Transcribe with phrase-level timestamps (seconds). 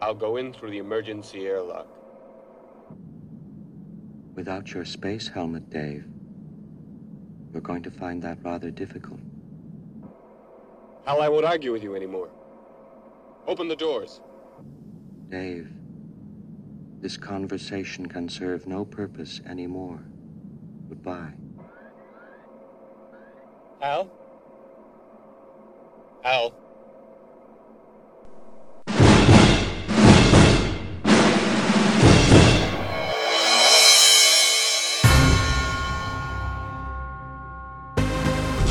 [0.00, 1.86] I'll go in through the emergency airlock.
[4.34, 6.04] Without your space helmet, Dave,
[7.52, 9.20] you're going to find that rather difficult.
[11.06, 12.28] Hal, I won't argue with you anymore.
[13.46, 14.20] Open the doors.
[15.30, 15.68] Dave,
[17.00, 20.02] this conversation can serve no purpose anymore.
[20.88, 21.32] Goodbye.
[23.80, 24.10] Hal?
[26.22, 26.65] Hal?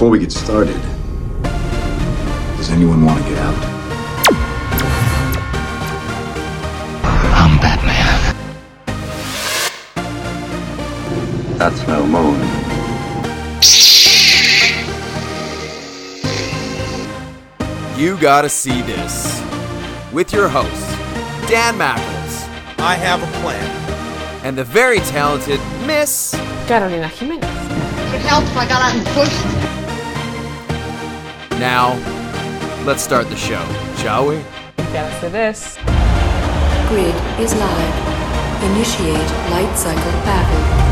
[0.06, 0.80] Before we get started,
[2.58, 3.56] does anyone want to get out?
[7.34, 8.36] I'm Batman.
[11.58, 12.40] That's no moon.
[18.00, 19.42] You gotta see this.
[20.14, 20.88] With your host,
[21.50, 23.72] Dan Mackles, I have a plan.
[24.46, 26.36] and the very talented Miss.
[26.68, 27.44] Carolina Jimenez.
[28.14, 29.75] It helped if I got out and pushed.
[31.60, 31.94] Now,
[32.86, 33.64] let's start the show,
[33.98, 34.36] shall we?
[34.92, 35.78] Gotta say this.
[36.90, 38.64] Grid is live.
[38.64, 40.86] Initiate light cycle battle.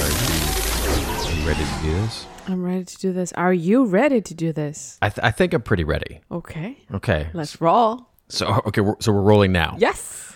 [0.00, 2.26] Are you ready to do this?
[2.46, 3.32] I'm ready to do this.
[3.32, 4.98] Are you ready to do this?
[5.02, 6.20] I, th- I think I'm pretty ready.
[6.30, 6.78] Okay.
[6.94, 7.28] Okay.
[7.34, 8.06] Let's roll.
[8.28, 9.76] So okay, we're, so we're rolling now.
[9.78, 10.27] Yes.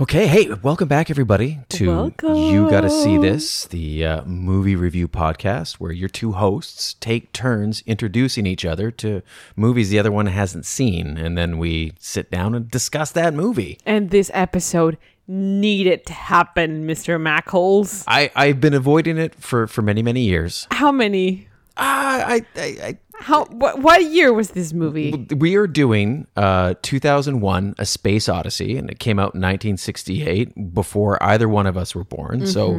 [0.00, 0.26] Okay.
[0.26, 5.92] Hey, welcome back, everybody, to You Gotta See This, the uh, movie review podcast, where
[5.92, 9.22] your two hosts take turns introducing each other to
[9.54, 13.78] movies the other one hasn't seen, and then we sit down and discuss that movie.
[13.84, 14.96] And this episode
[15.28, 17.20] needed to happen, Mr.
[17.20, 18.02] Mackles.
[18.08, 20.66] I I've been avoiding it for for many many years.
[20.70, 21.48] How many?
[21.76, 22.98] Ah, I I.
[23.22, 23.44] How?
[23.46, 23.78] What?
[23.78, 25.26] What year was this movie?
[25.36, 31.22] We are doing uh 2001 a space odyssey and it came out in 1968 before
[31.22, 32.74] either one of us were born so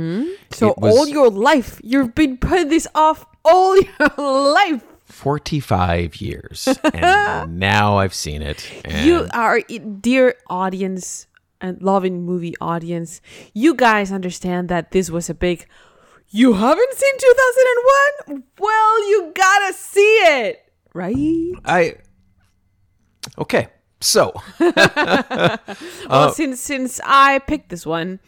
[0.51, 4.83] So was all your life, you've been putting this off all your life.
[5.05, 9.59] 45 years and now i've seen it and You are,
[10.01, 11.27] dear audience
[11.61, 13.21] and loving movie audience,
[13.53, 15.65] you guys understand that this was a big.
[16.35, 18.43] You haven't seen 2001?
[18.57, 21.53] Well, you gotta see it, right?
[21.63, 21.93] i
[23.37, 23.67] okay
[24.01, 24.73] so well,
[26.09, 28.19] uh, since since I picked this one,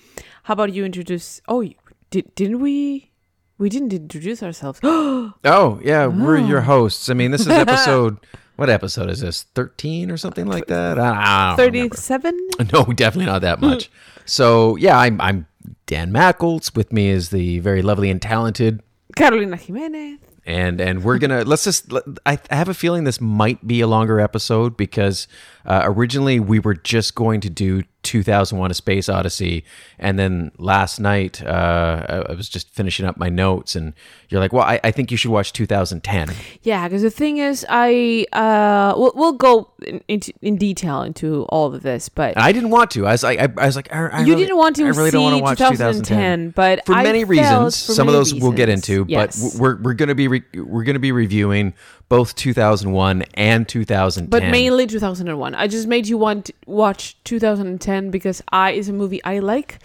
[0.43, 1.41] how about you introduce?
[1.47, 1.67] Oh,
[2.11, 3.09] did didn't we?
[3.57, 4.79] We didn't introduce ourselves.
[4.83, 6.65] oh yeah we're your oh.
[6.65, 8.19] hosts i mean this is episode
[8.55, 11.95] what episode is this 13 or something like that i, I don't remember.
[11.95, 12.49] Thirty-seven.
[12.71, 13.89] No, definitely not that much.
[14.25, 15.47] so yeah, I'm I'm
[15.85, 16.75] Dan Mackles.
[16.75, 18.81] With me is the very lovely and talented,
[19.15, 20.19] Carolina Jimenez.
[20.45, 21.91] and and we're gonna let's just.
[22.25, 25.27] I have a feeling this might be a longer episode because
[25.65, 29.65] uh, originally we were just going to do 2001: A Space Odyssey,
[29.99, 33.93] and then last night uh, I- was just finishing up my notes, and
[34.29, 36.29] you're like, well, I, I think you should watch 2010.
[36.63, 41.43] Yeah, because the thing is, I uh, we'll, we'll go in, into in detail into
[41.49, 43.05] all of this, but And I didn't want to.
[43.07, 44.87] I was like, I, I was like, I, I you really- didn't want to I
[44.89, 47.85] really see don't want to watch 2010, but for many reasons.
[47.85, 49.53] for Some of many those we'll get into, yes.
[49.53, 51.73] but we're we're gonna be re- we're gonna be reviewing
[52.09, 54.29] both 2001 and 2010.
[54.29, 55.55] but mainly 2001.
[55.55, 59.79] I just made you want watch 2010 because I is a movie I like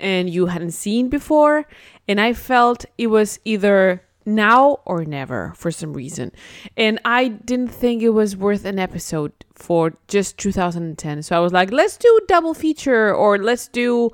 [0.00, 1.66] and you hadn't seen before,
[2.06, 6.32] and I felt it was either now or never for some reason,
[6.76, 11.22] and I didn't think it was worth an episode for just 2010.
[11.22, 14.10] So I was like, let's do double feature or let's do,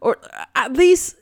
[0.00, 0.18] or
[0.54, 1.16] at least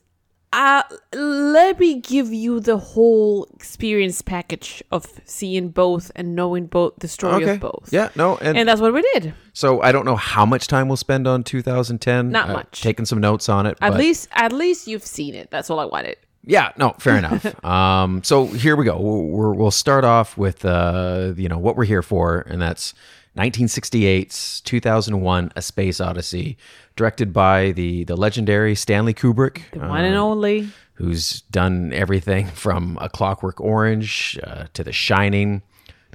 [0.54, 0.82] uh,
[1.12, 7.08] let me give you the whole experience package of seeing both and knowing both the
[7.08, 7.54] story okay.
[7.54, 7.88] of both.
[7.92, 9.34] Yeah, no, and, And that's what we did.
[9.52, 12.30] so I don't know how much time we'll spend on 2010.
[12.30, 12.80] Not Uh, much.
[12.82, 13.76] Taking some notes on it.
[13.80, 15.50] At but- least, at least you've seen it.
[15.50, 16.16] That's all I wanted.
[16.46, 17.64] Yeah, no, fair enough.
[17.64, 18.98] Um, so here we go.
[19.00, 22.92] We're, we'll start off with uh, you know what we're here for, and that's
[23.36, 26.56] 1968's 2001: A Space Odyssey,
[26.96, 30.68] directed by the the legendary Stanley Kubrick, The one and uh, only.
[30.94, 35.62] who's done everything from A Clockwork Orange uh, to The Shining,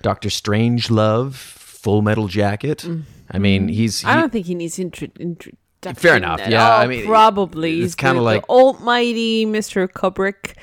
[0.01, 2.85] Doctor Strangelove, Full Metal Jacket.
[3.31, 4.09] I mean, he's Mm-hmm.
[4.09, 5.57] I don't think he needs intro- introduction.
[5.95, 6.81] Fair enough, yeah, all.
[6.81, 9.87] I mean, probably it's He's kinda like- almighty Mr.
[9.87, 10.55] Kubrick,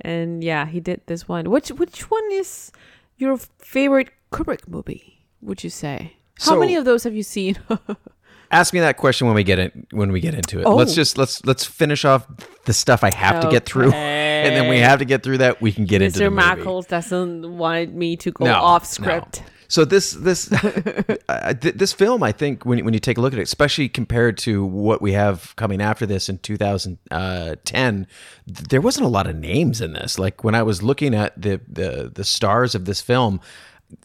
[0.00, 1.50] and yeah, he did this one.
[1.50, 2.72] Which which one is
[3.16, 5.13] your favorite Kubrick movie?
[5.44, 6.14] Would you say?
[6.40, 7.56] How So- many of those have you seen?
[8.50, 10.68] ask me that question when we get in when we get into it.
[10.68, 10.94] Let's Oh.
[10.96, 12.26] just let's let's finish off
[12.66, 13.92] the stuff I have to get through,
[14.44, 15.60] and then we have to get through that.
[15.60, 16.40] We can get into the Mr.
[16.40, 18.86] Mackles doesn't want me to go No, off no.
[19.04, 19.42] script.
[19.68, 20.52] So this this
[21.28, 23.88] uh, th- this film, I think, when when you take a look at it, especially
[23.88, 28.06] compared to what we have coming after this in 2010,
[28.46, 30.18] th- there wasn't a lot of names in this.
[30.18, 33.40] Like when I was looking at the the the stars of this film.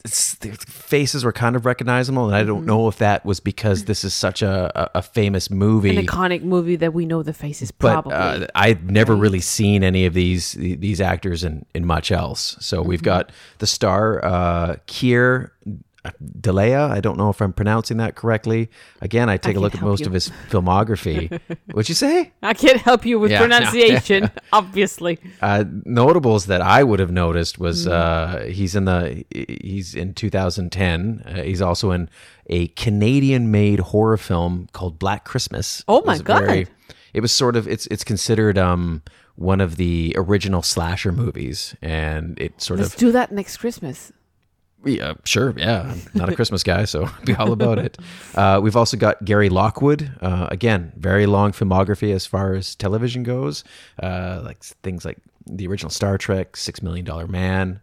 [0.04, 2.48] It's, their faces were kind of recognizable, and I Mm-hmm.
[2.48, 5.96] don't know if that was because this is such a, a, famous movie.
[5.96, 10.06] An iconic movie that we know the faces but uh, I've never really seen any
[10.06, 12.56] of these these actors in, in much else.
[12.60, 13.04] So we've Mm-hmm.
[13.04, 15.52] got the star uh, Keir
[16.40, 16.90] Dullea.
[16.90, 18.70] I don't know if I'm pronouncing that correctly.
[19.00, 20.06] Again, I take a look at most you.
[20.06, 21.38] of his filmography.
[21.72, 22.32] What'd you say?
[22.42, 25.18] I can't help you with Yeah, no, pronunciation, obviously.
[25.42, 27.90] Uh, notables that I would have noticed was Mm.
[27.92, 31.22] uh, he's in the he's in 2010.
[31.26, 32.08] Uh, he's also in
[32.46, 35.84] a Canadian-made horror film called Black Christmas.
[35.88, 36.72] Oh my was very- God.
[37.14, 39.02] it was sort of it's it's considered um
[39.36, 44.12] one of the original slasher movies, and it sort Let's of do that next Christmas.
[44.84, 45.54] Yeah, sure.
[45.56, 45.92] Yeah.
[45.92, 47.98] I'm not a Christmas guy, so I'll be all about it.
[48.34, 50.10] Uh, we've also got Gary Lockwood.
[50.20, 53.64] Uh, again, very long filmography as far as television goes.
[54.02, 57.80] Uh, like things like the original Star Trek, Six Million Dollar Man.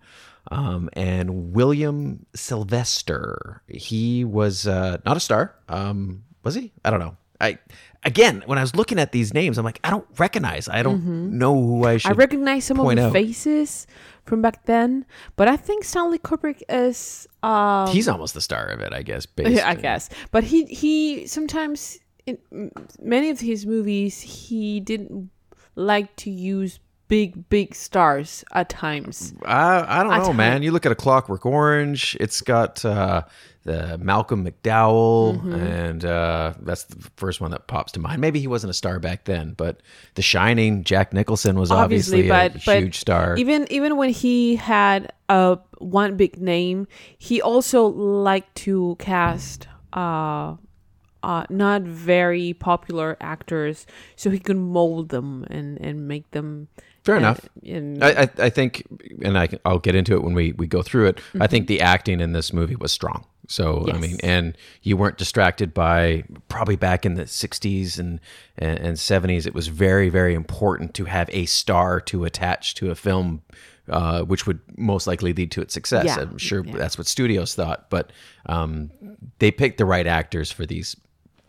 [0.49, 3.61] Um, and William Sylvester.
[3.67, 5.53] He was uh, not a star.
[5.67, 6.71] Um, was he?
[6.85, 7.17] I don't know.
[7.39, 7.59] I
[8.03, 10.67] again, when I was looking at these names, I'm like, I don't recognize.
[10.67, 11.03] I don't
[11.37, 12.11] know who I should.
[12.11, 12.19] Mm-hmm.
[12.19, 13.85] I recognize some of the faces
[14.27, 17.27] from back then, but I think Stanley Kubrick is.
[17.41, 19.25] Um, He's almost the star of it, I guess.
[19.37, 22.71] I guess, but he he sometimes in
[23.01, 25.29] many of his movies he didn't
[25.75, 29.33] like to use big big stars at times.
[29.45, 30.35] I, I don't A know, ton.
[30.37, 30.63] man.
[30.63, 32.17] You look at a Clockwork Orange.
[32.19, 33.23] It's got uh,
[33.63, 35.53] the Malcolm McDowell, Mm-hmm.
[35.53, 38.21] and uh, that's the first one that pops to mind.
[38.21, 39.81] Maybe he wasn't a star back then, but
[40.15, 43.35] The Shining, Jack Nicholson was obviously, obviously, but a but huge star.
[43.37, 46.87] Even even when he had a one big name,
[47.17, 50.55] he also liked to cast uh
[51.23, 56.67] uh not very popular actors so he could mold them and and make them
[57.07, 57.39] Fair enough.
[57.65, 58.83] and I, I, I think,
[59.23, 61.15] and I I'll get into it when we, we go through it.
[61.17, 61.41] Mm-hmm.
[61.41, 63.25] I think the acting in this movie was strong.
[63.47, 68.19] So I mean, and you weren't distracted by probably back in the '60s and,
[68.57, 69.47] and and '70s.
[69.47, 73.41] It was very very important to have a star to attach to a film,
[73.87, 76.05] uh, which would most likely lead to its success.
[76.07, 76.19] Yeah.
[76.19, 76.75] I'm sure Yeah.
[76.75, 78.11] that's what studios thought, but
[78.47, 78.91] um,
[79.39, 80.97] they picked the right actors for these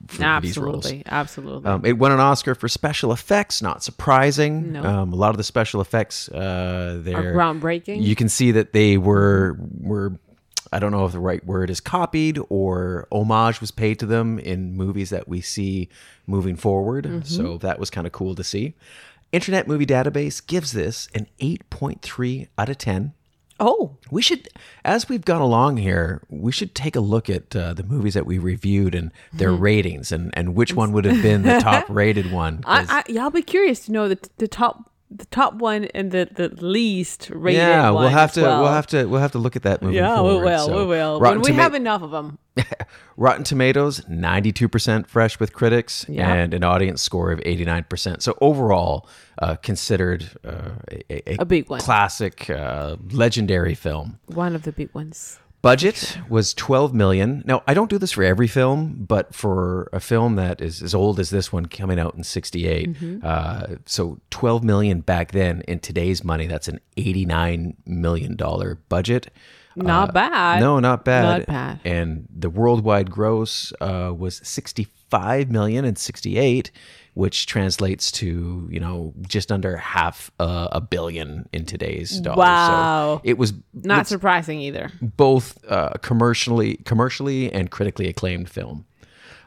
[0.07, 0.87] for these roles.
[0.87, 3.61] absolutely absolutely Um, it won an Oscar for special effects.
[3.61, 4.73] Not surprising.
[4.73, 4.83] No.
[4.83, 8.73] Um, a lot of the special effects uh, are there groundbreaking You can see that
[8.73, 10.19] they were were.
[10.71, 14.39] I don't know if the right word is copied or homage was paid to them
[14.39, 15.89] in movies that we see
[16.27, 17.05] moving forward.
[17.07, 17.23] Mm-hmm.
[17.23, 18.75] So that was kind of cool to see.
[19.33, 23.15] Internet Movie Database gives this an 8.3 out of 10.
[23.61, 24.49] Oh We should,
[24.85, 28.27] as we've gone along here, we should take a look at uh, the movies that
[28.27, 29.63] we reviewed and their Mm-hmm.
[29.63, 32.63] ratings and, and which one would have been the top rated one.
[32.65, 36.11] I, I yeah, I'll be curious to know the the top the top one and
[36.11, 38.63] the the least rated yeah, we'll have to well.
[38.63, 40.41] we'll have to we'll have to look at that moving yeah forward.
[40.45, 42.39] we will So, we will Rotten, when we Toma- have enough of them
[43.17, 46.33] Rotten Tomatoes, ninety two percent fresh with critics, Yeah.
[46.33, 48.23] and an audience score of eighty nine percent.
[48.23, 49.09] So overall,
[49.41, 50.71] uh, considered uh,
[51.11, 51.81] a, A big one.
[51.81, 54.19] classic, uh, legendary film.
[54.27, 57.43] one of the big ones Budget was 12 million.
[57.45, 60.95] Now, I don't do this for every film, but for a film that is as
[60.95, 63.19] old as this one coming out in 68, Mm-hmm.
[63.25, 69.29] uh, so 12 million back then in today's money, that's an 89 million dollar budget.
[69.75, 70.61] Not Uh, bad.
[70.61, 71.39] No, not bad.
[71.41, 71.81] Not bad.
[71.85, 76.71] And the worldwide gross uh, was 65 million and in 68,
[77.19, 82.39] which translates to, you know, just under half uh, a billion in today's dollars.
[82.39, 83.17] Wow.
[83.17, 88.87] So it was not surprising either both uh, commercially commercially and critically acclaimed film.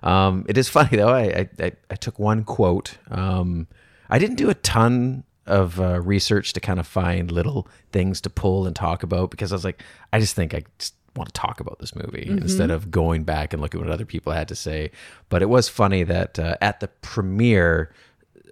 [0.04, 1.14] Um, it is funny though.
[1.14, 2.98] I I, I, I took one quote.
[3.10, 3.68] Um,
[4.10, 8.30] I didn't do a ton of uh, research to kind of find little things to
[8.30, 11.40] pull and talk about because I was like, I just think I just want to
[11.40, 14.48] talk about this movie instead of going back and looking at what other people had
[14.48, 14.92] to say.
[15.30, 17.94] But it was funny that uh, at the premiere,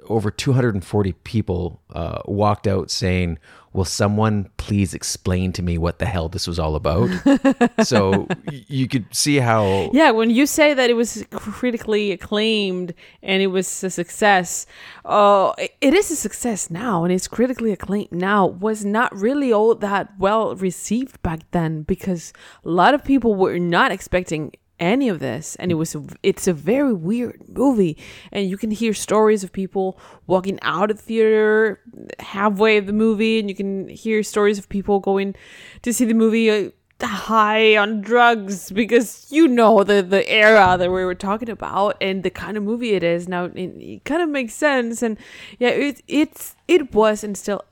[0.09, 3.37] over 240 people uh, walked out saying,
[3.73, 7.09] "Will someone please explain to me what the hell this was all about?"
[7.83, 12.93] so y- you could see how yeah when you say that it was critically acclaimed
[13.21, 14.65] and it was a success
[15.05, 19.51] oh it- it is a success now and it's critically acclaimed now was not really
[19.53, 22.33] all that well received back then because
[22.65, 26.48] a lot of people were not expecting any of this and it was a, it's
[26.48, 27.98] a very weird movie.
[28.31, 31.79] And you can hear stories of people walking out of the theater
[32.19, 35.36] halfway of the movie and you can hear stories of people going
[35.81, 36.69] to see the movie uh,
[37.01, 42.24] high on drugs because you know the the era that we were talking about and
[42.24, 43.27] the kind of movie it is.
[43.27, 45.17] Now it, it kind of makes sense and
[45.59, 47.63] yeah it it's it was and still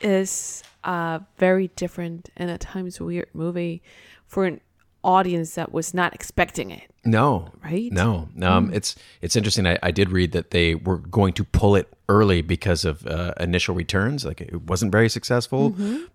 [0.00, 3.82] is a very different and at times weird movie
[4.26, 4.60] for an
[5.06, 7.90] audience that was not expecting it No, Right?
[7.92, 9.66] No, um, it's it's interesting.
[9.66, 13.32] I, I did read that they were going to pull it early because of uh,
[13.38, 14.24] initial returns.
[14.24, 15.74] Like it wasn't very successful,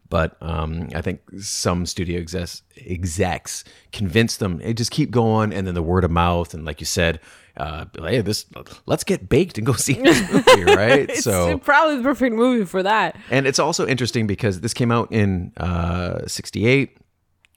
[0.10, 5.66] but um, I think some studio execs, execs convinced them, "Hey, just keep going," and
[5.66, 7.20] then the word of mouth, and like you said,
[7.58, 8.46] uh, hey, this
[8.86, 11.10] let's get baked and go see this movie, right?
[11.10, 14.92] it's so probably the perfect movie for that and it's also interesting because this came
[14.92, 16.98] out in uh, 68.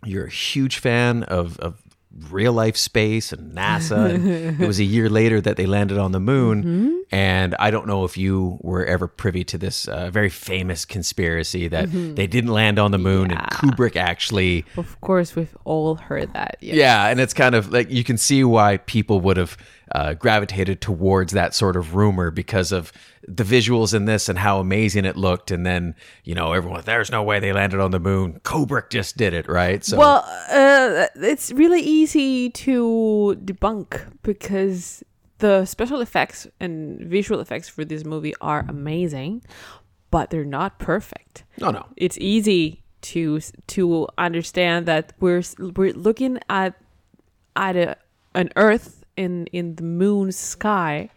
[0.05, 1.81] You're a huge fan of, of
[2.31, 4.15] real life space and NASA.
[4.15, 7.05] And it was a year later that they landed on the moon.
[7.11, 11.69] And I don't know if you were ever privy to this uh, very famous conspiracy
[11.69, 14.65] that they didn't land on the moon and Kubrick actually.
[14.77, 17.09] of course we've all heard that yeah, Yeah.
[17.09, 19.57] And it's kind of like you can see why people would have
[19.93, 22.93] uh, gravitated towards that sort of rumor because of
[23.27, 25.51] the visuals in this and how amazing it looked.
[25.51, 28.41] And then, you know, everyone, there's no way they landed on the moon.
[28.45, 29.85] Kubrick just did it, right?
[29.85, 35.03] So, Well, uh, it's really easy to debunk because
[35.39, 39.43] the special effects and visual effects for this movie are amazing,
[40.11, 41.45] but they're not perfect.
[41.59, 41.87] no, no.
[41.97, 46.75] It's easy to to understand that we're we're looking at
[47.55, 47.97] at a,
[48.35, 51.11] an Earth in in the moon sky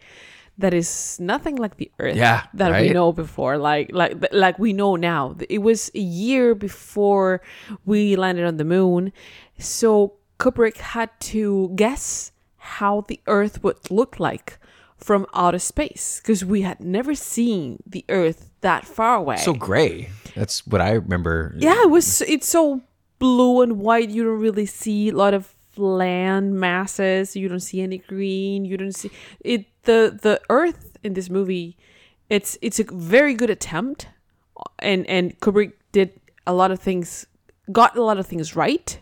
[0.58, 4.72] that is nothing like the Earth Yeah, that we know before, like like like we
[4.72, 5.36] know now.
[5.48, 7.40] It was a year before
[7.86, 9.12] we landed on the moon,
[9.58, 14.58] so Kubrick had to guess how the Earth would look like
[14.96, 19.36] from outer space because we had never seen the Earth that far away.
[19.36, 20.10] So gray.
[20.34, 21.54] That's what I remember.
[21.56, 22.20] Yeah, it was.
[22.22, 22.82] It's so
[23.18, 24.10] blue and white.
[24.10, 27.36] You don't really see a lot of land masses.
[27.36, 28.64] You don't see any green.
[28.64, 29.66] You don't see it.
[29.84, 31.76] The the Earth in this movie,
[32.28, 34.08] it's it's a very good attempt,
[34.80, 37.26] and and Kubrick did a lot of things,
[37.72, 39.00] got a lot of things right.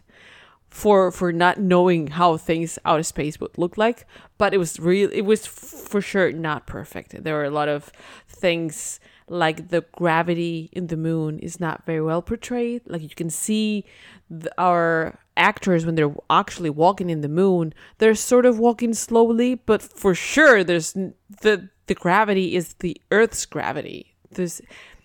[0.69, 4.05] For, for not knowing how things out of space would look like,
[4.37, 5.09] but it was real.
[5.11, 7.23] It was for sure not perfect.
[7.25, 7.91] There were a lot of
[8.29, 12.83] things like the gravity in the moon is not very well portrayed.
[12.87, 13.85] Like you can see
[14.29, 19.55] the, our actors when they're actually walking in the moon, they're sort of walking slowly,
[19.55, 24.15] but for sure there's the the gravity is the Earth's gravity.
[24.31, 24.61] There's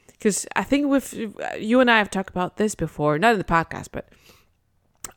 [0.07, 1.13] because I think with
[1.59, 4.09] you and I have talked about this before, not in the podcast, but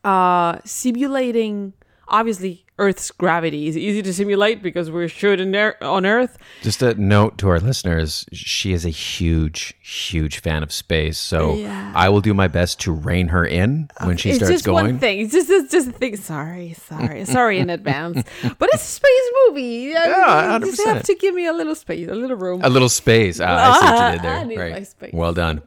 [0.03, 1.73] uh simulating
[2.07, 5.07] obviously Earth's gravity is easy to simulate because we're
[5.51, 6.37] there on Earth.
[6.61, 11.17] Just a note to our listeners: she is a huge, huge fan of space.
[11.17, 11.93] So Yeah.
[11.95, 14.85] I will do my best to rein her in when she it's starts just going.
[14.85, 15.19] one thing.
[15.21, 16.17] It's just it's just a thing.
[16.17, 18.23] Sorry, sorry, sorry in advance.
[18.59, 19.91] But it's a space movie.
[19.93, 20.85] Yeah, you just 100%.
[20.93, 22.61] have to give me a little space, a little room.
[22.63, 23.39] A little space.
[23.39, 24.45] Ah, I see what you did I there.
[24.45, 24.87] need my right.
[24.87, 25.11] space.
[25.13, 25.61] Well done.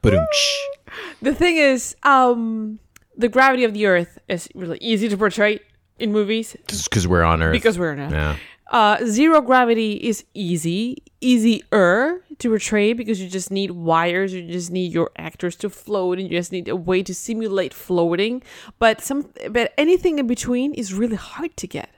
[1.22, 2.78] The thing is, um,
[3.16, 5.60] the gravity of the Earth is really easy to portray
[5.98, 7.52] in movies Just because we're on Earth.
[7.52, 8.12] because we're in Earth.
[8.12, 8.36] yeah.
[8.70, 14.70] Uh, zero gravity is easy, easier to portray because you just need wires, you just
[14.70, 18.42] need your actors to float, and you just need a way to simulate floating.
[18.78, 21.88] But some, but anything in between is really hard to get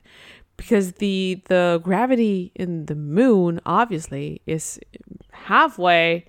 [0.56, 4.78] because the the gravity in the moon obviously is
[5.32, 6.24] halfway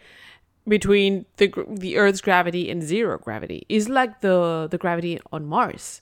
[0.68, 3.66] between the the Earth's gravity and zero gravity.
[3.70, 6.01] Is like the the gravity on Mars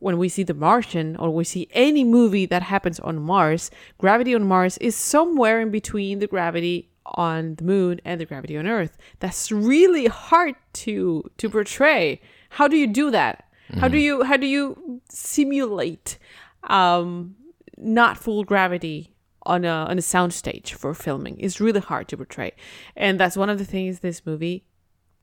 [0.00, 4.34] when we see The Martian or we see any movie that happens on Mars, gravity
[4.34, 8.66] on Mars is somewhere in between the gravity on the moon and the gravity on
[8.66, 8.96] Earth.
[9.20, 10.54] That's really hard
[10.84, 12.20] to to portray.
[12.50, 13.44] How do you do that?
[13.78, 16.18] How do you how do you simulate
[16.64, 17.36] um
[17.76, 19.14] not full gravity
[19.44, 21.38] on a on a soundstage for filming?
[21.38, 22.52] It's really hard to portray.
[22.96, 24.64] And that's one of the things this movie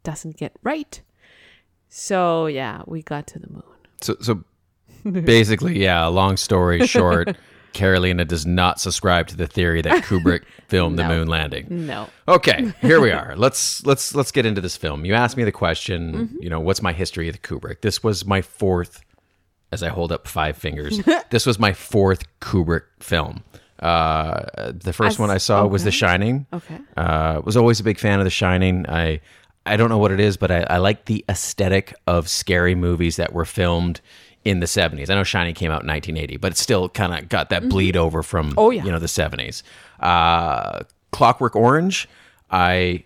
[0.03, 1.01] doesn't get right.
[1.89, 3.63] So yeah, we got to the moon.
[4.01, 4.43] So, so
[5.11, 6.05] basically, yeah.
[6.07, 7.35] Long story short,
[7.73, 11.67] Carolina does not subscribe to the theory that Kubrick filmed the moon landing.
[11.69, 12.09] No.
[12.27, 13.35] Okay, here we are.
[13.37, 15.05] Let's let's let's get into this film.
[15.05, 16.43] You asked me the question, Mm-hmm.
[16.43, 17.81] you know, what's my history with Kubrick?
[17.81, 19.01] This was my fourth
[19.71, 20.99] as I hold up five fingers.
[21.29, 23.43] this was my fourth Kubrick film.
[23.79, 25.91] Uh, the first As- one I saw was The.
[25.91, 26.47] Shining.
[26.53, 26.79] Okay.
[26.95, 28.87] Uh, was always a big fan of The Shining.
[28.89, 29.19] I
[29.65, 33.17] I don't know what it is, but I, I like the aesthetic of scary movies
[33.17, 33.99] that were filmed
[34.48, 35.10] in the 70s.
[35.10, 37.98] I know Shining came out in 1980, but it still kind of got that bleed
[37.98, 38.84] over from Oh, yeah.
[38.86, 39.62] you know the 70s.
[40.00, 42.08] Uh, Clockwork Orange,
[42.50, 43.04] I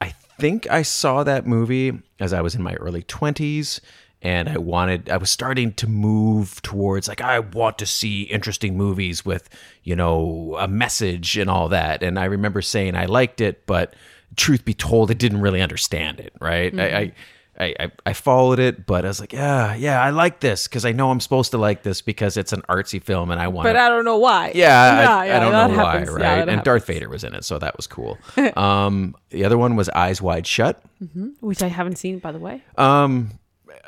[0.00, 3.80] I think I saw that movie as I was in my early 20s
[4.22, 8.76] and I wanted I was starting to move towards like I want to see interesting
[8.76, 9.48] movies with,
[9.82, 12.02] you know, a message and all that.
[12.02, 13.94] And I remember saying I liked it, but
[14.36, 16.78] truth be told, I didn't really understand it, right?
[16.78, 17.12] I, I
[17.58, 20.84] I, I, I followed it, but I was like, yeah, yeah, I like this because
[20.84, 23.66] I know I'm supposed to like this because it's an artsy film and I want.
[23.66, 24.52] But I don't know why.
[24.54, 26.10] Yeah, I, I don't know why, happens.
[26.10, 26.46] right?
[26.46, 26.86] Yeah, and Darth.
[26.86, 28.18] Vader was in it, so that was cool.
[28.56, 30.82] um, the other one was Eyes Wide Shut.
[31.40, 32.62] which I haven't seen, by the way.
[32.76, 33.38] Um,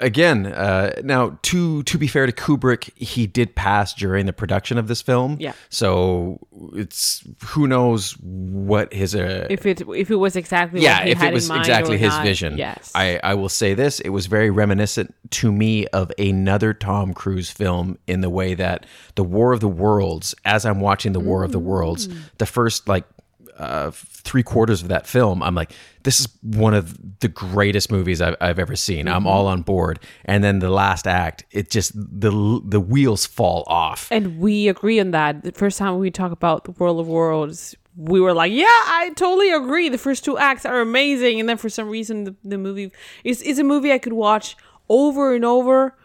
[0.01, 4.79] again, uh, now to to be fair to Kubrick, he did pass during the production
[4.79, 5.37] of this film.
[5.41, 5.53] Yeah.
[5.69, 6.39] So
[6.75, 11.11] it's who knows what his uh, If it if it was exactly yeah, what he
[11.13, 12.23] if had it was exactly his not.
[12.25, 12.57] vision.
[12.59, 12.93] Yes.
[12.95, 17.51] I, I will say this: it was very reminiscent to me of another Tom Cruise
[17.51, 20.35] film in the way that the War of the Worlds.
[20.45, 22.17] As I'm watching the War of the Worlds, Mm.
[22.39, 23.05] the first like
[23.59, 25.73] uh, three quarters of that film, I'm like,
[26.05, 29.07] this is one of the greatest movies I've, I've ever seen.
[29.07, 29.17] Mm-hmm.
[29.17, 29.99] I'm all on board.
[30.25, 34.09] And then the last act, it just the the wheels fall off.
[34.11, 35.43] and we agree on that.
[35.43, 39.11] The first time we talk about the World of Worlds, we were like, "Yeah, I
[39.17, 39.89] totally agree.
[39.89, 42.93] The first two acts are amazing." And then for some reason, the, the movie
[43.25, 44.57] is is a movie I could watch
[44.89, 45.98] over and over.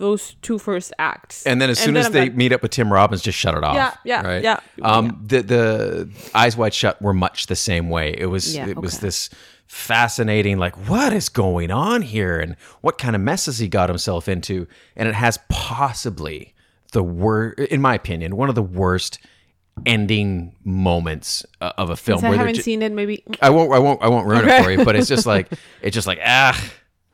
[0.00, 2.72] Those two first acts, And then as soon as I'm they like, meet up with
[2.72, 3.74] Tim Robbins, just shut it off.
[3.74, 4.42] Yeah, yeah, right?
[4.42, 8.14] yeah, Um, the the Eyes Wide Shut were much the same way.
[8.16, 9.30] It was Yeah, it was this
[9.66, 14.28] fascinating, like what is going on here, and what kind of messes he got himself
[14.28, 14.66] into,
[14.96, 16.54] and it has possibly
[16.92, 19.18] the worst, in my opinion, one of the worst
[19.86, 22.24] ending moments uh, of a film.
[22.24, 22.92] I haven't ju- seen it.
[22.92, 24.58] Maybe I won't, I won't, I won't ruin Okay.
[24.58, 25.52] it for you, but it's just like
[25.82, 26.60] it's just like ah,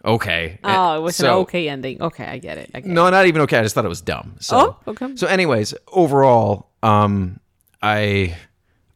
[0.06, 0.58] okay.
[0.64, 2.00] oh, it was an okay ending.
[2.00, 2.70] Okay, I get it.
[2.74, 3.58] I get no, not even okay.
[3.58, 4.36] I just thought it was dumb.
[4.40, 5.16] So, Oh, okay.
[5.16, 7.40] So, anyways, overall, um,
[7.82, 8.36] I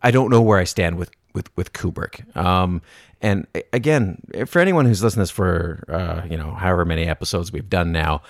[0.02, 2.34] I don't know where I stand with with with Kubrick.
[2.36, 2.80] Um,
[3.20, 7.52] and again, for anyone who's listened to this for uh, you know however many episodes
[7.52, 8.22] we've done now,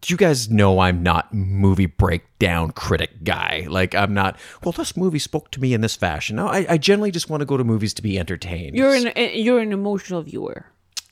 [0.00, 3.66] do you guys know I'm not movie breakdown critic guy.
[3.68, 4.38] Like I'm not.
[4.62, 6.36] Well, this movie spoke to me in this fashion.
[6.36, 8.76] No, I, I generally just want to go to movies to be entertained.
[8.76, 10.66] You're an eh, you're an emotional viewer,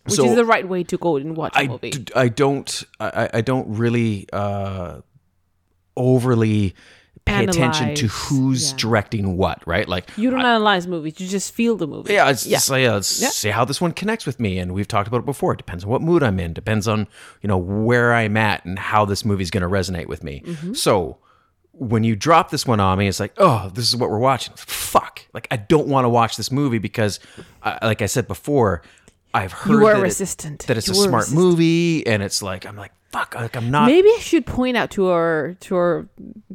[0.07, 1.91] which So- is the right way to go and watch a I, movie.
[1.91, 5.01] d- I don't I, I don't really uh,
[5.97, 6.75] overly
[7.25, 8.77] pay attention to who's yeah.
[8.79, 9.89] directing what, right?
[9.89, 12.13] Like you don't analyze movies; you just feel the movie.
[12.15, 12.57] yeah, it's yeah.
[12.57, 13.29] just yeah, let's Yeah.
[13.31, 14.59] see how this one connects with me.
[14.59, 15.53] And we've talked about it before.
[15.55, 16.53] It depends on what mood I'm in.
[16.53, 17.09] Depends on
[17.43, 20.43] you know where I'm at and how this movie's going to resonate with me.
[20.47, 20.75] Mm-hmm.
[20.75, 21.19] So
[21.73, 24.55] when you drop this one on me, it's like, oh, this is what we're watching.
[24.57, 25.23] Fuck!
[25.35, 27.19] Like I don't want to watch this movie because,
[27.63, 28.83] uh, like I said before,
[29.37, 31.41] I've heard You were that it- that it's You a smart resistant.
[31.41, 33.87] movie, and it's like I'm like fuck, like I'm not.
[33.87, 36.09] Maybe I should point out to our to our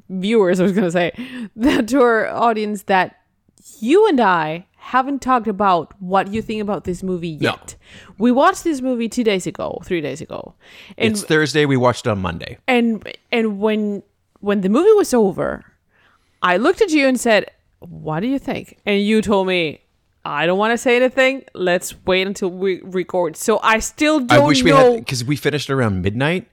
[0.10, 0.60] viewers.
[0.60, 1.12] I was going to say
[1.56, 3.08] that to our audience that
[3.80, 7.52] you and I haven't talked about what you think about this movie No.
[7.52, 7.76] yet.
[8.17, 10.56] We watched this movie two days ago, three days ago,
[10.98, 11.65] and It's Thursday.
[11.65, 12.58] We watched it on Monday.
[12.67, 14.04] and and when
[14.39, 15.63] when the movie was over,
[16.41, 17.46] I looked at you and said,
[17.80, 19.82] "What do you think?" And you told me.
[20.24, 21.44] I don't want to say anything.
[21.54, 23.36] Let's wait until we record.
[23.38, 24.94] So I still don't I wish we know.
[24.94, 26.48] had because we finished around midnight.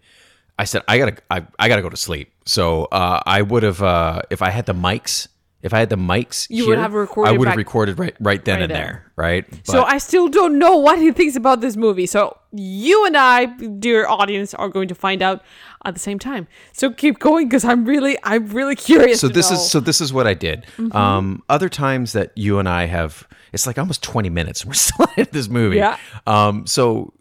[0.58, 2.32] I said I gotta I, I gotta go to sleep.
[2.46, 5.28] So uh, I would have uh, if I had the mics.
[5.60, 8.44] If I had the mics, You would have recorded I would have recorded right right
[8.44, 8.78] then right and there.
[8.78, 9.44] there, right?
[9.66, 12.06] So I still don't know what he thinks about this movie.
[12.06, 15.42] So you and I, dear audience, are going to find out
[15.84, 16.46] at the same time.
[16.72, 19.20] So keep going because I'm really, I'm really curious.
[19.20, 19.56] so this know.
[19.56, 19.62] Mm-hmm.
[19.64, 20.64] is so this is what I did.
[20.92, 24.60] Um, other times that you and I have, it's like almost twenty minutes.
[24.62, 25.78] and We're still at this movie.
[25.78, 25.96] Yeah.
[26.26, 27.12] Um, so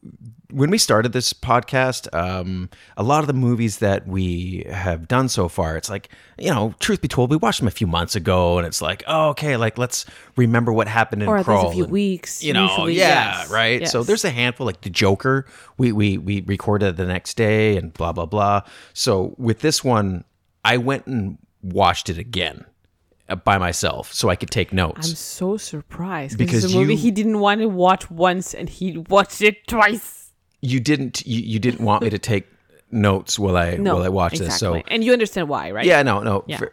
[0.57, 2.67] when we started this podcast, um,
[2.97, 6.73] a lot of the movies that we have done so far, it's like you know,
[6.79, 9.55] truth be told, we watched them a few months ago, and it's like, oh, okay,
[9.55, 11.69] like let's remember what happened in Or Crawl.
[11.69, 13.87] a few and- weeks, You know, usually, yeah, yes, right.
[13.87, 15.45] So there's a handful, like the Joker.
[15.77, 18.61] We we we recorded the next day, and blah blah blah.
[18.93, 20.23] So with this one,
[20.65, 22.65] I went and watched it again
[23.29, 25.09] uh, by myself so I could take notes.
[25.09, 28.67] I'm so surprised Because it's a movie you- he didn't want to watch once and
[28.69, 30.26] he watched it twice.
[30.61, 32.47] You didn't you, you didn't want me to take
[32.91, 34.47] notes while I No, while I watch exactly.
[34.49, 34.59] this.
[34.59, 35.85] So and you understand why, right?
[35.85, 36.57] yeah, no, no, Yeah.
[36.57, 36.71] fair,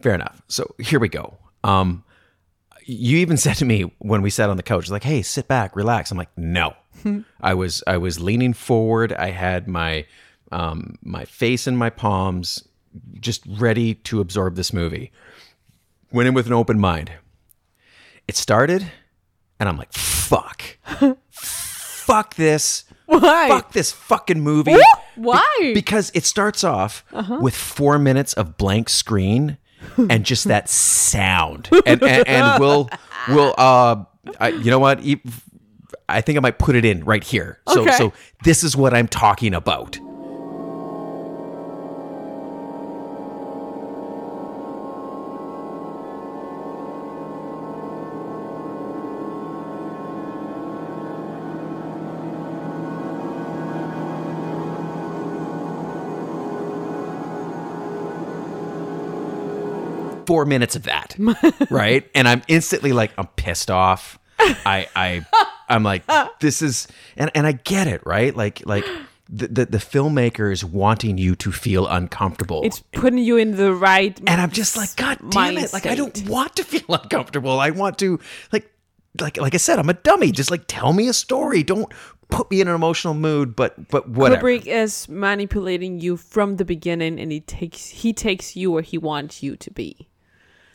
[0.00, 0.40] fair enough.
[0.48, 1.36] So here we go.
[1.62, 2.04] Um,
[2.84, 5.76] you even said to me when we sat on the couch, like, "Hey, sit back,
[5.76, 6.74] relax." I'm like, "No."
[7.40, 9.12] I was I was leaning forward.
[9.12, 10.06] I had my
[10.52, 12.66] um, my face in my palms,
[13.20, 15.10] just ready to absorb this movie.
[16.12, 17.10] Went in with an open mind.
[18.28, 18.90] It started,
[19.60, 20.78] and I'm like, "Fuck,
[21.30, 23.48] fuck this." Why?
[23.48, 24.76] fuck this fucking movie.
[25.16, 25.72] Why?
[25.74, 27.04] because it starts off
[27.40, 29.58] with four minutes of blank screen
[30.10, 32.88] and just that sound and and, and we'll
[33.28, 34.04] we'll uh
[34.40, 35.00] I, you know what
[36.08, 37.92] I think i might put it in right here so Okay.
[37.92, 38.12] so
[38.44, 39.98] this is what i'm talking about
[60.26, 61.16] four minutes of that,
[61.70, 62.08] right?
[62.14, 64.18] And I'm instantly like, I'm pissed off.
[64.38, 65.26] I, I,
[65.68, 66.04] I'm like,
[66.40, 68.34] this is, and and I get it, right?
[68.36, 68.84] Like, like
[69.28, 72.62] the the, the filmmaker is wanting you to feel uncomfortable.
[72.64, 74.18] it's putting you in the right.
[74.26, 75.72] and I'm just like, God damn it!
[75.72, 77.58] Like, I don't want to feel uncomfortable.
[77.58, 78.20] I want to,
[78.52, 78.70] like,
[79.20, 80.32] like, like I said, I'm a dummy.
[80.32, 81.62] Just like, tell me a story.
[81.62, 81.92] Don't
[82.28, 83.54] put me in an emotional mood.
[83.56, 84.42] But, but whatever.
[84.42, 88.98] Kubrick is manipulating you from the beginning, and he takes he takes you where he
[88.98, 90.08] wants you to be.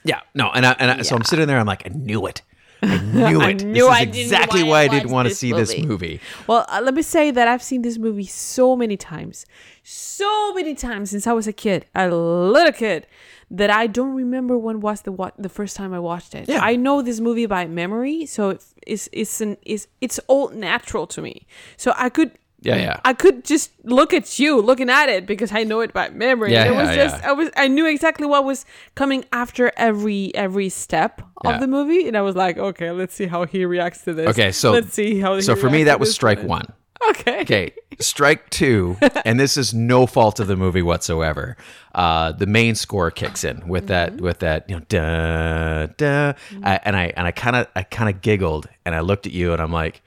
[0.03, 1.59] Yeah, no, and I, and I, so I'm sitting there.
[1.59, 2.41] I'm like, I knew it.
[2.81, 2.97] I
[3.29, 3.43] knew it.
[3.43, 5.71] I knew this is I didn't exactly why I didn't want to this see this
[5.71, 5.87] movie.
[5.87, 6.21] movie.
[6.47, 9.45] Well, uh, let me say that I've seen this movie so many times,
[9.83, 13.07] so many times since I was a kid, a little kid,
[13.51, 16.47] that I don't remember when was the what the first time I watched it.
[16.47, 16.59] Yeah.
[16.61, 18.57] I know this movie by memory, so
[18.87, 21.47] it's it's an it's it's all natural to me.
[21.75, 22.31] So I could.
[22.61, 22.99] Yeah, yeah.
[23.05, 26.51] I could just look at you looking at it because I know it by memory.
[26.51, 27.29] Yeah, it was yeah, just yeah.
[27.29, 31.51] I was I knew exactly what was coming after every every step Yeah.
[31.55, 34.27] of the movie, and I was like, okay, let's see how he reacts to this.
[34.29, 35.35] Okay, so let's see how.
[35.35, 36.65] He So for me, that was strike one.
[37.11, 37.41] Okay.
[37.43, 41.55] Okay, strike two, and this is no fault of the movie whatsoever.
[41.95, 44.25] Uh, the main score kicks in with that Mm-hmm.
[44.25, 48.13] with that you know da da, I, and I and I kind of I kind
[48.13, 50.01] of giggled and I looked at you and I'm like,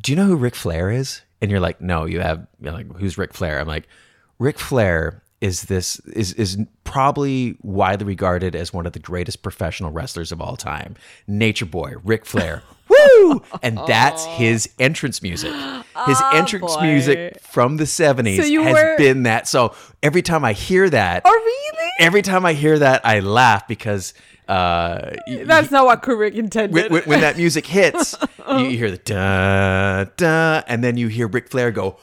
[0.00, 1.20] do you know who Ric Flair is?
[1.40, 3.60] And you're like, no, you have you're like who's Ric Flair?
[3.60, 3.88] I'm like,
[4.38, 9.90] Ric Flair is this is is probably widely regarded as one of the greatest professional
[9.90, 10.96] wrestlers of all time.
[11.26, 12.62] Nature Boy, Ric Flair.
[13.20, 13.42] Woo!
[13.62, 15.52] And that's his entrance music.
[16.06, 16.82] His entrance boy.
[16.82, 19.48] music from the 70s So has were- been that.
[19.48, 21.90] So every time I hear that, Oh, really?
[22.00, 24.14] every time I hear that, I laugh because
[24.48, 26.90] uh, y- That's not what Kubrick intended.
[26.90, 28.16] when, when, that music hits,
[28.48, 31.98] you, you hear the da da, and then you hear Ric Flair go,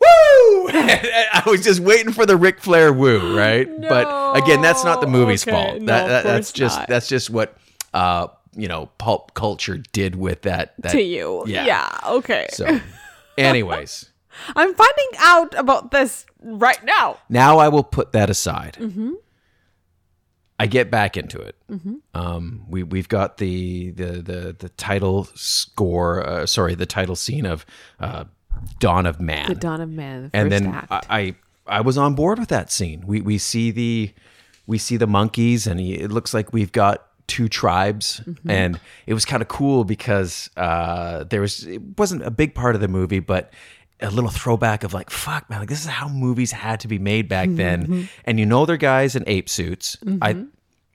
[0.00, 3.68] "Woo!" I was just waiting for the Ric Flair woo, right?
[3.80, 5.50] but again, that's not the movie's okay.
[5.50, 5.80] fault.
[5.80, 6.88] No, that, that- that's just not.
[6.88, 7.56] that's just what
[7.92, 10.74] uh, you know pulp culture did with that.
[10.78, 11.44] that to you.
[11.46, 11.64] yeah.
[11.66, 11.98] Yeah.
[12.06, 12.48] okay.
[12.52, 12.80] So,
[13.38, 14.06] anyways.
[14.56, 17.18] I'm finding out about this right now.
[17.28, 18.76] Now I will put that aside.
[18.80, 19.14] Mm-hmm.
[20.58, 21.56] I get back into it.
[22.14, 26.26] Um, we we've got the the the the title score.
[26.26, 27.64] Uh, sorry, the title scene of
[27.98, 28.24] uh,
[28.78, 29.48] Dawn of Man.
[29.48, 30.66] The Dawn of Man, the and then.
[30.68, 31.34] I, I
[31.66, 33.06] I was on board with that scene.
[33.06, 34.12] We we see the
[34.66, 38.50] we see the monkeys, and he, it looks like we've got two tribes, Mm-hmm.
[38.50, 42.74] and it was kind of cool because uh, there was it wasn't a big part
[42.74, 43.52] of the movie, but
[44.02, 46.98] a little throwback of like fuck man, like this is how movies had to be
[46.98, 47.56] made back Mm-hmm.
[47.92, 49.96] then, and you know they're guys in ape suits.
[50.20, 50.44] I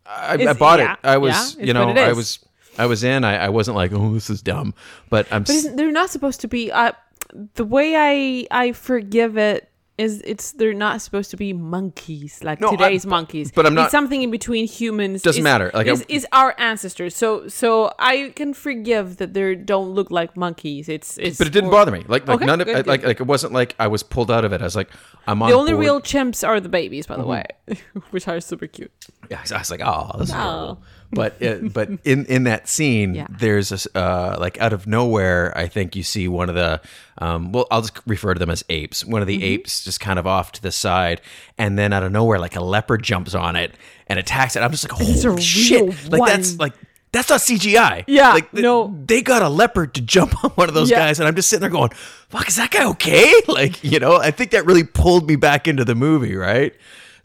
[0.05, 0.99] I, I bought yeah, it.
[1.03, 2.39] I was yeah, you know I was.
[2.77, 3.23] I was in.
[3.23, 4.73] I, I wasn't like, oh, this is dumb.
[5.09, 5.43] But I'm.
[5.43, 6.71] But they're not supposed to be.
[6.71, 6.91] Uh,
[7.55, 12.59] the way I I forgive it is it's they're not supposed to be monkeys like
[12.59, 13.51] No, I- today's monkeys.
[13.51, 15.21] but I'm not- It's something in between humans.
[15.21, 17.15] Doesn't is- matter, like, is, is our ancestors.
[17.15, 20.89] So so I can forgive that they don't look like monkeys.
[20.89, 21.37] It's it's.
[21.37, 21.99] but it didn't bother me.
[22.07, 23.07] Like, like Okay, none of good, like good.
[23.07, 24.59] like it wasn't like I was pulled out of it.
[24.61, 24.89] I was like,
[25.27, 25.81] I'm on The only board.
[25.85, 27.31] real chimps are the babies, by the Mm-hmm.
[27.31, 27.45] way,
[28.11, 28.91] which are super cute.
[29.31, 30.39] Yeah, I was like, oh, this is Oh.
[30.39, 30.83] horrible.
[31.15, 33.27] But uh, but in in that scene, Yeah.
[33.29, 36.81] there's a uh, like out of nowhere, I think you see one of the
[37.17, 39.03] um, well, I'll just refer to them as apes.
[39.03, 39.39] One of Mm-hmm.
[39.39, 41.21] the apes just kind of off to the side,
[41.57, 43.73] and then out of nowhere, like a leopard jumps on it
[44.07, 44.59] and attacks it.
[44.61, 46.11] I'm just like, holy shit!
[46.11, 46.73] Like that's like.
[47.11, 48.03] That's not CGI.
[48.07, 48.93] Yeah, like th- no.
[49.05, 50.97] they got a leopard to jump on one of those Yeah.
[50.99, 51.91] guys, and I'm just sitting there going,
[52.27, 55.65] "Fuck, is that guy okay?" Like, you know, I think that really pulled me back
[55.65, 56.75] into the movie, right?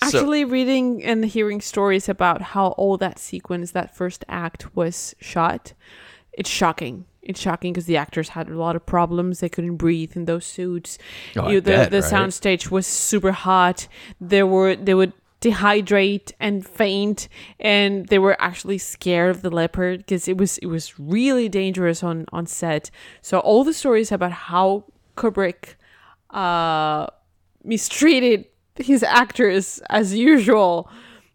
[0.02, 5.14] So- Actually, reading and hearing stories about how all that sequence, that first act was
[5.20, 5.74] shot,
[6.32, 7.04] it's shocking.
[7.22, 9.40] It's shocking because the actors had a lot of problems.
[9.40, 10.96] They couldn't breathe in those suits.
[11.36, 12.12] Oh, You- the bet, the right?
[12.12, 13.88] soundstage was super hot.
[14.20, 19.98] There were they would dehydrate and faint, and they were actually scared of the leopard
[19.98, 22.90] because it was it was really dangerous on on set.
[23.20, 24.84] So all the stories about how
[25.16, 25.74] Kubrick
[26.30, 27.06] uh,
[27.64, 28.46] mistreated
[28.82, 30.90] his actors as usual.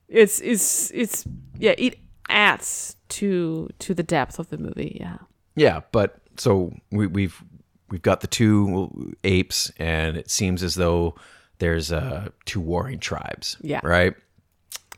[0.08, 1.25] It's it's it's
[1.58, 4.97] yeah, it adds to to the depth of the movie.
[4.99, 5.17] Yeah.
[5.55, 7.41] Yeah, but so we, we've
[7.89, 11.15] we've got the two apes, and it seems as though
[11.60, 13.58] there's uh, two warring tribes.
[13.62, 13.79] Yeah.
[13.84, 14.13] Right.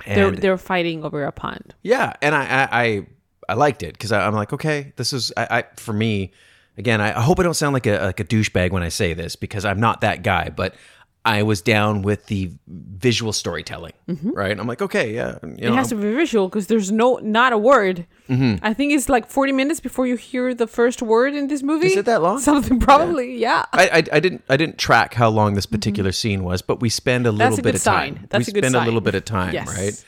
[0.06, 1.76] they're they're fighting over a pond.
[1.84, 3.08] yeah, and I I I,
[3.50, 6.32] I liked it because I'm like, okay, this is I, I for me.
[6.80, 9.16] Again, I, I hope I don't sound like a like a douchebag when I say
[9.16, 10.76] this because I'm not that guy, but
[11.28, 14.58] I was down with the visual storytelling, right?
[14.58, 15.64] I'm like, okay, yeah, you Mm-hmm.
[15.64, 18.06] It know, has to be visual because there's no not a word.
[18.30, 18.64] Mm-hmm.
[18.66, 21.88] I think it's like 40 minutes before you hear the first word in this movie.
[21.88, 22.40] Is it that long?
[22.40, 23.66] Something probably, yeah.
[23.74, 26.90] I, I, I didn't I didn't track how long this particular scene was, but we
[26.90, 27.60] spend a little Mm-hmm.
[27.60, 28.16] a bit of time.
[28.16, 28.28] sign.
[28.30, 29.68] That's we a good spend a little bit of time, Yes.
[29.78, 30.06] right?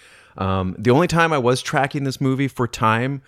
[0.48, 3.22] Um, the only time I was tracking this movie for time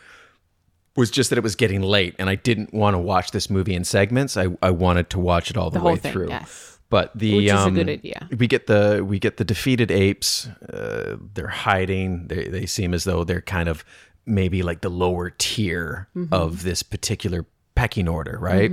[0.96, 3.74] was just that it was getting late, and I didn't want to watch this movie
[3.76, 4.38] in segments.
[4.38, 6.30] I, I wanted to watch it all the, The way thing, through.
[6.30, 6.80] yes.
[6.92, 8.28] But the Which is a um, good idea.
[8.38, 10.48] We get the we get the defeated apes.
[10.48, 12.28] Uh, they're hiding.
[12.28, 13.84] They they seem as though they're kind of
[14.28, 16.32] maybe like the lower tier Mm-hmm.
[16.34, 18.72] of this particular pecking order, right?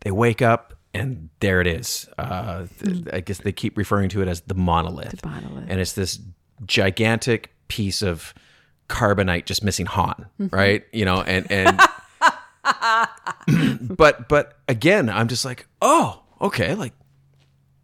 [0.00, 2.08] They wake up and there it is.
[2.18, 5.16] Uh, th- I guess they keep referring to it as the monolith.
[5.16, 5.20] Mm.
[5.22, 5.64] The monolith.
[5.68, 6.18] And it's this
[6.66, 8.34] gigantic piece of
[8.88, 10.54] carbonite just missing Han, Mm-hmm.
[10.54, 10.84] right?
[10.92, 11.80] You know, and and
[13.96, 16.92] but but again, I'm just like, oh, okay, like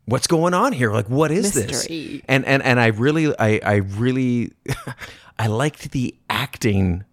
[0.09, 0.91] what's going on here?
[0.93, 2.07] Like what is Mystery.
[2.19, 2.23] this?
[2.29, 4.53] And and and I really I I really
[5.39, 7.05] I liked the acting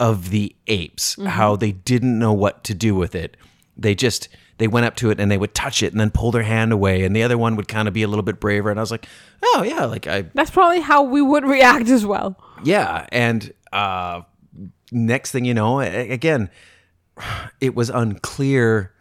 [0.00, 1.26] of the apes, Mm-hmm.
[1.28, 3.36] how they didn't know what to do with it.
[3.76, 6.32] They just they went up to it and they would touch it and then pull
[6.32, 8.70] their hand away and the other one would kind of be a little bit braver
[8.70, 9.06] and I was like,
[9.42, 12.36] "Oh, yeah, like I That's probably how we would react as well.
[12.64, 14.22] yeah, and uh,
[14.90, 16.50] next thing you know, again,
[17.60, 18.92] it was unclear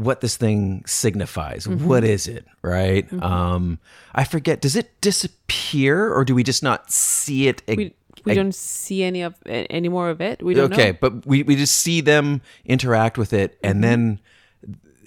[0.00, 1.66] what this thing signifies.
[1.66, 1.86] Mm-hmm.
[1.86, 3.10] What is it, right?
[3.22, 3.78] Um,
[4.14, 4.60] I forget.
[4.60, 7.62] Does it disappear, or do we just not see it?
[7.68, 10.42] ag- We we ag- don't see any of any more of it.
[10.42, 10.98] We don't okay, know.
[11.00, 13.66] but we, we just see them interact with it, Mm-hmm.
[13.70, 14.20] and then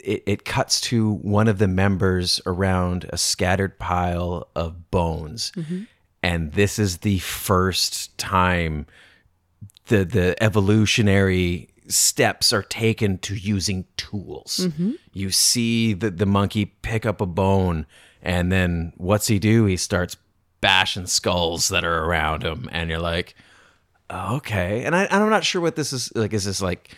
[0.03, 5.51] it, it cuts to one of the members around a scattered pile of bones.
[5.56, 5.84] Mm-hmm.
[6.21, 8.86] And this is the first time
[9.88, 14.62] the the evolutionary steps are taken to using tools.
[14.63, 14.93] Mm-hmm.
[15.13, 17.86] You see the, the monkey pick up a bone,
[18.22, 19.65] and then what's he do?
[19.65, 20.17] He starts
[20.62, 23.36] bashing skulls that are around him, and you're like,
[24.12, 24.84] okay.
[24.84, 26.34] And I, I'm not sure what this is like.
[26.34, 26.96] Is this like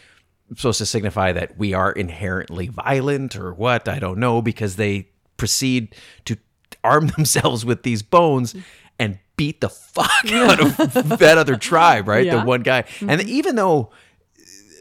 [0.56, 3.88] supposed to signify that we are inherently violent or what?
[3.88, 5.96] I don't know because they proceed
[6.26, 6.38] to
[6.84, 8.56] arm themselves with these bones
[9.00, 12.26] and beat the fuck out of that other tribe, right?
[12.26, 12.38] Yeah.
[12.38, 12.86] The one guy.
[13.02, 13.92] And even though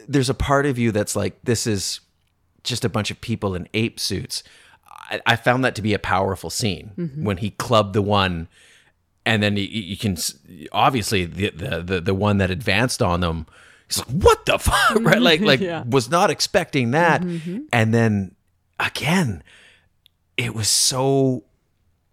[0.07, 2.01] there's a part of you that's like, this is
[2.63, 4.43] just a bunch of people in ape suits.
[5.09, 7.23] I, I found that to be a powerful scene mm-hmm.
[7.23, 8.47] when he clubbed the one,
[9.25, 10.17] and then you, you can
[10.71, 13.45] obviously the, the the the one that advanced on them.
[13.87, 15.21] He's like, "What the fuck?" right?
[15.21, 15.83] Like like Yeah.
[15.87, 17.61] was not expecting that, mm-hmm.
[17.71, 18.35] and then
[18.79, 19.43] again,
[20.37, 21.43] it was so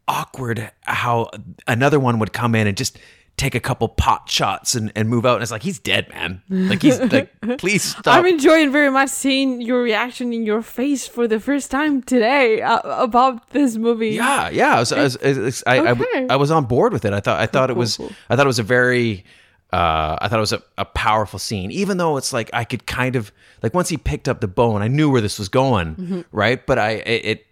[0.09, 1.31] awkward how
[1.67, 2.99] another one would come in and just
[3.37, 6.41] take a couple pot shots and, and move out and it's like he's dead man
[6.49, 11.09] like he's like please stop I'm enjoying very much seeing your reaction in your face
[11.09, 14.11] for the first time today uh, about this movie.
[14.11, 14.77] Yeah, yeah.
[14.77, 16.37] I was, I, was, I, was- I, I Okay.
[16.37, 17.13] Was on board with it.
[17.13, 18.13] I thought I thought it cool, was cool.
[18.31, 19.25] I thought it was a very
[19.73, 21.71] uh, I thought it was a, a powerful scene.
[21.73, 24.83] Even though it's like I could kind of like once he picked up the bone,
[24.83, 26.21] I knew where this was going, Mm-hmm.
[26.31, 26.65] right?
[26.65, 27.47] But I it it,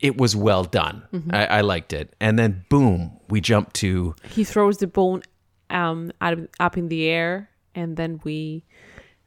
[0.00, 1.02] it was well done.
[1.12, 1.34] Mm-hmm.
[1.34, 2.14] I, I liked it.
[2.20, 5.22] And then boom, we jump to He throws the bone
[5.68, 8.64] um out of, up in the air, and then we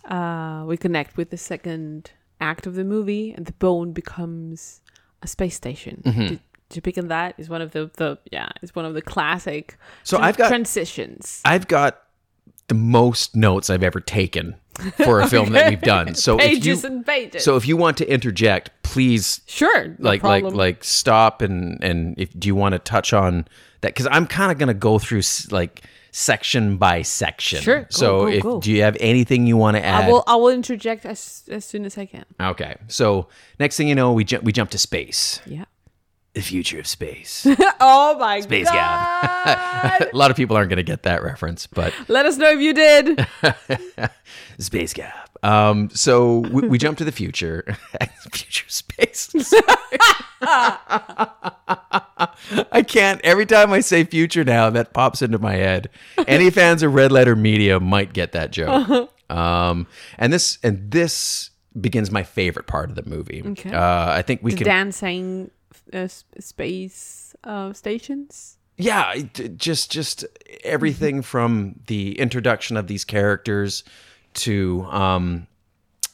[0.06, 4.82] uh we connect with the second act of the movie, and the bone becomes
[5.22, 6.02] a space station.
[6.06, 6.20] Mm-hmm.
[6.28, 7.36] Did, did you pick on that?
[7.38, 9.78] Is one of the the yeah, it's one of the classic.
[10.04, 11.42] So I've got- transitions.
[11.46, 12.03] I've got
[12.68, 14.56] the most notes I've ever taken
[15.04, 16.16] for a film that we've done.
[16.16, 17.44] So if you pages and pages.
[17.44, 20.56] so if you want to interject, please sure, no like like problem.
[20.58, 23.46] like stop and and if do you want to touch on
[23.82, 25.22] that because i'm kind of gonna go through
[25.52, 28.60] like section by section Sure, go, so go, if go.
[28.62, 31.66] do you have anything you want to add I will I will interject as as
[31.66, 32.24] soon as I can.
[32.40, 33.28] okay so
[33.60, 35.66] next thing you know we jump we jump to space Yeah.
[36.34, 37.46] The future of space
[37.80, 38.44] oh my God.
[38.44, 38.76] space god!
[39.46, 42.60] gap a lot of people aren't gonna get that reference but Let us know if
[42.60, 43.28] you did.
[44.58, 47.76] space gap um so we, we jump to the future
[48.32, 49.30] future space
[52.72, 53.22] I can't.
[53.24, 55.90] Every time I say future now, that pops into my head.
[56.28, 59.10] Any fans of Red Letter Media might get that joke.
[59.30, 63.42] Um, and this and this begins my favorite part of the movie.
[63.46, 63.72] Okay.
[63.72, 64.66] Uh, I think we the can.
[64.66, 65.52] dancing
[65.92, 68.58] uh, space uh, stations.
[68.78, 69.16] yeah,
[69.56, 70.26] just just
[70.64, 73.84] everything from the introduction of these characters
[74.34, 75.48] to um,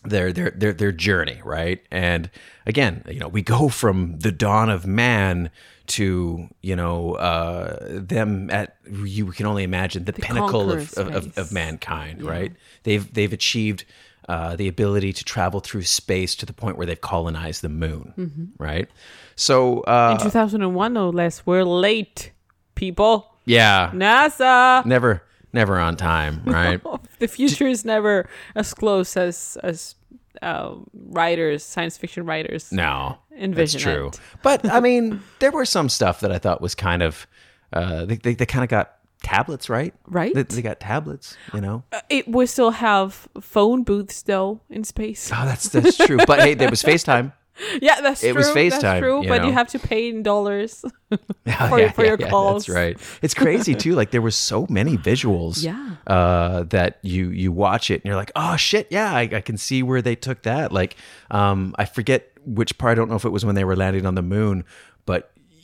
[0.03, 1.81] their their their their journey, right?
[1.91, 2.29] And
[2.65, 5.51] again, you know, we go from the dawn of man
[5.87, 11.37] to you know uh, them at you can only imagine the, pinnacle of, of, of,
[11.37, 12.53] of mankind, right?
[12.83, 13.85] They've they've achieved
[14.29, 18.13] uh, the ability to travel through space to the point where they've colonized the moon,
[18.17, 18.45] Mm-hmm.
[18.63, 18.87] right?
[19.35, 21.45] So uh, In 2001, no less.
[21.45, 22.31] We're late,
[22.75, 23.33] people.
[23.45, 24.85] yeah, NASA.
[24.85, 26.79] never never on time, right?
[27.19, 29.95] the future is never as close as as
[30.43, 32.71] uh, writers, science fiction writers.
[32.71, 34.11] No, Envision that's true.
[34.43, 37.25] But I mean, there were some stuff that I thought was kind of
[37.73, 39.93] uh, they they, they kind of got tablets, right?
[40.07, 40.33] Right.
[40.33, 41.83] They, they got tablets, you know.
[42.09, 45.31] It we still have phone booths though in space.
[45.33, 46.17] Oh, that's that's true.
[46.25, 47.33] But hey, there was FaceTime.
[47.81, 48.37] yeah, that's it true.
[48.37, 50.83] was That's FaceTime, true, you but you have to pay in dollars.
[51.61, 52.67] Oh, For- for your calls.
[52.67, 53.19] That's right.
[53.23, 53.95] It's crazy too.
[53.95, 55.63] Like there were so many visuals.
[55.63, 55.95] Yeah.
[56.07, 59.57] Uh, that you you watch it and you're like, oh shit, yeah, I, I can
[59.57, 60.71] see where they took that.
[60.71, 60.95] Like,
[61.31, 62.91] um, I forget which part.
[62.91, 64.63] I don't know if it was when they were landing on the moon,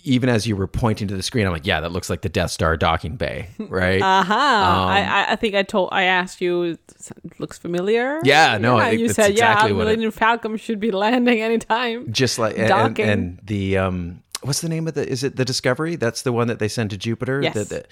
[0.07, 2.29] even as you were pointing to the screen, I'm like, yeah, that looks like the
[2.29, 4.01] Death Star docking bay, right?
[4.01, 4.33] Uh-huh.
[4.33, 6.63] Um, I, I think I told I asked you.
[6.63, 6.79] It
[7.39, 8.19] looks familiar.
[8.23, 9.77] Yeah, no, it- you said exactly yeah.
[9.77, 12.11] Millennium Falcon should be landing anytime.
[12.11, 13.09] just like and, and, Docking.
[13.09, 16.47] and the um what's the name of the is it the discovery that's the one
[16.47, 17.55] that they send to jupiter Yes.
[17.55, 17.87] that, that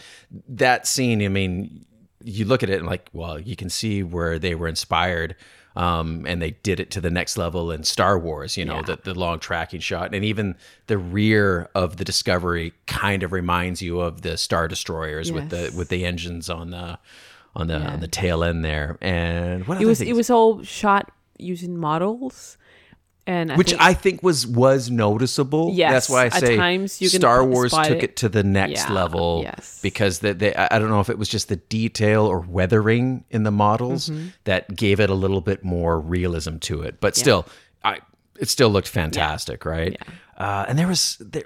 [0.48, 1.84] that scene i mean
[2.24, 5.36] you look at it and like well you can see where they were inspired
[5.76, 8.82] um and they did it to the next level in star wars you know Yeah.
[8.96, 10.14] the, the long tracking shot.
[10.14, 10.56] And even
[10.88, 15.74] the rear of the discovery kind of reminds you of the star destroyers with the
[15.76, 17.00] with the engines on the
[17.56, 18.98] on the on the tail end there.
[19.02, 20.10] And what It was things?
[20.12, 22.58] it was all shot using models,
[23.26, 25.72] and I which think, I think was was noticeable.
[25.74, 28.04] Yes, that's why I say times you Star Wars took it.
[28.04, 28.16] it.
[28.18, 29.42] to the next Yeah, level.
[29.44, 29.80] yes.
[29.82, 33.52] because they I don't know if it was just the detail or weathering in the
[33.52, 34.28] models Mm-hmm.
[34.44, 37.00] that gave it a little bit more realism to it.
[37.00, 37.46] But still,
[37.84, 38.00] I
[38.40, 39.96] it still looked fantastic, right?
[40.38, 41.46] Uh, and there was there.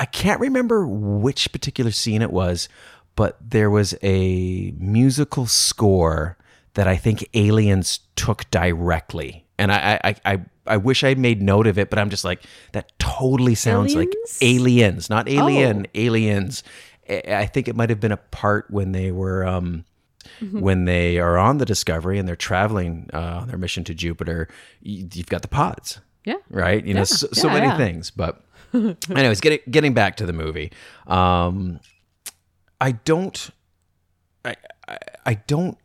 [0.00, 2.68] I can't remember which particular scene it was,
[3.14, 6.36] but there was a musical score
[6.74, 11.66] that I think Aliens took directly, and I I I, I wish I made note
[11.66, 14.38] of it, but I'm just like that totally sounds like Aliens?
[14.42, 15.90] Aliens, not Alien, Oh.
[15.94, 16.62] Aliens.
[17.08, 19.84] I think it might have been a part when they were um
[20.40, 20.60] Mm-hmm.
[20.60, 24.48] when they are on the Discovery and they're traveling uh, on their mission to Jupiter.
[24.80, 26.36] You, you've got the pods yeah.
[26.48, 26.84] right?
[26.84, 27.76] You know, Yeah, so, so yeah, many yeah.
[27.76, 28.10] things.
[28.10, 28.42] But
[28.74, 30.72] anyways, getting getting back to the movie,
[31.06, 31.78] um,
[32.80, 33.50] I don't,
[34.46, 34.56] I,
[34.88, 35.76] I, I don't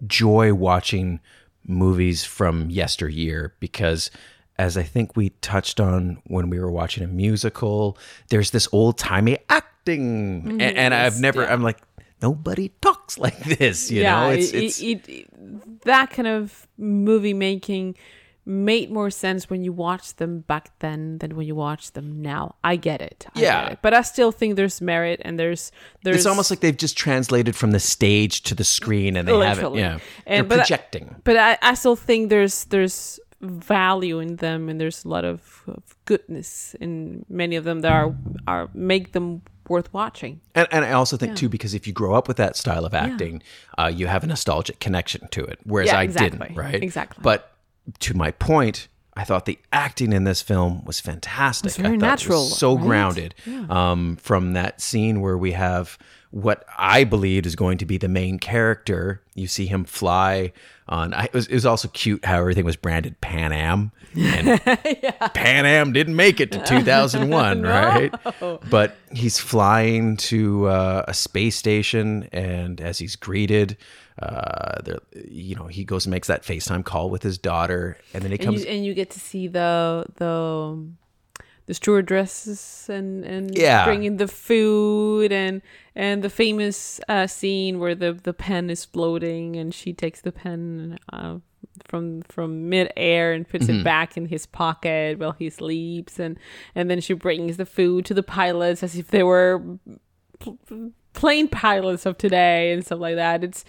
[0.00, 1.20] enjoy watching
[1.66, 4.10] movies from yesteryear because.
[4.58, 7.96] As I think we touched on when we were watching a musical,
[8.28, 11.42] there's this old timey acting, A- and, I've never.
[11.42, 11.52] yeah.
[11.52, 11.78] I'm like,
[12.20, 14.30] nobody talks like this, you yeah, know.
[14.30, 17.96] It's, it, it's it, it- that kind of movie making
[18.44, 22.56] made more sense when you watched them back then than when you watch them now.
[22.64, 23.26] I get it.
[23.36, 23.62] I Yeah.
[23.64, 23.78] get it.
[23.82, 25.70] but I still think there's merit and there's
[26.02, 29.38] there's it's almost like they've just translated from the stage to the screen, and they
[29.46, 29.74] have it.
[29.74, 31.16] Yeah, And- they're but I- projecting.
[31.24, 35.62] but I, I still think there's there's value in them and there's a lot of,
[35.66, 38.14] of goodness in many of them that are
[38.46, 40.40] are make them worth watching.
[40.54, 42.94] And, and I also think too, because if you grow up with that style of
[42.94, 43.42] acting,
[43.78, 46.82] uh, you have a nostalgic connection to it, whereas Yeah, I didn't, right?
[46.82, 47.22] Exactly.
[47.22, 47.51] But
[48.00, 51.66] to my point, I thought the acting in this film was fantastic.
[51.66, 52.84] It's very I thought it was natural, so right?
[52.84, 53.34] grounded.
[53.68, 55.98] Um, from that scene where we have
[56.30, 59.22] what I believed is going to be the main character.
[59.34, 60.52] You see him fly
[60.92, 61.14] on.
[61.14, 64.60] I, it, was, it was also cute how everything was branded Pan Am, and
[65.34, 68.12] Pan Am didn't make it to 2001, right?
[68.70, 73.76] But he's flying to uh, a space station, and as he's greeted,
[74.20, 78.22] uh, there, you know, he goes and makes that FaceTime call with his daughter, and
[78.22, 78.64] then he And comes.
[78.64, 80.86] you, and you get to see the the
[81.72, 83.84] the stewardesses and and Yeah.
[83.84, 85.62] bringing the food and
[85.94, 90.32] and the famous uh, scene where the the pen is floating and she takes the
[90.32, 91.36] pen uh,
[91.84, 93.80] from from midair and puts Mm-hmm.
[93.80, 96.38] it back in his pocket while he sleeps and
[96.74, 99.62] and then she brings the food to the pilots as if they were
[100.38, 100.58] pl-
[101.14, 103.44] plane pilots of today and stuff like that.
[103.44, 103.64] It's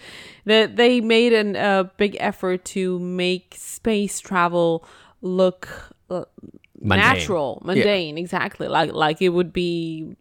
[0.46, 4.84] that they made an, a big effort to make space travel
[5.20, 5.68] look
[6.10, 6.24] uh,
[6.80, 6.98] Mundane.
[7.14, 10.16] natural, mundane, exactly like like it would be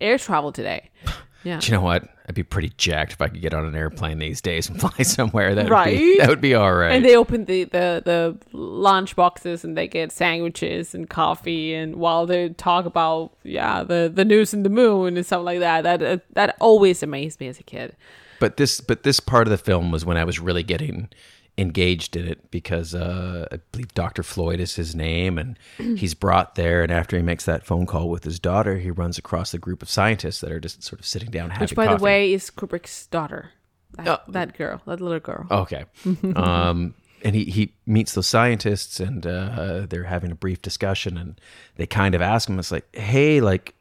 [0.00, 0.90] air travel today.
[1.46, 1.58] Yeah.
[1.60, 2.08] Do you know what?
[2.26, 5.02] I'd be pretty jacked if I could get on an airplane these days and fly
[5.02, 5.54] somewhere.
[5.54, 5.98] That would Right?
[5.98, 6.92] be that would be all right.
[6.94, 11.96] And they open the, the, the lunch boxes and they get sandwiches and coffee and
[11.96, 15.82] while they talk about yeah the, the news and the moon and stuff like that
[15.82, 17.94] that uh, that always amazed me as a kid.
[18.40, 21.10] but this but this part of the film was when I was really getting
[21.56, 24.22] engaged in it because uh, I believe Dr.
[24.22, 25.58] Floyd is his name, and
[25.98, 26.82] he's brought there.
[26.82, 29.82] And after he makes that phone call with his daughter, he runs across a group
[29.82, 31.98] of scientists that are just sort of sitting down having Which, by coffee.
[31.98, 33.50] the way, is Kubrick's daughter.
[33.96, 34.32] That, Oh.
[34.32, 35.46] that girl, that little girl.
[35.50, 35.84] Okay.
[36.34, 41.40] um, and he, he meets those scientists and uh, they're having a brief discussion and
[41.76, 43.74] they kind of ask him, it's like, hey, like,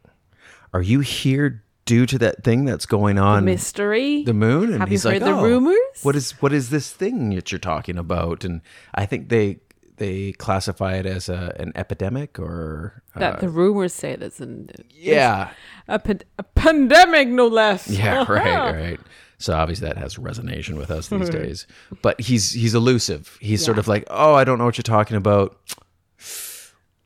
[0.74, 4.24] are you here due to that thing that's going on the Mystery.
[4.24, 4.72] the moon?
[4.72, 5.78] And Have he's you like, the "Oh, rumors?
[6.04, 8.44] What is what is this thing that you're talking about?
[8.44, 8.62] And
[8.96, 9.60] I think they
[9.98, 14.70] they classify it as a, an epidemic or uh, that the rumors say that's an
[14.90, 15.52] yeah
[15.88, 16.02] a,
[16.40, 17.88] a pandemic, no less.
[17.88, 19.00] Yeah, right, right.
[19.38, 21.68] So obviously that has resonance with us these days.
[22.02, 23.38] But he's he's elusive.
[23.42, 25.58] He's sort of like, oh, I don't know what you're talking about.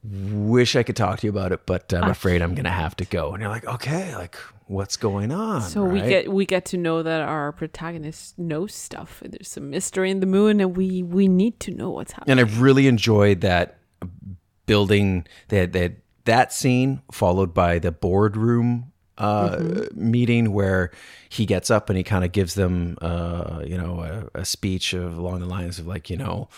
[0.03, 3.05] Wish I could talk to you about it, but I'm afraid I'm gonna have to
[3.05, 3.33] go.
[3.33, 5.61] And you're like, okay, like what's going on?
[5.61, 9.21] So we get we get to know that our protagonist knows stuff.
[9.25, 12.39] There's some mystery in the moon, and we we need to know what's happening.
[12.39, 13.77] and I really enjoyed that
[14.65, 15.93] building that that
[16.25, 20.91] that scene followed by the boardroom uh, meeting where
[21.29, 24.93] he gets up and he kind of gives them uh, you know a, a speech
[24.93, 26.49] of along the lines of like you know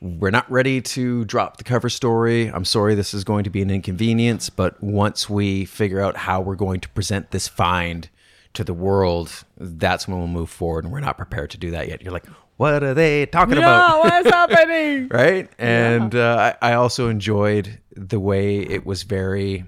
[0.00, 2.46] we're not ready to drop the cover story.
[2.46, 6.40] I'm sorry this is going to be an inconvenience, but once we figure out how
[6.40, 8.08] we're going to present this find
[8.54, 11.88] to the world, that's when we'll move forward and we're not prepared to do that
[11.88, 12.00] yet.
[12.02, 12.26] You're like,
[12.56, 14.00] what are they talking about?
[14.04, 15.08] What's happening?
[15.08, 15.50] right?
[15.58, 19.64] And uh, I, I also enjoyed the way it was very,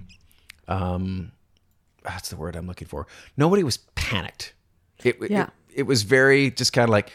[0.67, 1.33] um,
[2.05, 3.07] that's the word I'm looking for.
[3.37, 4.55] Nobody was panicked.
[5.05, 5.45] It, Yeah.
[5.45, 7.13] it, it was very just kind of like,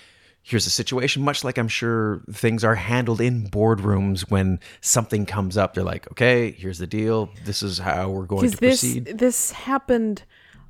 [0.50, 5.58] here's a situation, much like I'm sure things are handled in boardrooms when something comes
[5.58, 5.74] up.
[5.74, 7.30] They're like, okay, here's the deal.
[7.44, 9.18] This is how we're going to this proceed.
[9.18, 10.24] this happened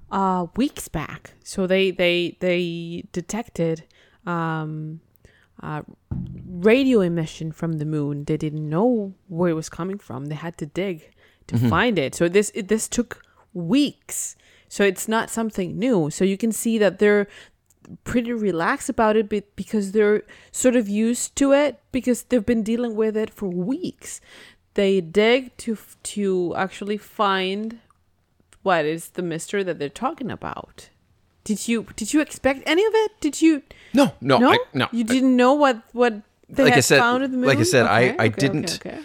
[0.09, 1.33] uh, weeks back.
[1.43, 3.83] So they they they detected
[4.25, 4.99] um,
[5.61, 5.83] uh,
[6.45, 8.25] radio emission from the moon.
[8.25, 10.25] They didn't know where it was coming from.
[10.25, 11.11] They had to dig
[11.47, 11.69] to Mm-hmm.
[11.69, 12.13] find it.
[12.15, 13.21] So this it, this took
[13.53, 14.35] weeks.
[14.69, 16.09] So it's not something new.
[16.09, 17.27] So you can see that they're
[18.03, 22.63] pretty relaxed about it be- because they're sort of used to it because they've been
[22.63, 24.19] dealing with it for weeks.
[24.73, 25.77] They dig to
[26.15, 27.79] to actually find
[28.63, 30.89] what is the mystery that they're talking about.
[31.43, 33.11] Did you did you expect any of it?
[33.21, 33.63] Did you
[33.93, 34.87] No, no, no I, no.
[34.91, 36.13] You didn't know what what
[36.49, 37.47] they Like I had said- found in the moon.
[37.47, 39.01] like I said, I- Okay, I okay, didn't- Okay, okay.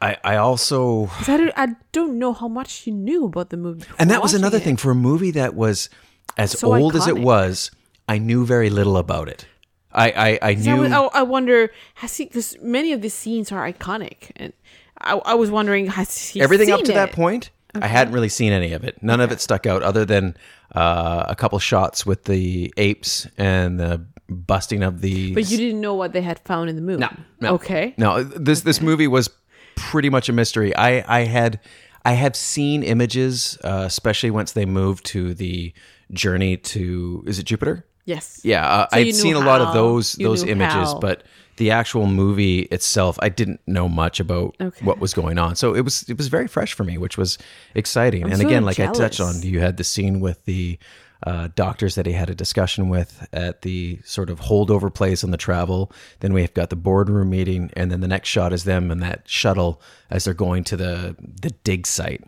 [0.00, 3.84] I, I also I don't, I don't know how much you knew about the movie.
[3.98, 4.62] And that was another it.
[4.62, 5.90] thing for a movie that was
[6.36, 7.72] as So old as it was.
[8.08, 9.46] I knew very little about it.
[9.92, 13.70] I I, I knew I, I wonder has he because many of these scenes are
[13.70, 14.52] iconic, and
[15.00, 17.14] I, I was wondering has he everything up to that it?
[17.14, 17.50] point.
[17.74, 19.02] I hadn't really seen any of it.
[19.02, 20.36] None of it stuck out, other than
[20.74, 25.34] uh, a couple shots with the apes and the busting of the.
[25.34, 27.00] But you didn't know what they had found in the moon.
[27.00, 27.54] No, no.
[27.54, 27.94] Okay.
[27.96, 29.30] No, this this movie was
[29.76, 30.74] pretty much a mystery.
[30.74, 31.60] I I had
[32.04, 35.72] I have seen images, uh, especially once they moved to the
[36.10, 37.84] journey to is it Jupiter?
[38.08, 38.40] Yes.
[38.42, 40.98] Yeah, uh, So I'd knew seen a lot of those those images, how.
[40.98, 41.22] but
[41.58, 44.84] the actual movie itself, I didn't know much about Okay.
[44.84, 45.56] what was going on.
[45.56, 47.36] So it was it was very fresh for me, which was
[47.74, 48.22] exciting.
[48.24, 50.78] I'm and sort again, of like I touched on, you had the scene with the
[51.26, 55.32] uh, doctors that he had a discussion with at the sort of holdover place on
[55.32, 55.90] the travel.
[56.20, 59.28] Then we've got the boardroom meeting, and then the next shot is them and that
[59.28, 62.22] shuttle as they're going to the the dig site.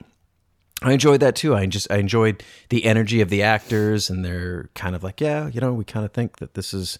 [0.83, 1.55] I enjoyed that too.
[1.55, 5.49] I just I enjoyed the energy of the actors, and they're kind of like, yeah,
[5.49, 6.99] you know, we kind of think that this is,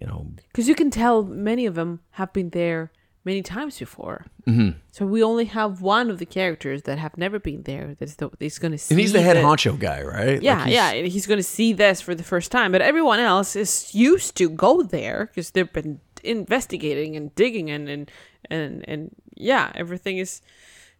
[0.00, 2.90] you know, Because you can tell many of them have been there
[3.24, 4.26] many times before.
[4.48, 4.70] Mm-hmm.
[4.90, 7.94] So we only have one of the characters that have never been there.
[7.96, 8.94] That's the, he's going to see.
[8.94, 10.42] and he's the head honcho guy, right?
[10.42, 11.02] Yeah, Like, he's- yeah.
[11.02, 14.48] He's going to see this for the first time, but everyone else is used to
[14.50, 18.10] go there because they've been investigating and digging and and
[18.50, 20.40] and and yeah, everything is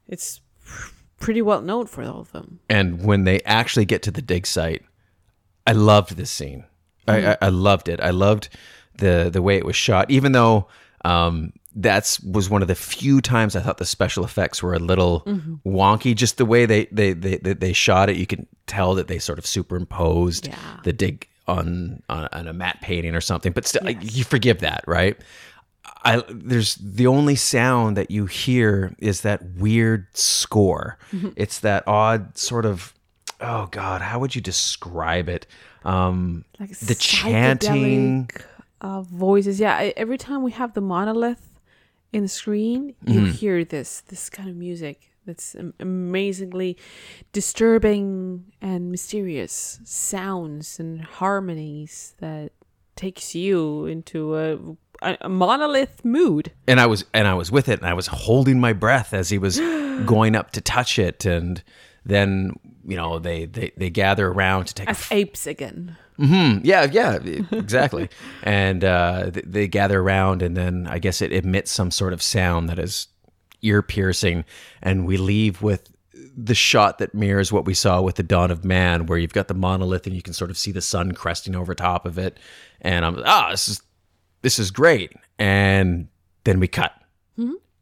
[0.06, 0.40] it's
[1.22, 2.58] pretty well known for all of them.
[2.68, 4.82] And when they actually get to the dig site,
[5.66, 6.64] I loved this scene.
[7.08, 8.00] I, I, I loved it.
[8.00, 8.48] I loved
[8.98, 10.68] the the way it was shot, even though
[11.04, 14.78] um, that's was one of the few times I thought the special effects were a
[14.78, 15.20] little
[15.64, 16.14] wonky.
[16.14, 19.18] Just the way they they, they they they shot it, you can tell that they
[19.18, 20.56] sort of superimposed Yeah.
[20.84, 23.52] the dig on, on on a matte painting or something.
[23.52, 25.16] But still, you forgive that, right?
[26.04, 30.98] I there's the only sound that you hear is that weird score.
[31.36, 32.94] It's that odd sort of
[33.40, 35.46] oh god, how would you describe it?
[35.84, 38.30] Um Like the chanting
[38.80, 39.58] uh, voices.
[39.60, 41.48] Yeah, I- every time we have the monolith
[42.12, 43.32] in the screen, you Mm-hmm.
[43.32, 46.76] hear this this kind of music that's amazingly
[47.32, 52.52] disturbing and mysterious sounds and harmonies that
[52.96, 54.58] takes you into a
[55.02, 56.52] a, monolith mood.
[56.66, 59.30] and I was and I was with it, and I was holding my breath as
[59.30, 59.58] he was
[60.06, 61.62] going up to touch it, and
[62.04, 65.96] then you know they they, they gather around to take a As apes again.
[66.18, 66.64] Mm-hmm.
[66.64, 67.18] Yeah, yeah,
[67.56, 68.08] exactly.
[68.42, 72.22] and uh, th- they gather around, and then I guess it emits some sort of
[72.22, 73.08] sound that is
[73.62, 74.44] ear piercing,
[74.82, 75.88] and we leave with
[76.36, 79.48] the shot that mirrors what we saw with the dawn of man, where you've got
[79.48, 82.38] the monolith and you can sort of see the sun cresting over top of it.
[82.80, 83.82] And I'm ah, this is
[84.42, 85.12] this is great.
[85.38, 86.08] And
[86.44, 86.92] then we cut.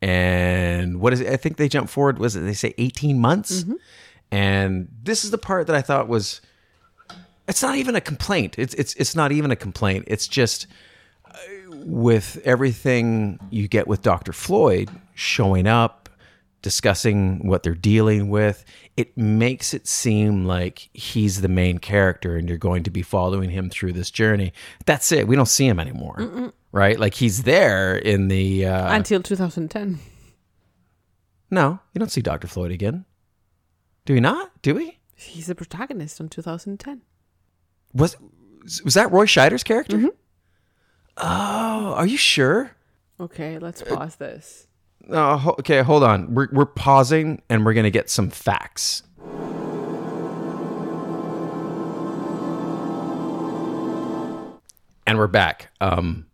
[0.02, 1.28] And what is it?
[1.28, 2.18] I think they jump forward.
[2.18, 3.64] Was it they say eighteen months?
[4.32, 6.40] And this is the part that I thought was
[7.48, 8.54] it's not even a complaint.
[8.58, 10.04] It's it's it's not even a complaint.
[10.06, 10.66] It's just
[11.26, 11.32] uh,
[11.84, 14.32] with everything you get with Dr.
[14.32, 15.99] Floyd showing up,
[16.62, 18.64] discussing what they're dealing with,
[18.96, 23.50] it makes it seem like he's the main character and you're going to be following
[23.50, 24.52] him through this journey.
[24.86, 25.26] That's it.
[25.26, 26.52] We don't see him anymore.
[26.72, 26.98] Right?
[26.98, 29.98] Like he's there in the uh Until 2010.
[31.50, 32.46] No, you don't see Dr.
[32.46, 33.04] Floyd again.
[34.04, 34.50] Do we not?
[34.62, 34.98] Do we?
[35.16, 37.02] He's the protagonist on 2010.
[37.92, 38.16] Was
[38.84, 40.10] was that Roy Scheider's character?
[41.16, 42.72] Oh, are you sure?
[43.18, 44.66] Okay, let's pause this.
[45.10, 46.32] Uh, ho- okay, hold on.
[46.34, 49.02] We're we're pausing and we're gonna get some facts.
[55.06, 55.70] And we're back.
[55.80, 56.26] Um,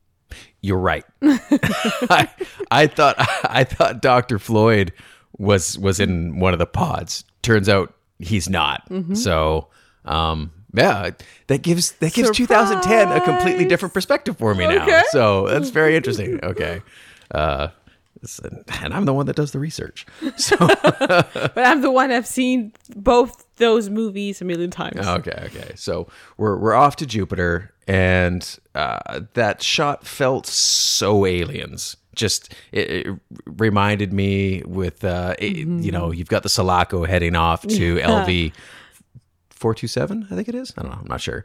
[0.61, 1.05] you're right.
[1.23, 2.29] I,
[2.71, 3.15] I thought
[3.45, 4.39] I thought Dr.
[4.39, 4.93] Floyd
[5.39, 7.25] was was in one of the pods.
[7.43, 8.83] Turns out he's not.
[9.17, 9.69] So,
[10.05, 11.11] um, yeah,
[11.47, 14.85] that gives that gives 2010 a completely different perspective for me now.
[15.11, 16.41] So that's very interesting.
[16.45, 16.83] Okay.
[17.31, 17.69] Uh,
[18.41, 20.07] and I'm the one that does the research.
[20.37, 25.07] So But I'm the one I've seen both those movies a million times.
[25.07, 25.73] okay, okay.
[25.77, 31.97] So we're we're off to Jupiter, and uh, that shot felt so aliens.
[32.15, 33.07] Just it, it
[33.47, 38.53] reminded me with uh, it- you know you've got the Sulaco heading off to LV.
[39.57, 40.73] 427 i think it is.
[40.77, 41.45] I don't know i'm not sure.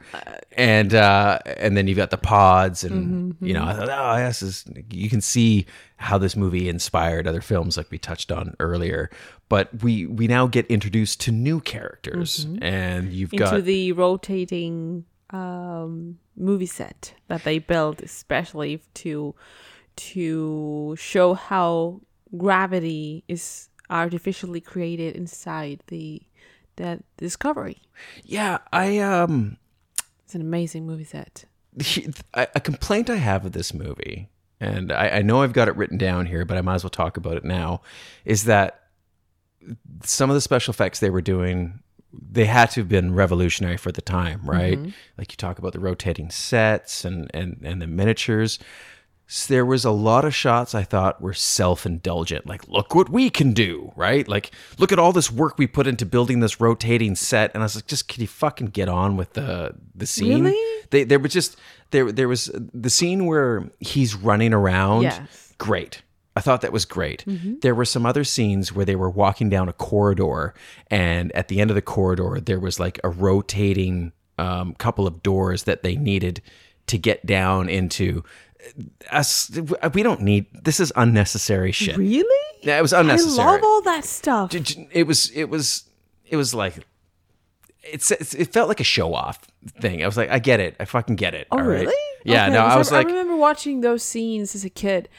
[0.57, 4.41] And uh and then you've got the pods and you know i thought oh this
[4.41, 5.65] is you can see
[6.01, 9.09] how this movie inspired other films like we touched on earlier.
[9.49, 15.05] But we we now get introduced to new characters and you've Into got the rotating
[15.29, 19.35] um, movie set that they built, especially to
[19.97, 22.01] to show how
[22.37, 26.21] gravity is artificially created inside the
[26.81, 27.81] that discovery.
[28.23, 29.57] yeah i um
[30.25, 31.45] It's an amazing movie set.
[32.33, 34.29] a complaint I have of this movie,
[34.59, 36.89] and I, I know I've got it written down here, but I might as well
[36.89, 37.81] talk about it now,
[38.25, 38.81] is that
[40.03, 41.79] some of the special effects they were doing,
[42.11, 44.77] they had to have been revolutionary for the time, right?
[45.17, 48.59] Like you talk about the rotating sets and and and the miniatures.
[49.33, 53.29] So there was a lot of shots I thought were self-indulgent, like look what we
[53.29, 54.27] can do, right?
[54.27, 57.65] Like look at all this work we put into building this rotating set, and I
[57.65, 60.43] was like, just can you fucking get on with the the scene?
[60.43, 60.83] Really?
[60.89, 61.55] They there was just
[61.91, 65.03] there there was the scene where he's running around.
[65.03, 65.53] Yes.
[65.57, 66.01] Great.
[66.35, 67.23] I thought that was great.
[67.61, 70.53] There were some other scenes where they were walking down a corridor,
[70.87, 75.23] and at the end of the corridor, there was like a rotating um, couple of
[75.23, 76.41] doors that they needed
[76.87, 78.25] to get down into.
[79.11, 79.51] Us,
[79.93, 80.79] we don't need this.
[80.79, 81.97] Is unnecessary shit.
[81.97, 82.59] Really?
[82.61, 84.53] Yeah, it was unnecessary I love all that stuff.
[84.53, 85.29] It was.
[85.31, 85.83] It was.
[86.25, 86.85] It was like.
[87.83, 89.39] It's, it's it felt like a show off
[89.81, 90.03] thing.
[90.03, 90.75] I was like, I get it.
[90.79, 91.47] I fucking get it.
[91.51, 91.81] Oh, all right?
[91.81, 91.93] really?
[92.23, 92.43] Yeah.
[92.43, 95.09] Okay, no, I was like, I remember watching those scenes as a kid,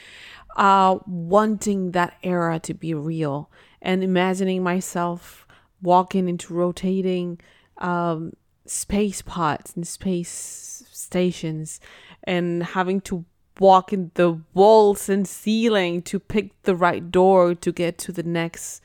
[0.55, 5.45] uh, wanting that era to be real and imagining myself
[5.81, 7.39] walking into rotating
[7.79, 8.33] um,
[8.65, 11.79] space pods and space stations
[12.23, 13.25] and having to
[13.59, 18.23] walk in the walls and ceiling to pick the right door to get to the
[18.23, 18.81] next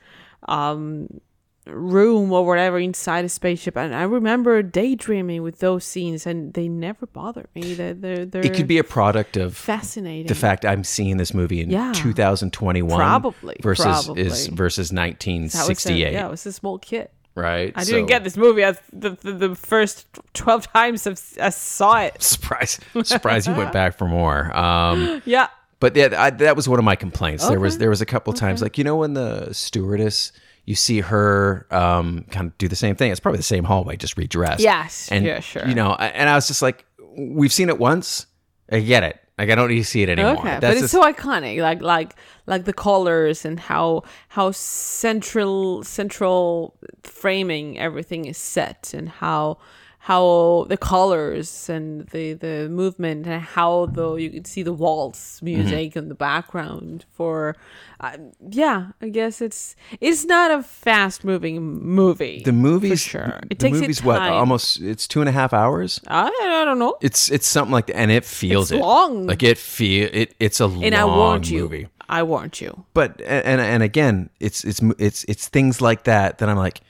[0.46, 1.20] um
[1.66, 3.76] room or whatever inside a spaceship.
[3.76, 7.74] And i remember daydreaming with those scenes and they never bothered me.
[7.74, 10.28] They're, they're, they're it could be a product of fascinating.
[10.28, 11.92] the fact I'm seeing this movie in Yeah.
[11.94, 14.22] 2021 Probably, versus probably.
[14.22, 17.08] is versus That was a- 1968, yeah i was a small kid
[17.38, 17.72] right?
[17.76, 21.06] i didn't So- get this movie as the, the, the first 12 times
[21.40, 22.78] i saw it Surprise!
[23.04, 23.46] Surprise!
[23.46, 24.54] you went back for more.
[24.56, 25.48] Um, yeah
[25.80, 27.46] but yeah, I, that was one of my complaints.
[27.48, 30.32] There was there was a couple times, like you know, when the stewardess,
[30.64, 33.12] you see her um, kind of do the same thing.
[33.12, 34.58] It's probably the same hallway, just redressed.
[34.60, 35.64] Yes, and yeah, sure.
[35.68, 36.84] You know, and I was just like,
[37.16, 38.26] we've seen it once.
[38.72, 39.20] I get it.
[39.38, 40.32] Like I don't need to see it anymore.
[40.38, 42.14] Okay, That's but it's just- so iconic, like like
[42.46, 46.74] like the colors and how how central central
[47.04, 49.58] framing everything is set, and how
[50.08, 55.42] how the colors and the the movement and how though you could see the waltz
[55.42, 57.54] music in the background for
[58.00, 58.16] uh,
[58.62, 61.56] yeah i guess it's it's not a fast moving
[62.00, 66.00] movie The movie's sure it the takes what almost it's two and a half hours.
[66.08, 66.26] I,
[66.60, 69.26] I don't know It's it's something like that, and it feels It's it long.
[69.26, 70.34] Like it feel it.
[70.40, 71.88] It's a and long i warned you movie.
[72.08, 76.48] i warned you But and and again, it's it's it's it's things like that that
[76.48, 76.80] I'm like,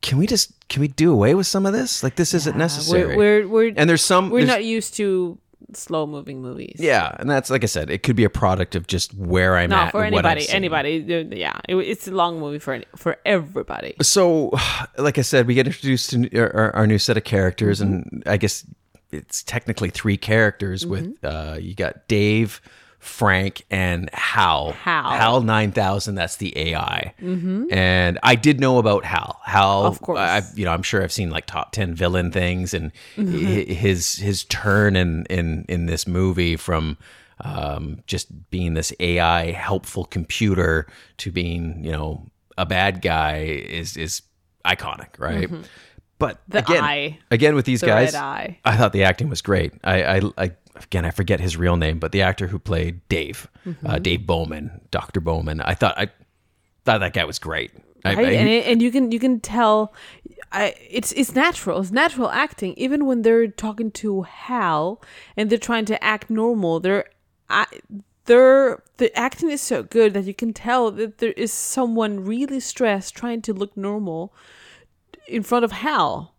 [0.00, 2.02] can we just can we do away with some of this?
[2.02, 3.16] Like this isn't necessary.
[3.16, 5.38] we're, we're, we're and there's some we're there's- not used to
[5.74, 8.86] slow moving movies Yeah, and that's like I said, it could be a product of
[8.86, 9.92] just where I'm not at.
[9.92, 13.94] for and what I've anybody anybody yeah it, it's a long movie for for everybody
[14.00, 14.52] So,
[14.96, 18.22] like I said, we get introduced to our, our- our new set of characters, and
[18.26, 18.64] I guess
[19.10, 20.86] it's technically three characters.
[20.86, 22.60] With uh, you got Dave,
[23.06, 24.72] Frank, and Hal.
[24.72, 25.10] Hal.
[25.10, 26.16] Hal nine thousand.
[26.16, 27.14] That's the AI.
[27.22, 27.72] Mm-hmm.
[27.72, 29.40] And I did know about Hal.
[29.44, 30.18] Hal, Of course.
[30.18, 33.72] I, you know, I'm sure I've seen like top ten villain things, and Mm-hmm.
[33.72, 36.98] his his turn in in in this movie from.
[37.38, 40.86] Um, just being this AI helpful computer
[41.18, 42.24] to being, you know,
[42.56, 44.22] a bad guy is is
[44.64, 45.50] iconic, right?
[46.18, 46.40] But.
[46.48, 47.18] The again, eye.
[47.30, 48.58] again with these The guys, eye.
[48.64, 49.72] I thought the acting was great.
[49.84, 53.48] I, I, I again, I forget his real name, but the actor who played Dave,
[53.66, 53.86] Mm-hmm.
[53.86, 56.06] uh, Dave Bowman, Doctor Bowman, I thought I
[56.84, 57.72] thought that guy was great.
[58.04, 58.26] I, right?
[58.28, 59.92] I- and, it, and you can you can tell
[60.52, 65.02] I, it's it's natural it's natural acting even when they're talking to hal
[65.36, 67.06] and they're trying to act normal they're
[67.50, 67.66] I,
[68.26, 72.60] they're the acting is so good that you can tell that there is someone really
[72.60, 74.32] stressed trying to look normal
[75.28, 76.34] in front of hal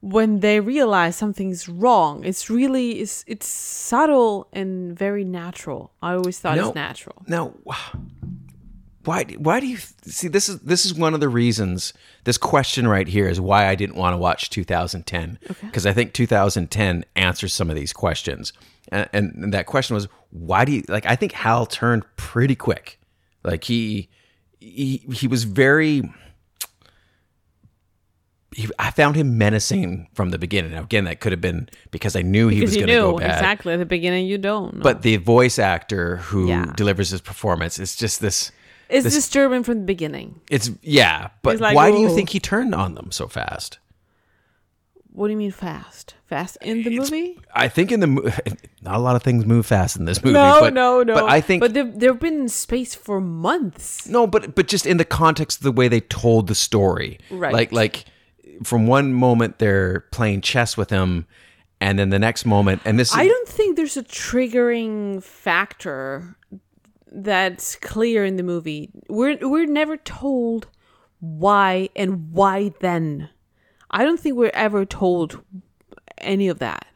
[0.00, 2.24] when they realize something's wrong.
[2.24, 5.92] It's really it's it's subtle and very natural.
[6.02, 6.68] I always thought No.
[6.68, 7.22] it's natural.
[7.28, 7.54] Now,
[9.04, 11.92] why why do you see this is this is one of the reasons
[12.24, 16.12] this question right here is why I didn't want to watch 2010 because I think
[16.12, 18.52] 2010 answers some of these questions.
[18.90, 22.54] And, and, and that question was why do you like I think Hal turned pretty
[22.54, 23.00] quick.
[23.42, 24.08] Like he
[24.60, 26.02] he he was very
[28.54, 30.72] he, I found him menacing from the beginning.
[30.72, 33.30] Now, again, that could have been because I knew he was going to go bad.
[33.30, 34.82] exactly at the beginning you don't know.
[34.82, 36.72] But the voice actor who Yeah.
[36.76, 38.52] delivers his performance is just this.
[38.88, 42.28] it's this- disturbing from the beginning It's yeah, but It's like, why do you think
[42.30, 43.78] he turned on them so fast?
[45.14, 46.14] What do you mean fast?
[46.26, 47.38] Fast in the movie?
[47.54, 48.22] I think in the mo-
[48.82, 50.32] not a lot of things move fast in this movie.
[50.32, 51.14] No, but, no, no.
[51.14, 54.08] But I think But they've, they've been in space for months.
[54.08, 57.52] no, but but just in the context of the way they told the story, Right.
[57.52, 58.06] Like like
[58.64, 61.26] from one moment they're playing chess with him,
[61.80, 66.36] and then the next moment, and this I don't think there's a triggering factor
[67.10, 68.90] that's clear in the movie.
[69.08, 70.68] We're we're never told
[71.20, 73.28] why and why then.
[73.90, 75.42] I don't think we're ever told
[76.18, 76.86] any of that.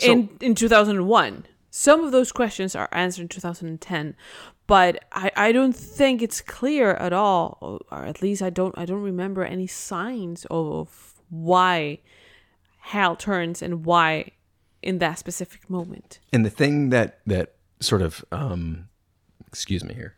[0.00, 1.46] in in 2001.
[1.70, 4.16] Some of those questions are answered in 2010,
[4.66, 8.84] but I, I don't think it's clear at all, or, at least I don't I
[8.84, 12.00] don't remember any signs of why
[12.78, 14.32] Hal turns and why
[14.82, 16.18] in that specific moment.
[16.32, 18.88] and the thing that that sort of um
[19.46, 20.14] excuse me here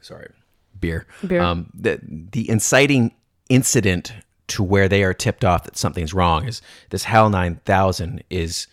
[0.00, 0.30] sorry
[0.78, 1.40] beer Beer.
[1.42, 3.12] um the the inciting
[3.48, 4.12] incident
[4.46, 8.66] to where they are tipped off that something's wrong is this hal 9000 is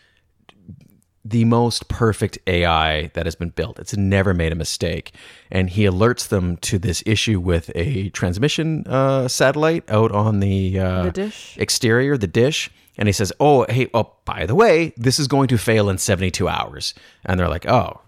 [1.23, 3.77] the most perfect AI that has been built.
[3.79, 5.13] It's never made a mistake.
[5.51, 10.79] And he alerts them to this issue with a transmission uh, satellite out on the,
[10.79, 11.55] uh, The dish.
[11.59, 12.69] exterior, the dish.
[12.97, 15.97] And he says, Oh, hey, oh, by the way, this is going to fail in
[15.97, 16.93] 72 hours.
[17.25, 18.01] And they're like, Oh,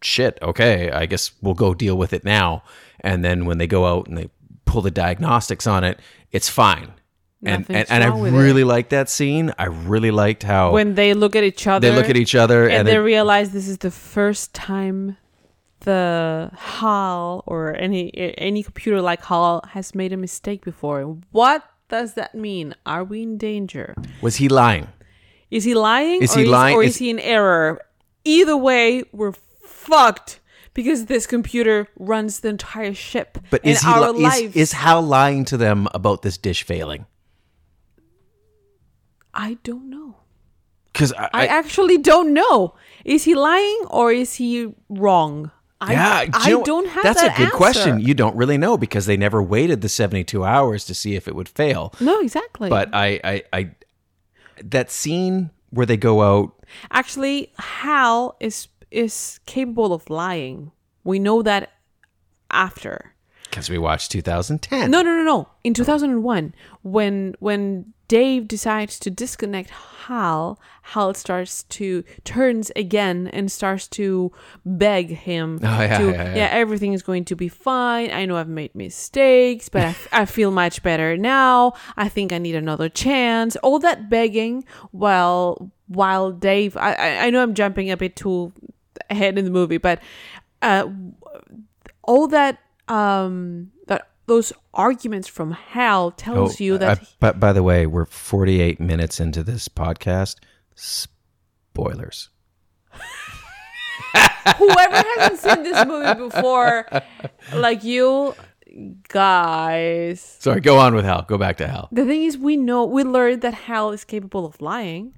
[0.00, 0.38] shit.
[0.40, 0.90] Okay.
[0.90, 2.62] I guess we'll go deal with it now.
[3.00, 4.30] And then when they go out and they
[4.64, 6.00] pull the diagnostics on it,
[6.32, 6.92] it's fine.
[7.44, 8.36] And, and, Nothing's and I with it.
[8.36, 9.52] really liked that scene.
[9.58, 12.64] I really liked how When they look at each other, they look at each other
[12.64, 15.16] and, and, they they, realize this is the first time
[15.80, 21.02] the HAL or any any computer like HAL has made a mistake before.
[21.30, 22.74] What does that mean?
[22.86, 23.94] Are we in danger?
[24.22, 24.88] was he lying?
[25.50, 26.22] Is he lying?
[26.22, 26.76] Is or he lying?
[26.76, 27.80] Or Is- is he in error?
[28.24, 30.40] Either way, we're fucked
[30.72, 33.38] because this computer runs the entire ship.
[33.50, 34.56] But and is he our li- lives.
[34.56, 37.06] is, is Hal lying to them about this dish failing?
[39.34, 40.16] I don't know.
[40.92, 42.76] Because I, I, actually don't know.
[43.04, 45.50] Is he lying or is he wrong?
[45.80, 48.00] I, yeah, do I don't have That's that That's a good question.
[48.00, 51.34] You don't really know because they never waited the seventy-two hours to see if it
[51.34, 51.92] would fail.
[52.00, 52.70] No, exactly.
[52.70, 53.70] But I, I, I,
[54.62, 56.64] that scene where they go out.
[56.92, 60.70] actually, Hal is is capable of lying.
[61.02, 61.72] We know that
[62.50, 63.14] after.
[63.50, 64.90] because we watched 2010.
[64.90, 65.48] No, no, no, no.
[65.64, 73.50] In 2001, when when Dave decides to disconnect Hal, Hal starts to turns again and
[73.50, 74.30] starts to
[74.66, 76.48] beg him Oh, yeah, to yeah, yeah.
[76.52, 78.10] everything is going to be fine.
[78.10, 81.72] I know I've made mistakes, but I, f- I feel much better now.
[81.96, 83.56] I think I need another chance.
[83.56, 88.52] All that begging while while Dave I I, know I'm jumping a bit too
[89.10, 90.00] ahead in the movie, but
[90.60, 90.86] uh
[92.02, 93.70] all that um
[94.26, 99.20] those arguments from Hal tells you that uh, but by the way, we're 48 minutes
[99.20, 100.36] into this podcast.
[100.74, 102.30] Spoilers.
[104.56, 106.86] whoever hasn't seen this movie before,
[107.54, 108.34] like you
[109.08, 110.20] guys.
[110.40, 111.22] Sorry, go on with Hal.
[111.22, 111.88] Go back to Hal.
[111.92, 115.14] The thing is, we know we learned that Hal is capable of lying.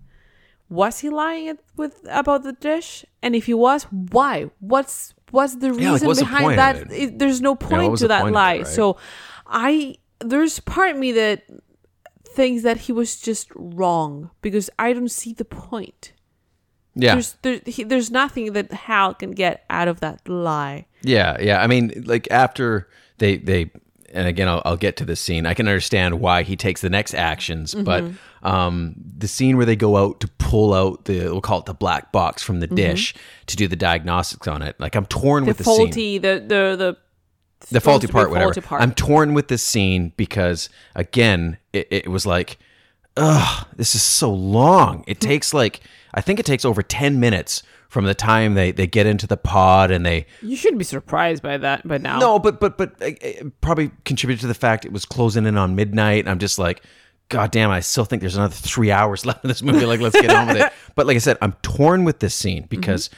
[0.69, 3.05] Was he lying with about the dish?
[3.23, 4.51] And if he was, why?
[4.59, 6.93] What's what's the Yeah, like, reason what's behind of that?
[6.93, 7.18] it?
[7.20, 8.57] There's no point was to that point of it, lie.
[8.59, 8.66] right?
[8.66, 8.97] So,
[9.47, 9.97] I
[10.32, 11.45] there's part of me that
[12.37, 16.12] thinks that he was just wrong because I don't see the point.
[16.95, 17.14] Yeah.
[17.14, 20.87] There's there, he, there's nothing that Hal can get out of that lie.
[21.03, 21.62] Yeah, yeah.
[21.62, 23.70] I mean, like after they they
[24.17, 25.47] and again, I'll, I'll get to this scene.
[25.47, 28.05] I can understand why he takes the next actions, but
[28.43, 31.75] um, the scene where they go out to pull out the we'll call it the
[31.75, 33.14] black box from the dish
[33.47, 34.75] to do the diagnostics on it.
[34.81, 35.77] Like I'm torn The with the scene.
[35.77, 36.97] faulty, the the the
[37.71, 38.53] the faulty part, whatever.
[38.55, 38.83] faulty part.
[38.83, 42.59] I'm torn with this scene because again, it, it was like,
[43.17, 45.05] ugh, this is so long.
[45.07, 45.81] It takes like
[46.14, 49.37] I think it takes over ten minutes from the time they they get into the
[49.37, 52.18] pod and they You shouldn't be surprised by that by now.
[52.18, 55.57] no, but but but uh, uh, probably contributed to the fact it was closing in
[55.57, 56.20] on midnight.
[56.20, 56.82] And I'm just like,
[57.28, 59.87] God damn, I still think there's another three hours left in this movie.
[59.87, 60.72] Like, let's get on with it.
[60.95, 63.11] But like I said, I'm torn with this scene because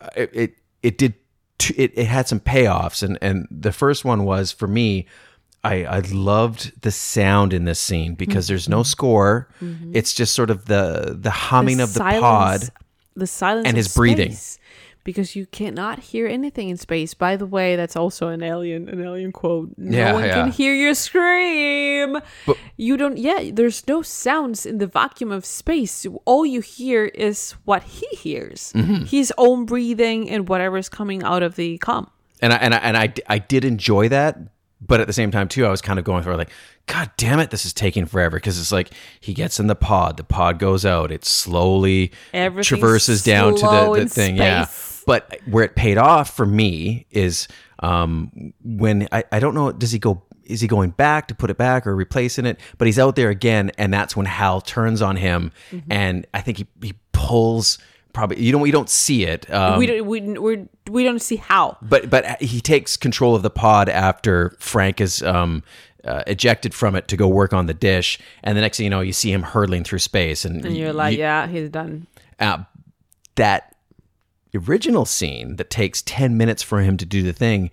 [0.00, 1.14] uh, it, it it did
[1.58, 5.06] t- it it had some payoffs, and and the first one was for me.
[5.64, 9.48] I, I loved the sound in this scene because there's no score.
[9.92, 12.60] It's just sort of the the humming of the pod.
[13.16, 14.36] The silence and his breathing.
[15.04, 17.14] because you cannot hear anything in space.
[17.14, 19.70] By the way, that's also an alien an alien quote.
[19.76, 20.34] No Yeah, one yeah.
[20.34, 22.18] can hear your scream.
[22.46, 23.16] But, you don't.
[23.18, 26.06] Yeah, there's no sounds in the vacuum of space.
[26.24, 29.04] All you hear is what he hears, Mm-hmm.
[29.06, 32.10] his own breathing and whatever is coming out of the com.
[32.42, 34.36] and I and I, and I I did enjoy that,
[34.80, 36.50] but at the same time too, I was kind of going through like,
[36.86, 40.16] God damn it, this is taking forever because it's like he gets in the pod,
[40.16, 42.12] the pod goes out, it slowly
[42.64, 44.66] traverses down to the, the in thing, yeah.
[45.06, 47.48] But where it paid off for me is
[47.80, 50.22] um when I I don't know, does he go?
[50.44, 52.60] Is he going back to put it back or replacing it?
[52.78, 55.92] But he's out there again, and that's when Hal turns on him, Mm-hmm.
[55.92, 57.78] and I think he he pulls.
[58.16, 59.52] Probably you don't we don't see it.
[59.52, 60.06] Um, we don't.
[60.06, 61.76] We we're, we don't see how.
[61.82, 65.62] but but he takes control of the pod after Frank is um,
[66.02, 68.90] uh, ejected from it to go work on the dish, and the next thing you
[68.90, 72.06] know, you see him hurtling through space, and, And you're like, you- yeah, he's done.
[72.40, 72.64] uh,
[73.34, 73.76] that
[74.54, 77.70] original scene that takes ten minutes for him to do the thing.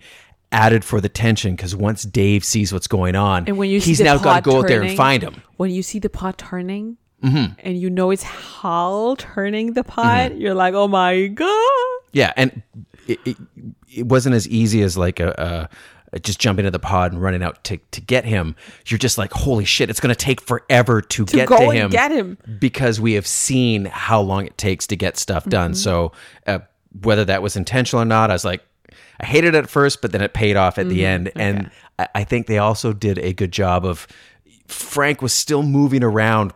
[0.52, 3.98] Added for the tension because once Dave sees what's going on, And when you he's
[3.98, 5.42] now got to go out there and find him.
[5.56, 7.54] when you see the pot turning Mm-hmm.
[7.60, 12.00] and you know it's Hal turning the pot, you're like, oh my god.
[12.12, 12.62] Yeah, and
[13.06, 13.36] it, it,
[13.92, 15.68] it wasn't as easy as like a,
[16.12, 18.54] a just jumping into the pod and running out to, to get him.
[18.86, 21.64] You're just like, holy shit, it's going to take forever to, To get go to
[21.70, 21.90] and him.
[21.90, 22.38] get him.
[22.60, 25.72] because we have seen how long it takes to get stuff done.
[25.72, 25.78] Mm-hmm.
[25.78, 26.12] So
[26.46, 26.60] uh,
[27.02, 28.62] whether that was intentional or not, I was like,
[29.18, 30.94] I hated it at first, but then it paid off at Mm-hmm.
[30.94, 31.32] the end.
[31.34, 34.06] And I, I think they also did a good job of.
[34.66, 36.52] Frank was still moving around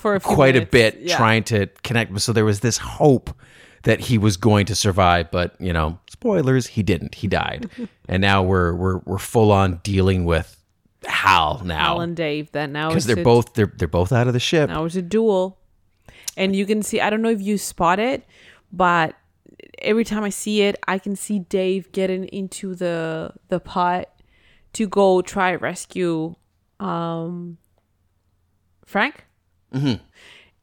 [0.00, 1.16] For a quite a bit Yeah.
[1.16, 2.18] trying to connect.
[2.20, 3.30] So there was this hope
[3.82, 7.14] that he was going to survive, but you know, spoilers, he didn't.
[7.14, 7.68] He died,
[8.08, 10.56] and now we're we're we're full on dealing with
[11.06, 12.50] Hal now Hal and Dave.
[12.52, 14.68] That now because they're a- both they're they're both out of the ship.
[14.70, 15.58] now it's a duel,
[16.36, 17.00] and you can see.
[17.00, 18.24] I don't know if you spot it,
[18.72, 19.14] but
[19.82, 24.08] every time I see it, I can see Dave getting into the the pot
[24.74, 26.34] to go try rescue
[26.80, 27.58] um
[28.84, 29.24] Frank.
[29.72, 30.02] Mm-hmm.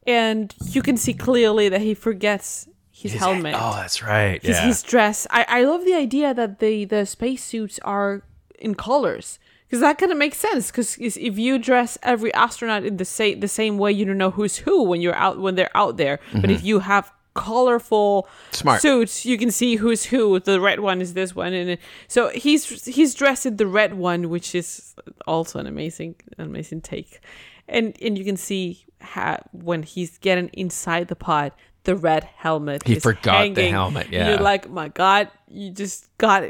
[0.06, 3.54] And you can see clearly that he forgets his, helmet.
[3.56, 4.42] Oh, that's right.
[4.42, 4.66] his, yeah.
[4.66, 5.26] his dress.
[5.30, 8.22] I, I love the idea that the the spacesuits are
[8.58, 10.70] in colors because that kind of makes sense.
[10.70, 14.30] Because if you dress every astronaut in the same the same way, you don't know
[14.30, 16.18] who's who when you're out when they're out there.
[16.32, 18.54] But if you have colorful Mm-hmm.
[18.56, 18.82] Smart.
[18.82, 20.40] suits, you can see who's who.
[20.40, 21.78] The red one is this one, and
[22.08, 24.94] so he's he's dressed in the red one, which is
[25.26, 27.20] also an amazing amazing take.
[27.68, 31.52] And and you can see how, when he's getting inside the pod,
[31.84, 32.86] the red helmet.
[32.86, 34.28] He forgot the helmet, yeah.
[34.30, 36.44] You're like, my God, you just got.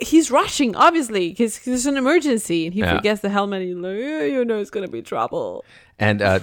[0.00, 2.96] He's rushing, obviously, because there's an emergency, and he Yeah.
[2.96, 3.62] forgets the helmet.
[3.62, 5.64] And he's like, yeah, you know, it's gonna be trouble.
[5.98, 6.40] And uh,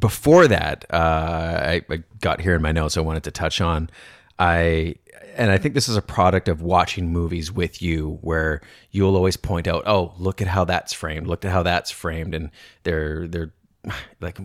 [0.00, 3.88] before that, uh, I, I got here in my notes I wanted to touch on.
[4.38, 4.96] I
[5.36, 9.36] and I think this is a product of watching movies with you, where you'll always
[9.36, 11.26] point out, "Oh, look at how that's framed.
[11.26, 12.50] Look at how that's framed," and
[12.84, 13.52] they're they're
[14.20, 14.38] like,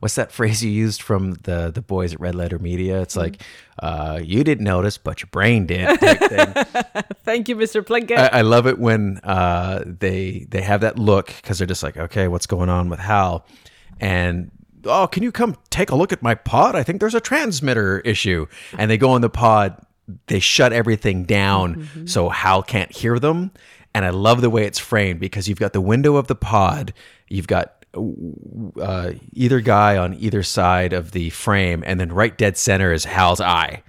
[0.00, 3.00] what's that phrase you used from the the boys at Red Letter Media?
[3.00, 3.42] It's like,
[3.78, 5.86] uh, "You didn't notice, but your brain did."
[7.24, 7.82] Thank you, Mr.
[7.82, 8.18] Plinkett.
[8.18, 11.96] I, I love it when uh, they they have that look because they're just like,
[11.96, 13.46] okay, what's going on with Hal?
[14.00, 14.50] And
[14.84, 16.74] oh, can you come take a look at my pod?
[16.74, 18.46] I think there's a transmitter issue.
[18.76, 19.78] And they go in the pod,
[20.26, 23.52] they shut everything down so Hal can't hear them.
[23.94, 26.94] And I love the way it's framed because you've got the window of the pod,
[27.28, 32.56] you've got uh, either guy on either side of the frame, and then right dead
[32.56, 33.82] center is Hal's eye.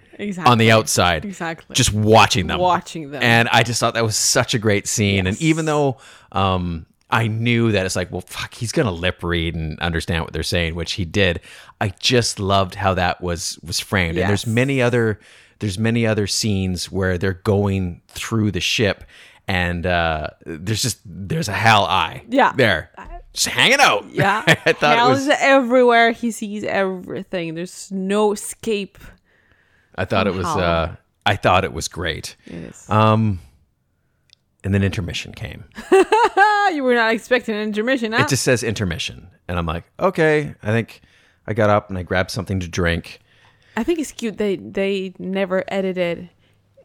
[0.45, 1.73] On the outside, Exactly.
[1.73, 3.23] just watching them, Watching them.
[3.23, 5.25] and I just thought that was such a great scene.
[5.25, 5.97] And even though
[6.31, 10.31] um, I knew that it's like, well, fuck, he's gonna lip read and understand what
[10.31, 11.39] they're saying, which he did.
[11.79, 14.19] I just loved how that was was framed.
[14.19, 15.19] And there's many other
[15.57, 19.03] there's many other scenes where they're going through the ship,
[19.47, 22.53] and uh, there's just there's a Hal eye, Yeah.
[22.55, 22.91] there,
[23.33, 24.09] just hanging out.
[24.11, 26.11] yeah, I thought it Hal's was everywhere.
[26.11, 27.55] He sees everything.
[27.55, 28.97] There's no escape.
[29.95, 32.35] I thought it was uh, I thought it was great.
[32.45, 32.89] Is.
[32.89, 33.39] Um,
[34.63, 35.65] and then intermission came.
[36.71, 38.23] you were not expecting an intermission, huh?
[38.23, 40.55] It just says intermission, and I'm like, okay.
[40.61, 41.01] I think
[41.47, 43.19] I got up and I grabbed something to drink.
[43.75, 46.29] I think it's cute they they never edited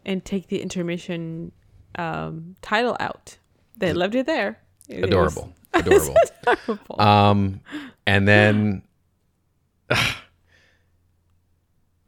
[0.05, 1.53] and take the intermission
[1.99, 3.39] um, title out.
[3.77, 4.61] They left it there.
[4.89, 5.53] It Adorable,
[5.87, 6.17] adorable.
[6.47, 7.01] adorable.
[7.01, 7.61] Um,
[8.07, 8.83] and then,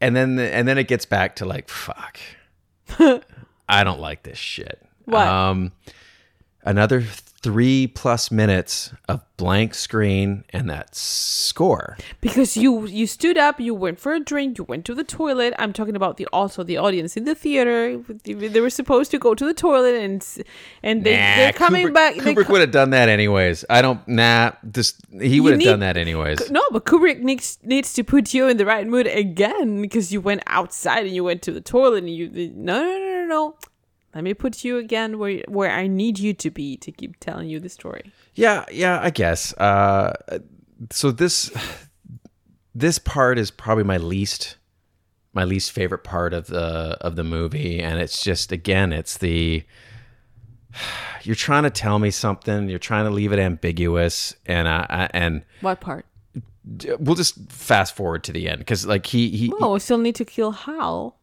[0.01, 2.19] and then, and then it gets back to like, fuck.
[3.69, 4.81] I don't like this shit.
[5.05, 5.27] What?
[5.27, 5.71] Um,
[6.63, 7.03] another
[7.41, 11.95] three plus minutes of blank screen and that score.
[12.19, 15.53] because you you stood up, you went for a drink, you went to the toilet.
[15.57, 17.97] I'm talking about the also the audience in the theater.
[18.23, 20.25] They were supposed to go to the toilet and
[20.83, 22.15] and they Nah, they're coming Kubrick, back.
[22.15, 23.63] Kubrick co- would have done that anyways.
[23.69, 24.05] I don't.
[24.07, 26.51] Nah, this he would have done that anyways.
[26.51, 30.19] No, but Kubrick needs needs to put you in the right mood again because you
[30.19, 33.55] went outside and you went to the toilet and you no no no no no.
[34.19, 37.47] Let me put you again where where I need you to be to keep telling
[37.47, 38.11] you the story.
[38.35, 39.53] Yeah, yeah, I guess.
[39.53, 40.11] Uh,
[40.91, 41.49] so this
[42.75, 44.57] this part is probably my least
[45.31, 49.63] my least favorite part of the of the movie, and it's just again, it's the
[51.23, 55.09] you're trying to tell me something, you're trying to leave it ambiguous, and I, I
[55.13, 56.05] and What part?
[56.99, 59.53] we'll just fast forward to the end because like he he.
[59.61, 61.15] Oh, we still need to kill Hal.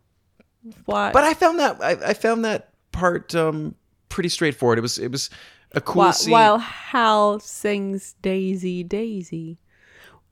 [0.86, 1.12] What?
[1.12, 3.74] but I found that I, I found that part um
[4.08, 4.78] pretty straightforward.
[4.78, 5.30] It was it was
[5.72, 6.32] a cool while, scene.
[6.32, 9.58] while Hal sings Daisy Daisy,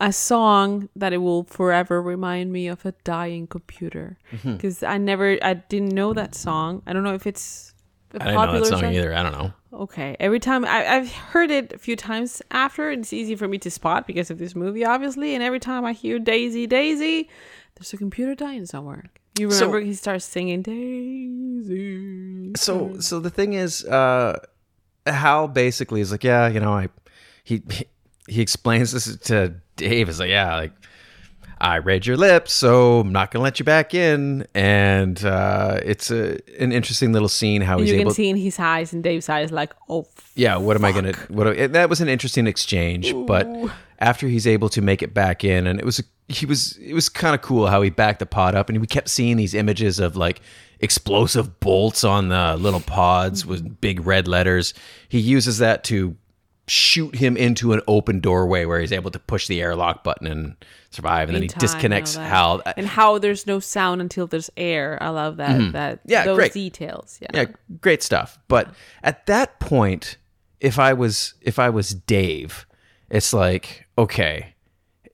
[0.00, 4.18] a song that it will forever remind me of a dying computer.
[4.32, 4.54] Mm-hmm.
[4.54, 6.82] Because I never, I didn't know that song.
[6.86, 7.74] I don't know if it's
[8.12, 9.14] a I didn't know popular that song either.
[9.14, 9.52] I don't know.
[9.72, 10.16] Okay.
[10.20, 13.70] Every time I, I've heard it a few times after, it's easy for me to
[13.70, 15.34] spot because of this movie, obviously.
[15.34, 17.28] And every time I hear Daisy Daisy,
[17.74, 19.10] there's a computer dying somewhere.
[19.38, 22.52] You So- remember he starts singing Daisy.
[22.56, 24.38] so so the thing is uh
[25.06, 26.88] hal basically is like yeah you know i
[27.42, 27.62] he
[28.28, 30.72] he, explains this to dave is like yeah like
[31.60, 34.46] i read your lips so i'm not gonna let you back in.
[34.54, 38.36] And uh it's a an interesting little scene how he's you can able see in
[38.36, 40.06] his eyes and Dave's eyes like, oh,
[40.36, 43.46] yeah what am i gonna what that was an interesting exchange but
[43.98, 47.08] after he's able to make it back in and it was he was it was
[47.08, 49.98] kind of cool how he backed the pod up and we kept seeing these images
[49.98, 50.40] of like
[50.80, 54.74] explosive bolts on the little pods with big red letters
[55.08, 56.16] he uses that to
[56.66, 60.56] shoot him into an open doorway where he's able to push the airlock button and
[60.90, 62.26] survive and then he time, disconnects that.
[62.26, 64.96] hal and how there's no sound until there's air.
[65.02, 65.72] I love that.
[65.72, 66.10] That Mm-hmm.
[66.10, 66.52] Yeah, those great.
[66.52, 67.18] details.
[67.20, 67.28] Yeah.
[67.34, 67.44] yeah
[67.82, 68.72] great stuff but
[69.02, 70.16] at that point
[70.60, 72.66] if i was if i was dave
[73.10, 74.53] it's like okay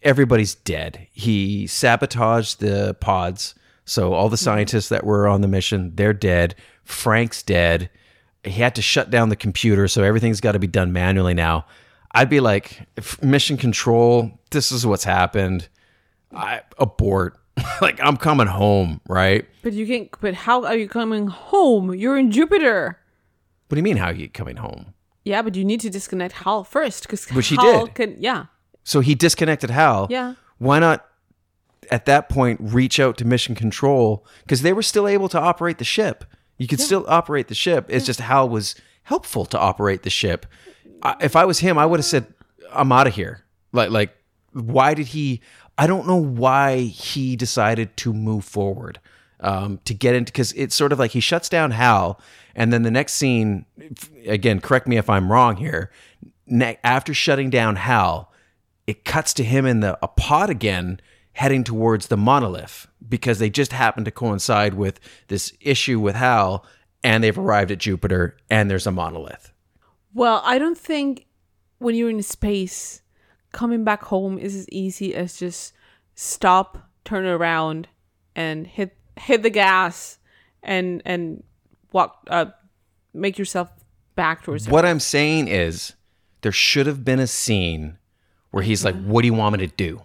[0.02, 4.44] everybody's dead he sabotaged the pods so all the mm-hmm.
[4.44, 7.90] scientists that were on the mission they're dead frank's dead
[8.44, 11.66] he had to shut down the computer so everything's got to be done manually now
[12.12, 15.68] i'd be like if mission control this is what's happened
[16.34, 17.38] i abort
[17.82, 20.08] like i'm coming home right But you can't.
[20.20, 21.94] But how are you coming home?
[21.94, 22.98] You're in Jupiter.
[23.68, 24.94] what do you mean how are you coming home
[25.24, 27.94] Yeah, but you need to disconnect Hal first because Which he Hal did.
[27.94, 28.16] can.
[28.18, 28.46] Yeah.
[28.84, 30.06] So he disconnected Hal.
[30.10, 30.34] Yeah.
[30.58, 31.06] Why not
[31.90, 35.78] at that point reach out to Mission Control because they were still able to operate
[35.78, 36.24] the ship
[36.58, 37.86] You could still operate the ship.
[37.88, 38.74] It's just Hal was
[39.04, 40.44] helpful to operate the ship.
[41.02, 42.26] I, if I was him, I would have said,
[42.70, 44.14] "I'm out of here." Like, like,
[44.52, 45.40] why did he?
[45.78, 49.00] I don't know why he decided to move forward
[49.40, 52.20] um, to get into because it's sort of like he shuts down Hal,
[52.54, 53.64] and then the next scene,
[54.26, 55.90] again, correct me if I'm wrong here.
[56.46, 58.29] Ne- after shutting down Hal,
[58.86, 61.00] it cuts to him in the a pod again,
[61.32, 66.64] heading towards the monolith because they just happen to coincide with this issue with Hal,
[67.02, 69.52] and they've arrived at Jupiter, and there's a monolith.
[70.12, 71.26] Well, I don't think
[71.78, 73.02] when you're in space,
[73.52, 75.72] coming back home is as easy as just
[76.14, 77.88] stop, turn around,
[78.34, 80.18] and hit hit the gas,
[80.62, 81.42] and and
[81.92, 82.46] walk uh
[83.14, 83.70] make yourself
[84.14, 85.94] back towards What I'm saying is,
[86.42, 87.98] there should have been a scene
[88.50, 90.02] where he's like, "What do you want me to do?"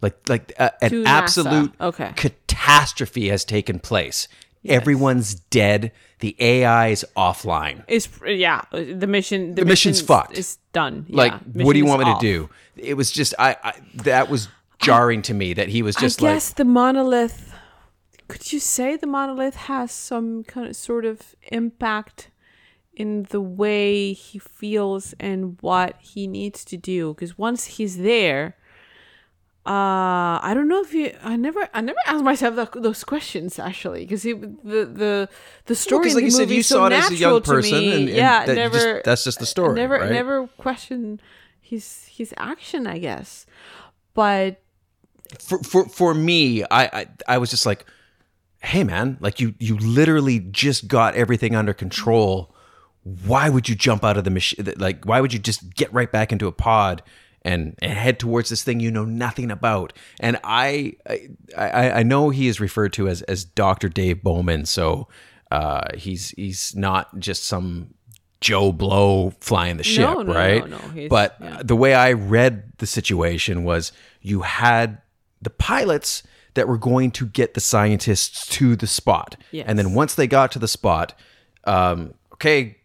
[0.00, 1.06] Like, like uh, an NASA.
[1.06, 2.12] absolute Okay.
[2.16, 4.28] catastrophe has taken place.
[4.64, 5.92] Everyone's dead.
[6.20, 7.82] The AI is offline.
[7.88, 9.54] It's yeah, the mission.
[9.54, 10.38] The, The mission's fucked.
[10.38, 11.06] It's done.
[11.08, 11.64] Like, yeah.
[11.64, 12.48] what do you want me to do?
[12.76, 13.74] It was just, I, I
[14.04, 17.52] that was jarring to me that he was just I like, guess the monolith.
[18.28, 22.30] Could you say the monolith has some kind of sort of impact
[22.94, 27.14] in the way he feels and what he needs to do?
[27.14, 28.56] Because once he's there,
[29.64, 31.16] uh, I don't know if you.
[31.22, 31.68] I never.
[31.72, 35.28] I never asked myself that, those questions actually, because the the
[35.66, 37.40] the story in like the you said, movie you so saw it as a young
[37.42, 37.92] person me.
[37.92, 39.02] and- and yeah, that you just- never.
[39.04, 40.10] that's just the story, Never, right?
[40.10, 41.20] never question
[41.60, 42.88] his his action.
[42.88, 43.46] I guess,
[44.14, 44.60] but
[45.38, 47.86] for for for me, I, I I was just like,
[48.64, 52.52] hey man, like you you literally just got everything under control.
[53.04, 54.72] Why would you jump out of the machine?
[54.76, 57.02] Like, why would you just get right back into a pod
[57.42, 59.92] and, and head towards this thing you know nothing about?
[60.20, 60.94] And I
[61.56, 65.08] I I, know he is referred to as as Doctor Dave Bowman, so
[65.50, 67.94] uh, he's he's not just some
[68.40, 70.68] Joe Blow flying the ship, No, no, right?
[70.68, 71.62] no, but yeah.
[71.64, 74.98] the way I read the situation was you had
[75.40, 76.22] the pilots
[76.54, 79.36] that were going to get the scientists to the spot.
[79.52, 79.64] Yes.
[79.68, 81.18] And then once they got to the spot,
[81.64, 82.76] um, okay,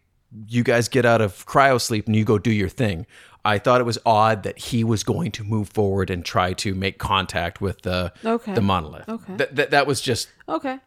[0.48, 3.06] you guys get out of cryo sleep and you go do your thing.
[3.44, 6.74] I thought it was odd that he was going to move forward and try to
[6.74, 8.52] make contact with the Okay.
[8.54, 9.08] the monolith.
[9.08, 9.36] Okay.
[9.36, 10.80] That, that that was just okay.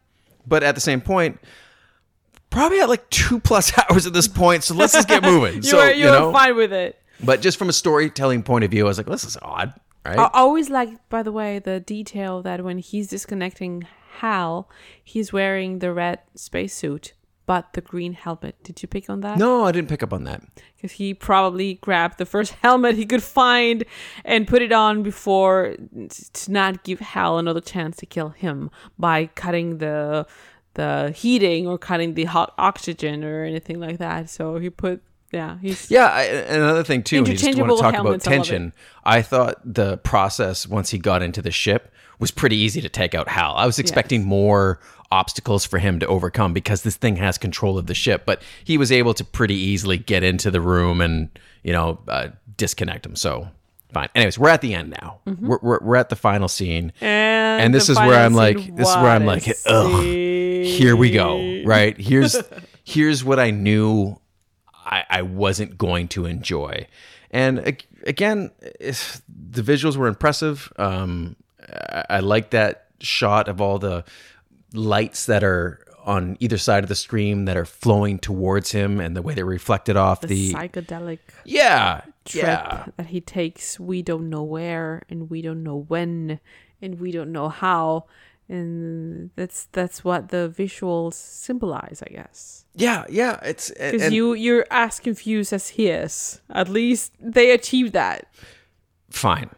[0.46, 1.40] but at the same point,
[2.50, 4.62] probably at like two plus hours at this point.
[4.64, 5.54] So let's just get moving.
[5.56, 7.00] You so were you you were know, fine with it.
[7.24, 9.72] but just from a storytelling point of view, I was like, this is odd,
[10.04, 10.18] right?
[10.18, 13.86] I always like, by the way, the detail that when he's disconnecting
[14.18, 14.68] Hal,
[15.02, 17.14] he's wearing the red spacesuit,
[17.52, 18.56] but the green helmet.
[18.62, 19.36] Did you pick on that?
[19.36, 20.42] no, I didn't pick up on that.
[20.74, 23.84] Because he probably grabbed the first helmet he could find
[24.24, 25.76] and put it on before
[26.32, 30.26] to not give Hal another chance to kill him by cutting the
[30.72, 34.30] the heating or cutting the hot oxygen or anything like that.
[34.30, 37.92] So he put yeah he's Yeah, I, another thing too, you just want to talk
[37.92, 38.72] about helmets, I tension.
[39.04, 43.14] I thought the process once he got into the ship was pretty easy to take
[43.14, 43.54] out Hal.
[43.56, 44.80] I was expecting more
[45.12, 48.78] obstacles for him to overcome because this thing has control of the ship, but he
[48.78, 51.28] was able to pretty easily get into the room and
[51.62, 53.14] you know uh, disconnect him.
[53.14, 53.48] So
[53.92, 54.08] fine.
[54.14, 55.20] Anyways, we're at the end now.
[55.26, 56.92] We're, we're we're at the final scene.
[56.96, 57.04] Mm-hmm.
[57.04, 60.96] and, and this the is where I'm like, this is where I'm like, ugh, here
[60.96, 61.62] we go.
[61.64, 62.36] Right here's
[62.84, 64.18] here's what I knew
[64.74, 66.86] I, I wasn't going to enjoy,
[67.30, 67.58] and
[68.06, 70.72] again, the visuals were impressive.
[70.76, 71.36] Um,
[71.68, 74.04] I, I like that shot of all the
[74.74, 79.16] lights that are on either side of the stream that are flowing towards him, and
[79.16, 84.02] the way they're reflected off the, the, psychedelic yeah trip yeah that he takes we
[84.02, 86.38] don't know where and we don't know when
[86.80, 88.04] and we don't know how
[88.48, 93.38] and that's that's what the visuals symbolize i guess yeah yeah.
[93.42, 98.26] It's because you you're as confused as he is at least they achieved that
[99.10, 99.50] fine.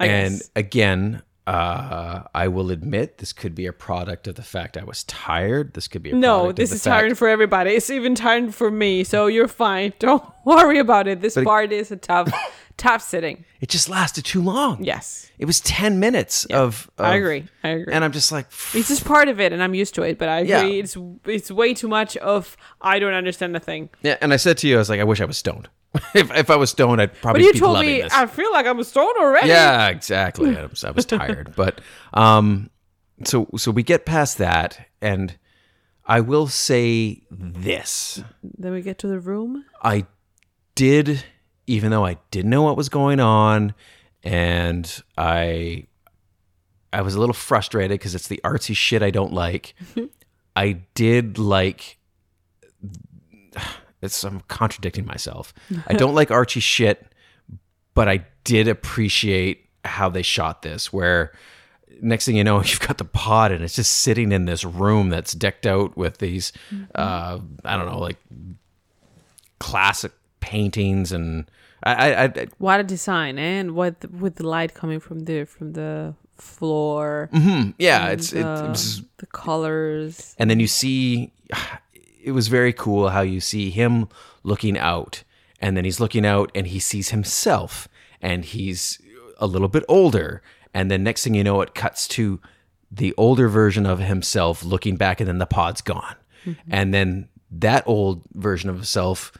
[0.00, 0.50] I and guess.
[0.56, 5.04] again, uh, I will admit this could be a product of the fact I was
[5.04, 5.74] tired.
[5.74, 7.70] This could be a no product this of the is fact- tiring for everybody.
[7.72, 9.92] It's even tiring for me so you're fine.
[9.98, 11.20] Don't worry about it.
[11.20, 12.32] This But part is a tough
[12.76, 14.82] tough sitting It just lasted too long.
[14.84, 17.46] yes It was ten minutes of, I agree.
[17.64, 17.92] I agree.
[17.92, 20.28] And I'm just like, it's just part of it and i'm used to it but
[20.28, 20.82] i agree Yeah.
[20.82, 20.96] it's
[21.26, 24.16] it's way too much of i don't understand the thing yeah.
[24.20, 25.68] And I said to you, I was like, I wish I was stoned.
[26.14, 28.12] if if I was stoned, I'd probably But you told me this.
[28.14, 29.48] I feel like I'm stoned already.
[29.48, 30.56] yeah, exactly.
[30.56, 31.80] I was, I was tired, but
[32.14, 32.70] um,
[33.24, 35.36] so so we get past that, and
[36.06, 38.22] I will say this.
[38.42, 39.64] Then we get to the room.
[39.82, 40.06] I
[40.74, 41.24] did,
[41.66, 43.74] even though I didn't know what was going on,
[44.22, 45.86] and I,
[46.92, 49.74] I was a little frustrated because it's the artsy shit I don't like.
[50.56, 51.98] I did like
[54.02, 55.54] it's I'm contradicting myself.
[55.86, 57.06] I don't like Archie shit,
[57.94, 60.92] but I did appreciate how they shot this.
[60.92, 61.32] Where
[62.00, 65.08] next thing you know, you've got the pod and it's just sitting in this room
[65.10, 66.52] that's decked out with these,
[66.94, 68.18] uh, I don't know, like
[69.58, 71.50] classic paintings and
[71.82, 75.72] I, I, I What a design, and what with the light coming from the from
[75.72, 77.28] the floor.
[77.32, 77.70] Mm-hmm.
[77.78, 80.34] yeah, and it's it, the, it was the colors.
[80.38, 81.32] and then you see
[82.22, 84.08] it was very cool how you see him
[84.44, 85.24] looking out
[85.60, 87.88] and then he's looking out and he sees himself
[88.20, 89.00] and he's
[89.38, 92.40] a little bit older and then next thing you know it cuts to
[92.90, 96.14] the older version of himself looking back and then the pod's gone
[96.44, 96.52] mm-hmm.
[96.70, 99.32] and then that old version of himself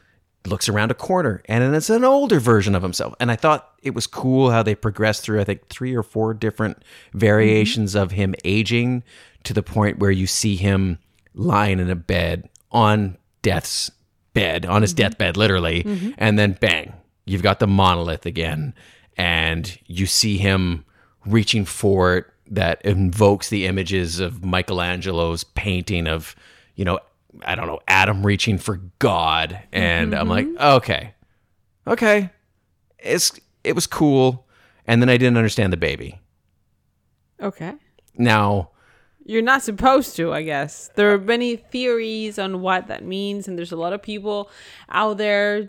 [0.47, 3.15] looks around a corner and it's an older version of himself.
[3.21, 6.35] And i thought it was cool how they progressed through i think three or four
[6.35, 6.83] different
[7.13, 9.03] variations of him aging
[9.45, 10.99] to the point where you see him
[11.35, 13.91] lying in a bed on death's
[14.35, 15.03] bed on his mm-hmm.
[15.03, 16.11] deathbed literally mm-hmm.
[16.19, 16.93] and then bang
[17.25, 18.75] you've got the monolith again.
[19.17, 20.85] And you see him
[21.27, 26.35] reaching for it that invokes the images of michelangelo's painting of
[26.75, 26.99] you know
[27.45, 30.63] i don't know adam reaching for god and i'm like mm-hmm.
[30.77, 31.15] okay
[31.87, 32.31] okay
[32.99, 33.33] it's
[33.65, 34.47] it was cool
[34.87, 36.19] and then i didn't understand the baby
[37.41, 37.75] Okay.
[38.17, 38.71] now
[39.25, 40.91] You're not supposed to, I guess.
[40.95, 44.51] There are many theories on what that means, and there's a lot of people
[44.89, 45.69] out there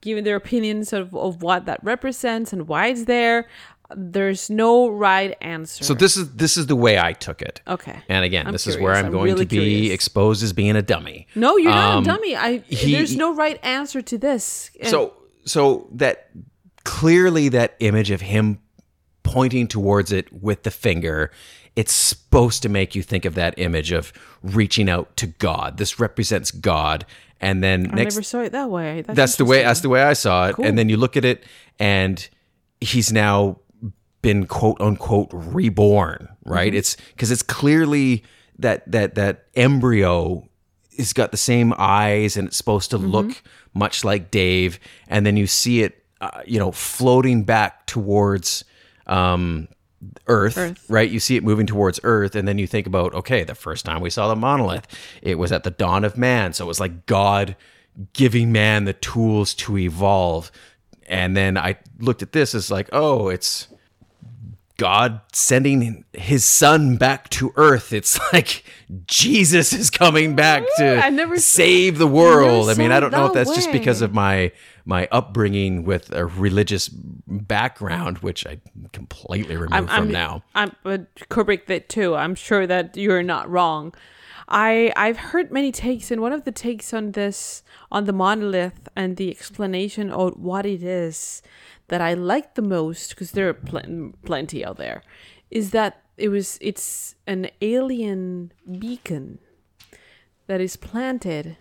[0.00, 3.46] giving their opinions of, of what that represents and why it's there.
[3.94, 5.84] There's no right answer.
[5.84, 7.96] so this is this is the way i took it Okay.
[8.08, 9.92] and again I'm this is where i'm I'm going really to be curious.
[9.92, 12.34] exposed as being a dummy No, you're not Um, a dummy.
[12.34, 14.70] I he- there's no right answer to this.
[14.80, 15.12] And- so
[15.44, 16.30] so that
[16.84, 18.58] clearly that image of him
[19.22, 21.30] pointing towards it with the finger
[21.76, 24.12] it's supposed to make you think of that image of
[24.42, 27.04] reaching out to god this represents god
[27.40, 29.02] and then I next never saw it that way.
[29.02, 30.64] That's, that's the way that's the way i saw it Cool.
[30.64, 31.44] and then you look at it
[31.78, 32.26] and
[32.80, 33.58] he's now
[34.24, 36.78] been quote unquote reborn right Mm-hmm.
[36.78, 38.24] it's because it's clearly
[38.58, 40.48] that that that embryo
[40.98, 43.04] has got the same eyes and it's supposed Mm-hmm.
[43.04, 43.42] to look
[43.74, 48.64] much like dave and then you see it uh, you know floating back towards
[49.06, 49.68] um
[50.26, 50.84] Earth, Earth.
[50.90, 51.10] right?
[51.10, 54.02] You see it moving towards Earth, and then you think about, okay, the first time
[54.02, 54.86] we saw the monolith,
[55.22, 56.52] it was at the dawn of man.
[56.52, 57.56] So it was like God
[58.12, 60.52] giving man the tools to evolve.
[61.08, 63.66] And then I looked at this as like, oh, it's
[64.76, 67.92] God sending his son back to earth.
[67.92, 68.64] It's like
[69.06, 72.68] Jesus is coming back I to never save the world.
[72.68, 74.52] I mean, I don't know if that that's just because of my
[74.84, 78.60] my upbringing with a religious background, which I
[78.92, 80.42] completely removed I'm, from I'm now.
[80.54, 82.16] I'm but correct that too.
[82.16, 83.94] I'm sure that you're not wrong.
[84.48, 87.62] I I've heard many takes, and one of the takes on this
[87.92, 91.42] on the monolith and the explanation of what it is
[91.88, 95.02] that I like the most, because there are pl- plenty out there,
[95.50, 99.38] is that it was it's an alien beacon
[100.46, 101.56] that is planted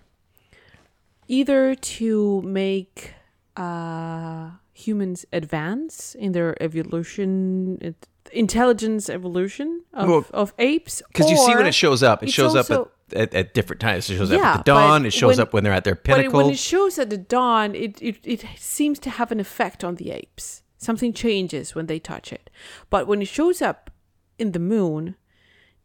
[1.28, 3.14] either to make
[3.58, 11.02] uh, humans advance in their evolution, it- intelligence evolution of, Well, of apes.
[11.08, 14.10] Because you see when it shows up, it shows also- up at, at, different times.
[14.10, 15.06] It shows up at the dawn.
[15.06, 16.32] It shows when- up when they're at their pinnacle.
[16.32, 19.84] But when it shows at the dawn, it, it, it seems to have an effect
[19.84, 20.64] on the apes.
[20.78, 22.50] Something changes when they touch it.
[22.90, 23.90] But when it shows up
[24.38, 25.16] in the moon,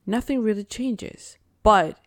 [0.06, 1.38] nothing really changes.
[1.62, 1.98] But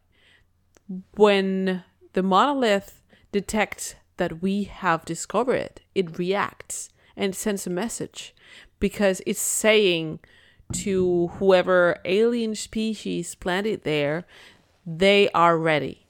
[1.15, 3.01] when the monolith
[3.32, 8.36] detects that we have discovered it, it reacts and sends a message
[8.80, 10.19] because it's saying
[10.71, 14.25] to whoever alien species planted there,
[14.86, 16.01] they are ready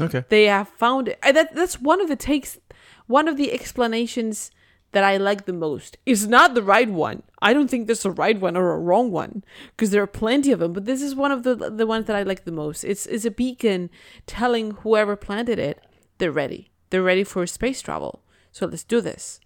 [0.00, 0.24] okay.
[0.28, 1.18] they have found it.
[1.22, 2.58] That that's one of the takes,
[3.06, 4.50] one of the explanations
[4.92, 5.98] that I like the most.
[6.06, 7.22] It's not the right one.
[7.42, 10.50] I don't think there's a right one or a wrong one because there are plenty
[10.50, 10.72] of them.
[10.72, 12.84] But this is one of the the ones that I like the most.
[12.84, 13.90] It's it's a beacon
[14.26, 15.84] telling whoever planted it
[16.18, 16.70] they're ready.
[16.90, 18.22] They're ready for space travel.
[18.50, 19.40] So let's do this.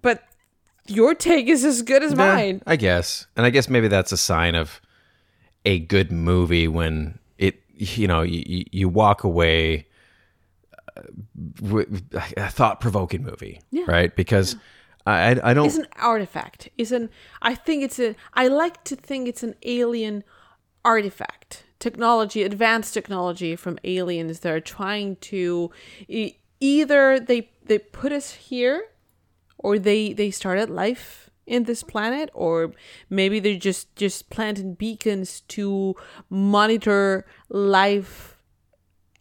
[0.00, 0.22] But
[0.86, 2.62] your take is as good as Yeah, mine.
[2.66, 3.26] I guess.
[3.36, 4.80] And I guess maybe that's a sign of
[5.64, 9.86] a good movie when it, you know, you, you- walk away
[10.96, 11.02] uh,
[11.60, 12.02] with
[12.36, 13.84] a thought provoking movie, Yeah.
[13.86, 14.14] right?
[14.14, 14.56] Because
[15.06, 15.66] I, I don't.
[15.66, 16.68] It's an artifact.
[16.76, 17.08] It's an.
[17.42, 18.14] I think it's a.
[18.34, 20.24] I like to think it's an alien
[20.84, 25.70] artifact, technology, advanced technology from aliens that are trying to
[26.60, 28.84] either they they put us here,
[29.58, 32.72] or they they started life in this planet, or
[33.10, 35.94] maybe they're just just planting beacons to
[36.30, 38.36] monitor life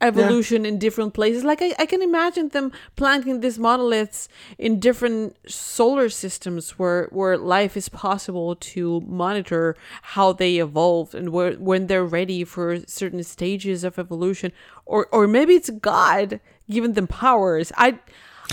[0.02, 1.44] evolution in different places.
[1.44, 7.38] Like I, I can imagine them planting these monoliths in different solar systems where where
[7.38, 9.76] life is possible to monitor
[10.14, 14.52] how they evolve and where when they're ready for certain stages of evolution.
[14.86, 16.40] Or or maybe it's God
[16.70, 17.72] giving them powers.
[17.78, 18.00] I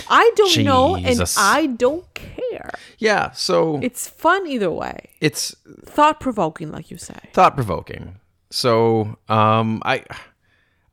[0.08, 2.70] I don't know and I don't care.
[2.98, 5.10] Yeah, so It's fun either way.
[5.20, 5.54] it's
[5.84, 7.18] Thought provoking, like you say.
[7.32, 8.16] thought provoking.
[8.50, 10.04] So um, I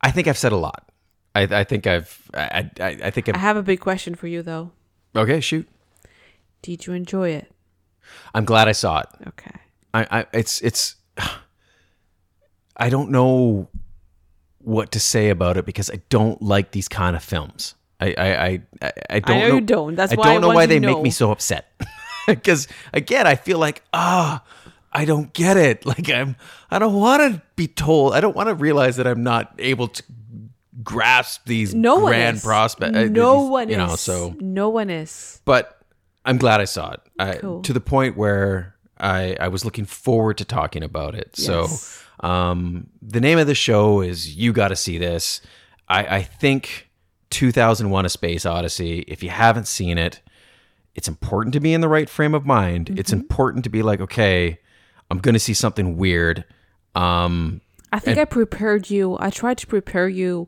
[0.01, 0.89] I think I've said a lot.
[1.35, 4.27] I, I think I've I, I, I think I've, I've, have a big question for
[4.27, 4.71] you though.
[5.15, 5.39] okay.
[5.39, 5.67] Shoot,
[6.61, 7.51] Did you enjoy it?
[8.33, 9.07] I'm glad I saw it.
[9.27, 9.55] Okay.
[9.93, 10.95] I, I it's it's
[12.77, 13.69] I don't know
[14.59, 17.75] what to say about it because I don't like these kind of films.
[18.03, 19.95] I I I, I- I don't know you don't.
[19.95, 21.65] That's I why I don't know why they make me so upset.
[22.27, 24.43] Because again, I feel like ah,
[24.93, 25.85] I don't get it.
[25.91, 26.35] Like I'm
[26.71, 28.13] I don't want to be told.
[28.15, 30.03] I don't want to realize that I'm not able to
[30.83, 32.97] grasp these No grand prospects.
[32.97, 33.77] uh, No one you is.
[33.77, 33.95] know.
[33.95, 35.41] So no one is.
[35.45, 35.79] but
[36.25, 37.61] I'm glad I saw it I, Cool.
[37.63, 41.31] to the point where I, I was looking forward to talking about it.
[41.37, 41.45] Yes.
[41.45, 41.67] So,
[42.27, 45.41] um, the name of the show is You Got to See This.
[45.89, 46.89] I, I think
[47.33, 50.21] 2001 A Space Odyssey, if you haven't seen it,
[50.95, 52.91] it's important to be in the right frame of mind.
[52.99, 53.19] It's Mm-hmm.
[53.21, 54.59] important to be like, okay,
[55.11, 56.45] I'm going to see something weird.
[56.95, 57.61] Um,
[57.91, 59.17] I think I prepared you.
[59.19, 60.47] I tried to prepare you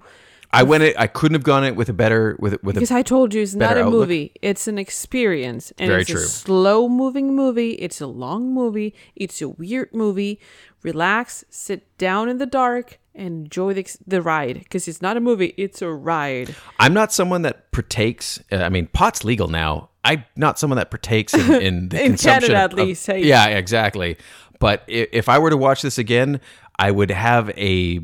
[0.53, 0.95] I went it.
[0.97, 3.41] I couldn't have gone it with a better with with because a I told you
[3.41, 4.01] it's not a outlook.
[4.01, 4.31] movie.
[4.41, 6.21] It's an experience, and Very it's true.
[6.21, 7.71] a slow moving movie.
[7.73, 8.95] It's a long movie.
[9.17, 10.39] It's a weird movie.
[10.81, 15.53] Relax, sit down in the dark, enjoy the the ride because it's not a movie.
[15.57, 16.55] It's a ride.
[16.79, 18.39] I'm not someone that partakes.
[18.51, 19.89] uh, I mean, pot's legal now.
[20.03, 23.23] I'm not someone that partakes in, in the In consumption Canada, at of- least, hey.
[23.23, 24.17] Yeah, exactly.
[24.59, 26.39] But i- if I were to watch this again,
[26.77, 27.99] I would have a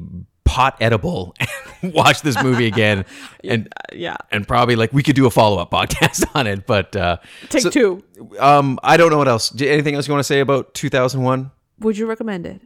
[0.45, 1.35] pot edible
[1.81, 3.05] and watch this movie again,
[3.43, 4.17] and Yeah.
[4.31, 6.65] and probably like we could do a follow up podcast on it.
[6.65, 7.17] But uh,
[7.49, 8.03] Take so- two.
[8.39, 9.53] Um, I don't know what else.
[9.61, 11.51] Anything else you want to say about 2001?
[11.79, 12.61] Would you recommend it?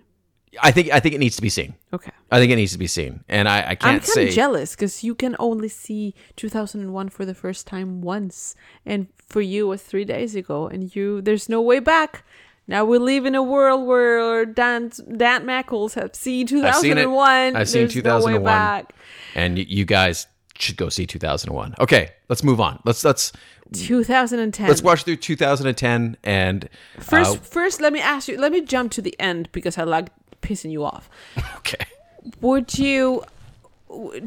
[0.62, 1.76] I think I think it needs to be seen.
[1.94, 2.12] Okay.
[2.32, 4.34] I think it needs to be seen, and I, I I'm can't kind say of
[4.34, 8.56] jealous because you can only see 2001 for the first time once,
[8.86, 12.24] and for you it was three days ago, and you there's no way back.
[12.68, 16.74] Now we live in a world where Dan Dan Mackles have seen 2001.
[16.74, 17.04] I've seen it.
[17.04, 17.56] 2001.
[17.56, 18.44] I've seen There's no way 2001.
[18.44, 18.94] back.
[19.36, 20.28] and y- you guys
[20.58, 21.76] should go see 2001.
[21.80, 22.80] Okay, let's move on.
[22.86, 23.32] Let's let's
[23.74, 24.68] 2010.
[24.68, 26.70] let's watch through 2010 and
[27.00, 28.38] First, uh, first, let me ask you.
[28.38, 30.10] Let me jump to the end because I like
[30.46, 31.10] pissing you off.
[31.58, 31.86] okay.
[32.42, 33.24] Would you?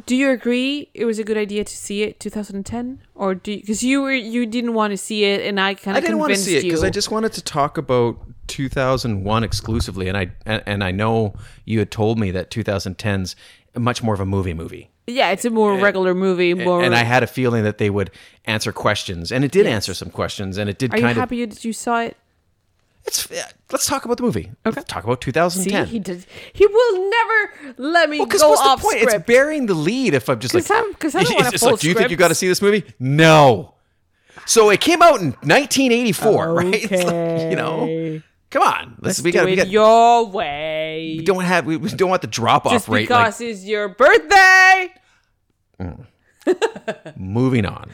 [0.07, 3.83] Do you agree it was a good idea to see it 2010, or do because
[3.83, 6.33] you were you didn't want to see it, and I kind I of didn't want
[6.33, 8.17] to see it because I just wanted to talk about
[8.47, 11.35] 2001 exclusively, and I and, and I know
[11.65, 13.37] you had told me that 2010's
[13.77, 14.91] much more of a movie movie.
[15.07, 16.55] yeah, it's a more regular movie.
[16.55, 16.83] More.
[16.83, 18.11] and I had a feeling that they would
[18.47, 21.21] answer questions, and it did answer some questions, and it did Are you kind of.
[21.21, 22.17] happy you, that you saw it?
[23.09, 23.29] It's,
[23.73, 24.51] let's talk about the movie.
[24.65, 24.77] Okay.
[24.81, 25.87] Let's talk about See, 2010.
[25.87, 26.25] he did.
[26.53, 28.99] He will never let me Well, because go what's off the point?
[29.01, 29.15] script.
[29.17, 30.15] It's bearing the lead.
[30.15, 31.89] If I'm just 'Cause like, I'm- 'cause I don't want It's just full like, do
[31.89, 32.85] you think you got to see this movie?
[33.01, 33.75] No.
[34.47, 36.75] So it came out in 1984, right?
[36.75, 38.21] It's like, you know,
[38.51, 38.97] come on.
[39.01, 41.17] Let's, Let's we do got we it got your way.
[41.19, 43.09] we don't have we, we don't want the drop off Just rate.
[43.11, 44.89] Like because it's your birthday.
[45.81, 46.07] Mm.
[47.17, 47.91] Moving on.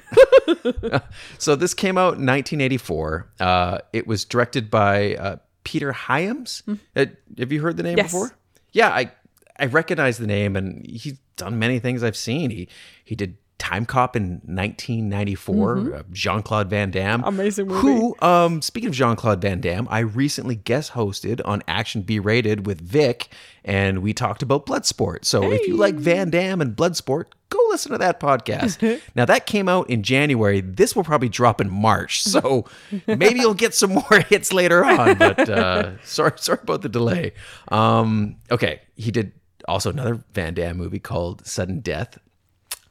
[1.39, 3.27] so this came out in 1984.
[3.41, 6.62] Uh, it was directed by uh, Peter Hyams.
[6.97, 7.07] Uh,
[7.39, 7.99] have you heard the name Mm-hmm.
[8.05, 8.12] Yes.
[8.12, 8.37] before?
[8.73, 9.12] Yeah, I
[9.59, 12.51] I recognize the name, and he's done many things I've seen.
[12.51, 12.69] He
[13.05, 15.94] he did Timecop in 1994.
[15.94, 17.28] Uh, Jean Claude Van Damme, Mm-hmm.
[17.28, 17.81] Amazing movie.
[17.81, 22.18] Who, um, speaking of Jean Claude Van Damme, I recently guest hosted on Action B
[22.18, 23.28] Rated with Vic,
[23.64, 25.24] and we talked about Bloodsport.
[25.24, 29.01] So if you like Van Damme and Bloodsport, go listen to that podcast.
[29.14, 30.60] now that came out in January.
[30.60, 32.66] This will probably drop in March, so
[33.06, 35.16] maybe you'll get some more hits later on.
[35.16, 37.32] But uh, sorry, sorry about the delay.
[37.68, 39.32] Um, okay, he did
[39.68, 42.18] also another Van Damme movie called Sudden Death.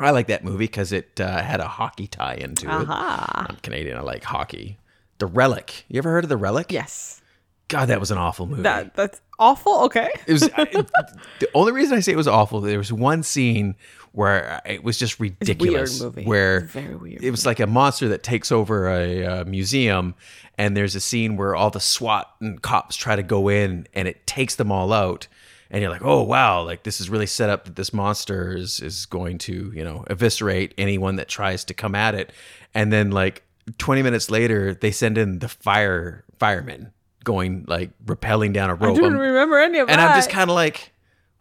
[0.04, 2.88] I like that movie because it uh, had a hockey tie into it.
[2.90, 3.98] I'm Canadian.
[3.98, 4.78] I like hockey.
[5.20, 5.86] The Relic.
[5.88, 6.72] You ever heard of The Relic?
[6.72, 7.22] Yes.
[7.70, 8.64] God, that was an awful movie.
[8.64, 9.86] That that's awful.
[9.86, 10.10] Okay.
[10.28, 10.66] It was I,
[11.40, 12.62] the only reason I say it was awful.
[12.62, 13.76] There was one scene
[14.12, 16.00] where it was just ridiculous.
[16.00, 16.28] weird movie.
[16.28, 20.14] Where very weird It was like a monster that takes over a, uh museum,
[20.58, 24.08] and there's a scene where all the SWAT and cops try to go in, and
[24.08, 25.28] it takes them all out.
[25.74, 28.80] And you're like, oh wow, like this is really set up that this monster is
[28.80, 32.32] is going to you know eviscerate anyone that tries to come at it.
[32.76, 33.44] And then like
[33.80, 36.92] 20 minutes later, they send in the fire firemen
[37.24, 38.98] going like rappelling down a rope.
[38.98, 40.04] I don't I'm- remember any of and that.
[40.04, 40.92] And I'm just kind of like,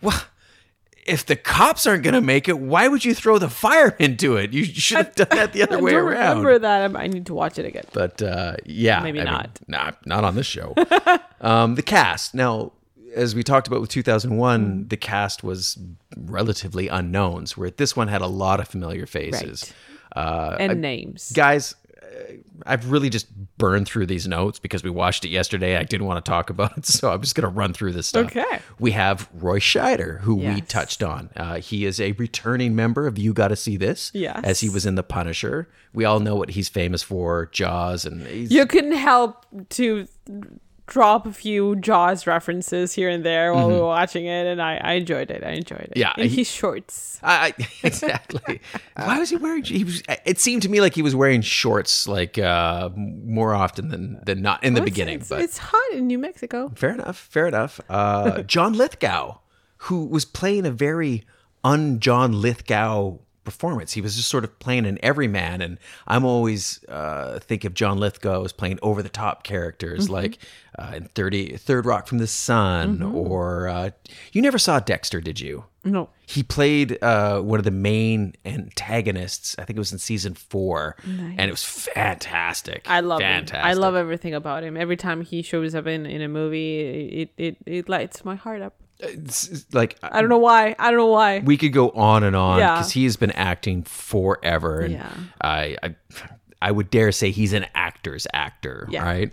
[0.00, 0.26] what?
[1.04, 4.36] if the cops aren't going to make it, why would you throw the fire into
[4.36, 4.52] it?
[4.52, 6.38] You should have done that the other I way don't around.
[6.44, 6.94] remember that.
[6.96, 7.82] I need to watch it again.
[7.92, 9.58] But uh, yeah, Maybe I mean, not.
[9.66, 10.74] nah, not on this show.
[11.40, 12.70] um, the cast now,
[13.14, 14.88] as we talked about with 2001, Mm.
[14.88, 15.78] the cast was
[16.16, 17.56] relatively unknowns.
[17.56, 19.72] Where this one had a lot of familiar faces.
[20.16, 21.32] Uh, And I- names.
[21.34, 21.74] guys.
[22.02, 22.34] uh,
[22.66, 23.26] I've really just
[23.56, 25.76] burned through these notes because we watched it yesterday.
[25.78, 28.06] I didn't want to talk about it, so I'm just going to run through this
[28.08, 28.26] stuff.
[28.26, 28.58] Okay.
[28.78, 31.30] We have Roy Scheider, who we touched on.
[31.34, 34.40] Uh, he is a returning member of You Got to See This, Yes.
[34.44, 35.68] as he was in The Punisher.
[35.94, 40.06] We all know what he's famous for, Jaws, and he's, You couldn't help to
[40.86, 44.76] drop a few Jaws references here and there while we were watching it, and I,
[44.82, 45.42] I enjoyed it.
[45.44, 45.90] I enjoyed it.
[45.92, 45.98] Mm-hmm.
[45.98, 47.18] Yeah, in he- his shorts.
[47.22, 48.60] I, I- exactly.
[48.96, 49.62] Why was he wearing?
[49.64, 50.02] He was.
[50.26, 54.42] It seemed to me like he was wearing shorts, like uh, more often than than
[54.42, 55.20] not in the Well, beginning.
[55.20, 56.70] it's, but it's hot in New Mexico.
[56.74, 57.16] fair enough.
[57.18, 57.80] Fair enough.
[57.88, 59.38] Uh, John Lithgow,
[59.78, 61.24] who was playing a very
[61.64, 63.92] un John Lithgow performance.
[63.92, 67.98] He was just sort of playing an everyman, and I'm always uh, think of John
[67.98, 70.38] Lithgow as playing over the top characters, like
[70.78, 73.90] uh, in 30, Third Rock from the Sun, or uh,
[74.32, 75.64] you never saw Dexter, did you?
[75.84, 76.10] No.
[76.26, 79.56] He played uh, one of the main antagonists.
[79.58, 82.86] I think it was in season four, and it was fantastic.
[82.88, 83.26] I love him.
[83.26, 83.66] fantastic.
[83.66, 84.76] I love everything about him.
[84.76, 86.80] Every time he shows up in, in a movie,
[87.22, 88.74] it, it, it lights my heart up.
[89.02, 90.74] It's- like I don't know why.
[90.78, 91.40] I don't know why.
[91.40, 92.74] we could go on and on Yeah.
[92.76, 95.10] because he has been acting forever, and Yeah.
[95.40, 95.94] I, I,
[96.60, 99.04] I would dare say he's an actor's actor, Yeah.
[99.04, 99.32] right?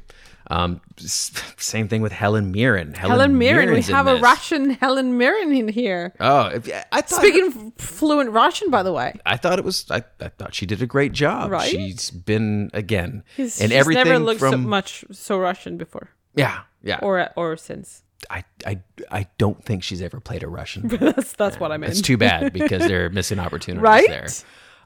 [0.52, 2.96] Um, same thing with Helen Mirren.
[2.96, 3.68] Helen Mirren.
[3.68, 4.16] We Mirren's in have a.
[4.18, 6.12] Russian Helen Mirren in here.
[6.20, 6.50] Oh,
[6.92, 9.14] I thought Speaking fluent Russian, by the way.
[9.28, 9.86] I thought it was.
[9.92, 11.52] I, I thought she did a great job.
[11.52, 11.70] Right?
[11.70, 16.62] She's been again and she's everything never looked from so much so Russian before, yeah,
[16.82, 16.98] yeah.
[17.04, 18.02] or or since.
[18.30, 18.80] I, I,
[19.12, 20.88] I don't think she's ever played a Russian.
[21.00, 21.92] That's that's what I meant.
[21.92, 24.08] It's too bad because they're missing opportunities Right?
[24.08, 24.28] there.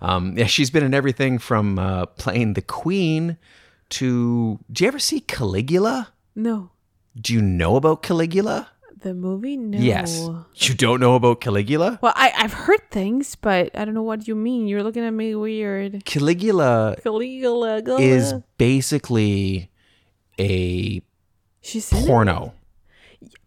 [0.01, 3.37] Um, yeah, she's been in everything from uh, playing the Queen
[3.89, 4.59] to.
[4.71, 6.13] Do you ever see Caligula?
[6.35, 6.71] No,
[7.19, 8.69] Do you know about Caligula?
[9.01, 9.57] the movie.
[9.57, 9.77] No.
[9.77, 10.17] Yes.
[10.55, 11.99] You don't know about Caligula?
[12.01, 14.67] Well, I I've heard things, but I don't know what you mean.
[14.69, 16.05] You're looking at me weird.
[16.05, 19.69] Caligula Caligula is basically
[20.39, 21.01] a
[21.61, 22.53] she's porno.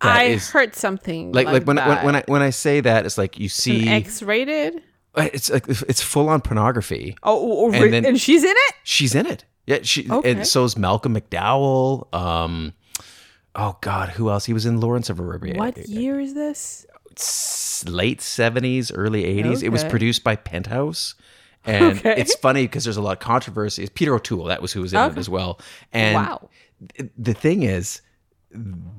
[0.01, 3.07] I is- heard something Like, like, when, I- when, when I when I say that,
[3.07, 4.83] it's like you see, X-rated.
[5.17, 7.17] it's like it's full on pornography.
[7.23, 8.75] Oh, oh, And then- and she's in it.
[8.85, 9.45] She's in it.
[9.67, 10.31] Yeah, she Okay.
[10.31, 12.13] and so is Malcolm McDowell.
[12.15, 12.73] Um,
[13.55, 14.45] oh God, who else?
[14.45, 15.55] He was in Lawrence of Arabia.
[15.57, 16.87] What year is this?
[17.87, 19.63] Late seventies, early eighties.
[19.63, 21.15] It was produced by Penthouse.
[21.65, 22.15] And Okay.
[22.17, 23.83] it's funny because there's a lot of controversy.
[23.83, 25.59] It's Peter O'Toole, that was who was in it as well.
[25.93, 26.49] And Wow.
[26.97, 28.03] th- the thing is,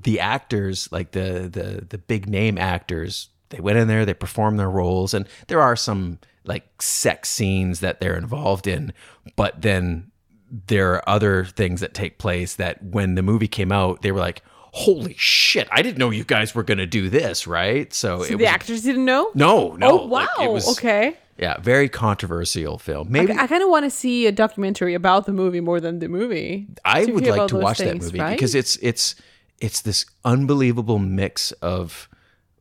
[0.03, 4.59] the actors, like the the the big name actors, they went in there, they performed
[4.59, 8.93] their roles, and there are some like sex scenes that they're involved in,
[9.35, 10.11] but then
[10.49, 14.19] there are other things that take place that when the movie came out, they were
[14.19, 15.67] like, "Holy shit!
[15.71, 17.93] I didn't know you guys were going to do this." Right?
[17.93, 19.31] So, So it the was actors didn't know.
[19.33, 20.01] no, no.
[20.01, 20.27] oh wow.
[20.37, 21.17] like, it was, okay.
[21.37, 23.11] Yeah, very controversial film.
[23.11, 26.07] Maybe I, kind of want to see a documentary about the movie more than the
[26.07, 26.67] movie.
[26.83, 28.31] I would like to watch that movie right?
[28.31, 29.15] because it's it's
[29.59, 32.07] it's this unbelievable mix of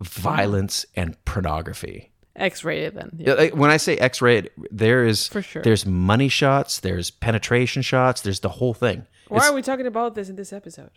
[0.00, 2.12] violence and pornography.
[2.36, 3.10] X-rated then.
[3.16, 5.62] Yeah, like, when I say X-rated, there is For sure.
[5.62, 9.06] there's money shots, there's penetration shots, there's the whole thing.
[9.28, 10.90] Why It's- are we talking about this in this episode?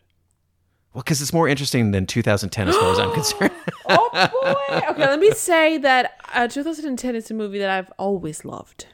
[0.93, 3.51] well, because it's more interesting than 2010 as far as I'm concerned.
[3.87, 4.75] oh boy.
[4.89, 8.87] Okay, let me say that uh, 2010 is a movie that I've always loved.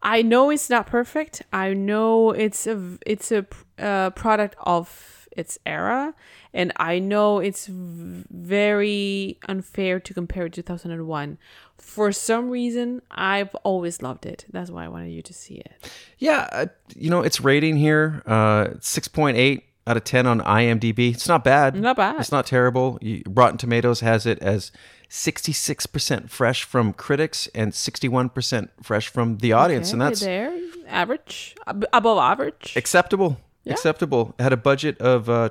[0.00, 1.42] I know it's not perfect.
[1.52, 3.44] I know it's a it's a
[3.78, 6.14] uh, product of its era,
[6.52, 11.38] and I know it's very unfair to compare it to 2001.
[11.76, 14.44] For some reason, I've always loved it.
[14.50, 15.90] That's why I wanted you to see it.
[16.18, 21.14] yeah, uh, you know, its rating here, uh, 6.8 out of 10 on IMDb.
[21.14, 21.74] It's not bad.
[21.74, 22.20] Not bad.
[22.20, 22.98] It's not terrible.
[23.26, 24.70] Rotten Tomatoes has it as
[25.08, 31.54] 66% fresh from critics and 61% fresh from the audience, and Okay, that's there average,
[31.66, 32.74] above average.
[32.76, 33.38] acceptable.
[33.72, 34.34] Acceptable.
[34.38, 35.50] It had a budget of uh,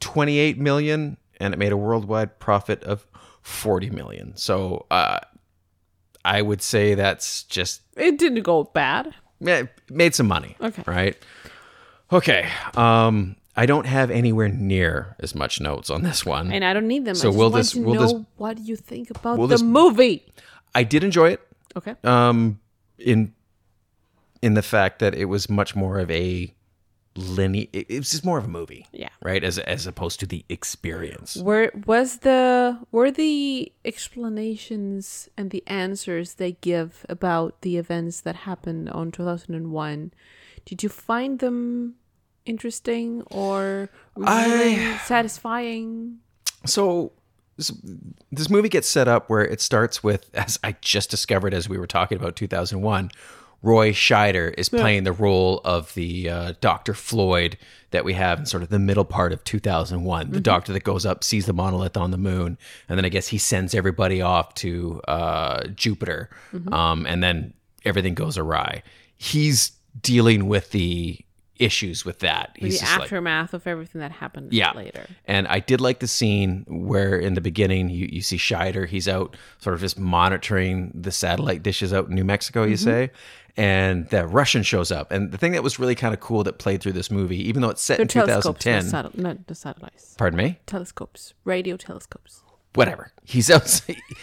[0.00, 3.06] 28 million and it made a worldwide profit of
[3.42, 4.36] 40 million.
[4.36, 5.20] So, uh,
[6.24, 9.14] I would say that's just it didn't go bad.
[9.46, 10.56] eh, made some money.
[10.60, 10.82] Okay.
[10.86, 11.16] Right.
[12.12, 12.48] Okay.
[12.76, 16.52] Um, I don't have anywhere near as much notes on this one.
[16.52, 17.14] and I don't need them.
[17.14, 19.64] So I just we'll want just- to we'll know just- what you think about the
[19.64, 20.24] movie.
[20.74, 21.40] I did enjoy it.
[21.76, 21.94] Okay.
[22.04, 22.60] Um,
[22.98, 23.32] in
[24.42, 26.54] in the fact that it was much more of a
[27.18, 27.66] linear.
[27.72, 28.86] It, it was just more of a movie.
[28.92, 29.08] Yeah.
[29.22, 29.42] Right.
[29.42, 31.36] As as opposed to the experience.
[31.36, 38.36] Where was the were the explanations and the answers they give about the events that
[38.36, 40.12] happened on 2001?
[40.64, 41.94] Did you find them
[42.44, 46.18] interesting or revealing, satisfying?
[46.66, 47.12] So
[47.56, 47.72] this,
[48.30, 51.76] this movie gets set up where it starts with, as I just discovered as we
[51.76, 53.10] were talking about 2001,
[53.62, 56.94] Roy Scheider is playing the role of the uh, Dr.
[56.94, 57.58] Floyd
[57.90, 60.30] that we have in sort of the middle part of 2001.
[60.30, 62.56] The doctor that goes up, sees the monolith on the moon,
[62.88, 66.30] and then I guess he sends everybody off to uh, Jupiter.
[66.70, 67.52] Um, and then
[67.84, 68.82] everything goes awry.
[69.16, 71.18] He's dealing with the
[71.58, 72.52] issues with that.
[72.54, 74.72] the He's like, aftermath of everything that happened yeah.
[74.74, 75.06] later.
[75.24, 79.08] And I did like the scene where in the beginning you, you see Scheider, he's
[79.08, 82.70] out sort of just monitoring the satellite dishes out in New Mexico, Mm-hmm.
[82.70, 83.10] you say.
[83.58, 85.10] And the Russian shows up.
[85.10, 87.60] And the thing that was really kind of cool that played through this movie, even
[87.60, 88.92] though it's set They're in telescopes, 2010.
[88.92, 90.14] not, satel- not the satellites.
[90.16, 90.58] Pardon me?
[90.66, 92.42] Telescopes, radio telescopes.
[92.74, 93.12] whatever.
[93.24, 93.80] He's out.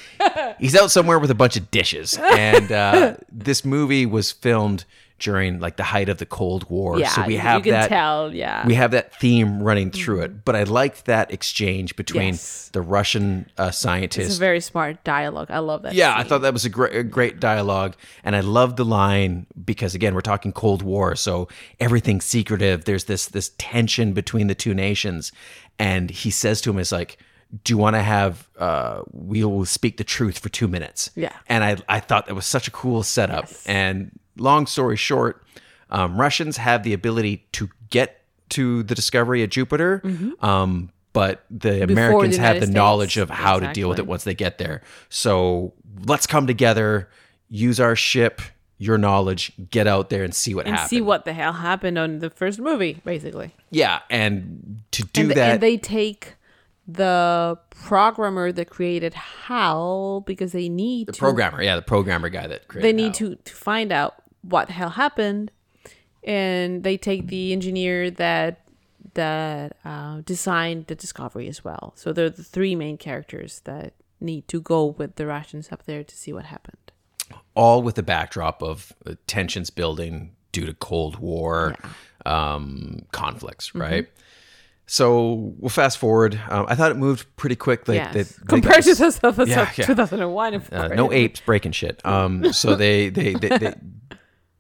[0.60, 4.86] he's out somewhere with a bunch of dishes, and uh, this movie was filmed
[5.18, 7.00] during like the height of the Cold War.
[7.00, 7.88] Yeah, so we have you can that.
[7.90, 8.68] tell, yeah.
[8.68, 10.44] we have that theme running through it.
[10.44, 12.70] But I liked that exchange between Yes.
[12.74, 14.36] the Russian uh, It's scientist.
[14.38, 15.48] a very smart dialogue.
[15.50, 15.94] I love that.
[15.94, 19.46] yeah, I thought that was a great, a great dialogue, and I loved the line
[19.64, 21.48] because again, we're talking Cold War, so
[21.80, 22.84] everything's secretive.
[22.86, 25.32] There's this this tension between the two nations,
[25.80, 27.18] and he says to him, "Is like,
[27.64, 28.50] do you want to have?
[28.60, 31.32] Uh, we will speak the truth for two minutes." Yeah.
[31.48, 33.50] and I I thought that was such a cool setup.
[33.66, 35.44] And long story short,
[35.90, 40.02] um, Russians have the ability to get to the discovery of Jupiter.
[40.42, 41.80] Um, but the Mm-hmm.
[41.80, 44.58] the Americans have United the knowledge of how to deal with it once they get
[44.58, 44.82] there.
[45.10, 45.74] So
[46.06, 47.10] let's come together,
[47.50, 48.42] use our ship,
[48.78, 50.90] your knowledge, get out there and see what and happens.
[50.90, 53.54] see what the hell happened on the first movie, basically.
[53.72, 56.36] yeah, and to do and, th- that, and they take
[56.88, 62.48] the programmer that created HAL because they need the to programmer, yeah, the programmer guy
[62.48, 63.30] that created they need HAL.
[63.30, 64.16] to, to find out
[64.48, 65.52] what the hell happened
[66.24, 68.62] and they take the engineer that
[69.14, 74.48] that uh, designed the discovery as well so they're the three main characters that need
[74.48, 76.78] to go with the russians up there to see what happened
[77.56, 81.76] all with the backdrop of uh, tensions building due to Cold War
[82.26, 83.82] um, conflicts, Mm-hmm.
[83.82, 84.08] right?
[84.88, 86.40] So we'll fast forward.
[86.50, 87.88] Um, I thought it moved pretty quick.
[87.88, 89.86] Like yes they, they compared to this- the stuff that's Yeah, yeah.
[89.86, 92.06] 2001 of uh, no apes breaking shit.
[92.06, 93.74] Um, so they they they, they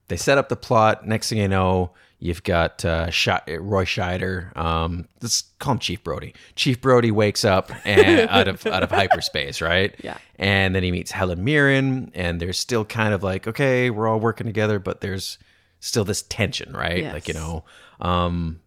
[0.07, 1.07] they set up the plot.
[1.07, 4.56] Next thing you know, you've got uh, Roy Scheider.
[4.56, 6.34] Um, let's call him Chief Brody.
[6.56, 9.95] Chief Brody wakes up and out of out of hyperspace, right?
[10.03, 10.18] Yeah.
[10.38, 14.19] And then he meets Helen Mirren, and there's still kind of like, okay, we're all
[14.19, 15.38] working together, but there's
[15.80, 17.06] still this tension, right?
[17.14, 17.64] Like you know.
[17.99, 18.60] Um,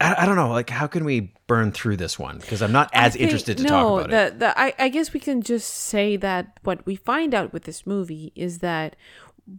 [0.00, 0.48] I, I don't know.
[0.50, 2.38] Like, how can we burn through this one?
[2.38, 4.32] Because I'm not as think- interested to no, talk about it.
[4.32, 7.64] the, The, I, I guess we can just say that what we find out with
[7.64, 8.96] this movie is that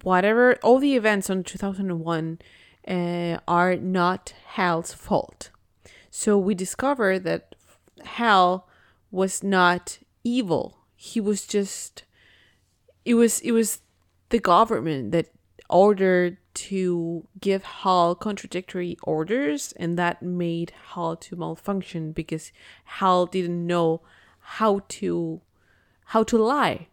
[0.04, 2.40] whatever all the events on 2001
[2.88, 5.50] uh, are not Hal's fault.
[6.10, 7.56] So we discover that
[8.04, 8.68] Hal
[9.12, 10.78] was not evil.
[10.96, 12.04] He was just
[13.06, 13.80] it was it was
[14.30, 15.28] the government that
[15.70, 22.52] ordered to give Hal contradictory orders and that made Hal to malfunction because
[22.84, 24.02] Hal didn't know
[24.40, 25.42] how to
[26.06, 26.88] how to lie.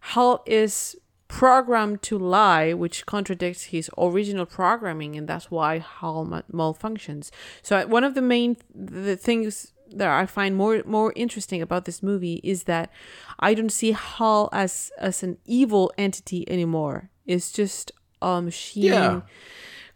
[0.00, 0.96] Hal is
[1.32, 7.30] programmed to lie, which contradicts his original programming, and that's why Hal malfunctions.
[7.62, 11.86] So uh, one of the main the things that I find more more interesting about
[11.86, 12.90] this movie is that
[13.40, 17.08] I don't see Hal as as an evil entity anymore.
[17.24, 19.20] It's just a machine Yeah.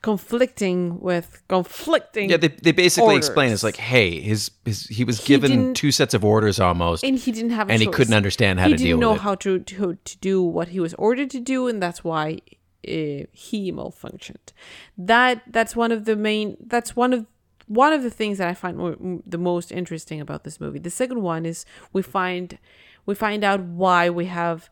[0.02, 2.30] Conflicting with conflicting.
[2.30, 5.92] Yeah, they, they basically explain it's like, hey, his his he was He given two
[5.92, 8.72] sets of orders almost, and he didn't have a and he couldn't understand how he
[8.72, 11.82] to didn't know how to, to to do what he was ordered to do and
[11.82, 12.38] that's why
[12.86, 14.52] uh, he malfunctioned.
[14.96, 17.26] That that's one of the main that's one of
[17.66, 20.78] one of the things that i find more, m- the most interesting about this movie.
[20.78, 22.58] The second one is we find
[23.06, 24.70] we find out why we have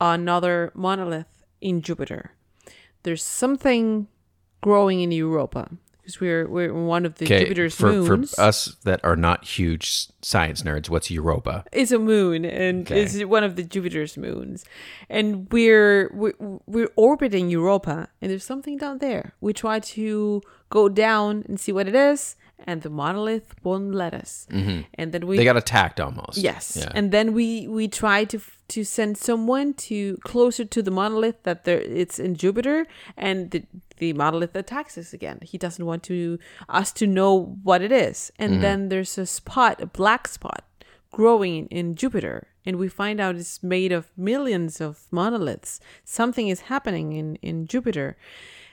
[0.00, 2.32] another monolith in jupiter.
[3.02, 4.08] There's something
[4.64, 5.62] growing in europa
[6.04, 9.38] because we're we're one of the Okay, jupiter's for moons for us that are not
[9.56, 11.64] huge science nerds, what's Europa?
[11.72, 13.02] It's a moon and Okay.
[13.02, 14.64] is one of the Jupiter's moons,
[15.16, 16.36] and we're we're,
[16.74, 19.24] we're orbiting Europa, and there's something down there.
[19.40, 22.36] We try to go down and see what it is,
[22.66, 24.46] and the monolith won't let us.
[24.50, 26.38] And then we They got attacked almost.
[26.38, 26.90] Yes, Yeah.
[26.94, 31.64] and then we we try to to send someone to closer to the monolith that
[31.64, 32.86] there it's in Jupiter,
[33.16, 33.62] and the
[33.98, 35.38] the monolith attacks us again.
[35.42, 38.62] He doesn't want to us to know what it is, and Mm-hmm.
[38.62, 40.64] then there's a spot, a black spot,
[41.12, 45.80] growing in Jupiter, and we find out it's made of millions of monoliths.
[46.04, 48.16] Something is happening in in Jupiter,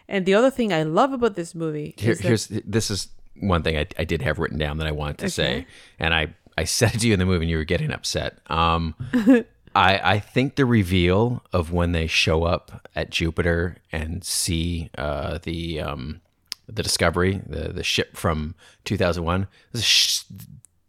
[0.07, 3.09] and the other thing I love about this movie Here, is that- here's this is
[3.39, 5.65] one thing I, I did have written down that I wanted to say,
[5.99, 8.39] and I I said it to you in the movie, and you were getting upset.
[8.47, 8.95] Um,
[9.75, 15.39] I I think the reveal of when they show up at Jupiter and see uh,
[15.43, 16.21] the um,
[16.67, 18.55] the Discovery, the the ship from
[18.85, 20.23] 2001, is a sh-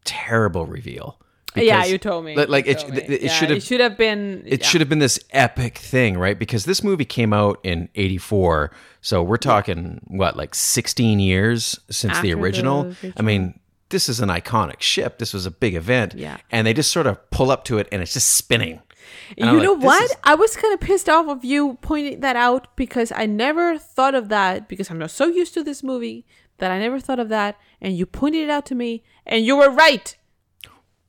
[0.05, 1.19] terrible reveal.
[1.57, 2.37] Yeah, you told me.
[2.37, 2.97] Like, like You it, me.
[2.99, 4.66] it, it Yeah, should have it should have been it yeah.
[4.66, 6.39] should have been this epic thing, right?
[6.39, 8.70] Because this movie came out in 84.
[9.01, 12.87] So we're talking, what, like 16 years since the the original?
[12.87, 13.12] original.
[13.16, 13.59] I mean,
[13.91, 15.19] this is an iconic ship.
[15.19, 16.15] This was a big event.
[16.15, 16.39] Yeah.
[16.51, 18.81] And they just sort of pull up to it and it's just spinning.
[19.37, 20.03] And I'm you like, know this what?
[20.05, 23.77] is- I was kind of pissed off of you pointing that out because I never
[23.77, 26.24] thought of that because I'm not so used to this movie
[26.59, 27.59] that I never thought of that.
[27.81, 30.16] And you pointed it out to me, and you were right.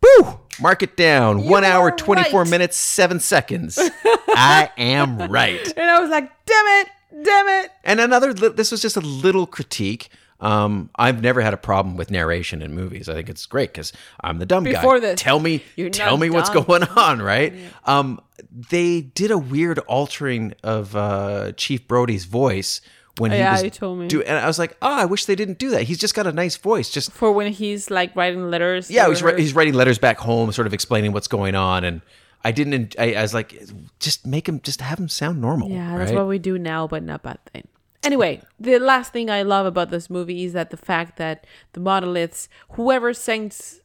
[0.03, 0.39] Woo!
[0.61, 1.45] Mark it down.
[1.47, 2.49] One hour, 24 right.
[2.49, 3.77] minutes, seven seconds.
[4.05, 5.65] I am right.
[5.75, 6.87] And I was like, damn it,
[7.23, 7.71] damn it.
[7.83, 10.09] And another, this was just a little critique.
[10.39, 13.07] Um, I've never had a problem with narration in movies.
[13.07, 15.11] I think it's great because I'm the dumb Before guy.
[15.11, 17.53] this, tell me, tell me what's going on, right?
[17.85, 18.19] Um,
[18.51, 22.81] they did a weird altering of uh, Chief Brody's voice
[23.17, 24.07] when he Yeah, was you told me.
[24.07, 25.83] do, and I was like, oh, I wish they didn't do that.
[25.83, 26.89] He's just got a nice voice.
[26.89, 28.89] Just For when he's like writing letters.
[28.89, 32.01] yeah, he's, ri- he's writing letters back home, sort of explaining what's going on, and
[32.43, 32.95] I didn't.
[32.97, 33.61] I, I was like,
[33.99, 35.69] just make him, just have him sound normal.
[35.69, 37.67] Yeah, that's what we do now, but not bad thing.
[38.03, 41.79] Anyway, the last thing I love about this movie is that the fact that the
[41.79, 43.79] monoliths, whoever sends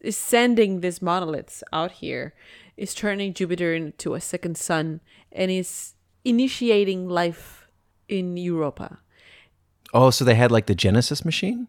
[0.00, 2.34] is sending these monoliths out here,
[2.76, 5.00] is turning Jupiter into a second sun
[5.30, 5.94] and is
[6.24, 7.61] initiating life
[8.12, 8.98] in Europa.
[9.94, 11.68] Oh, so they had like the Genesis machine.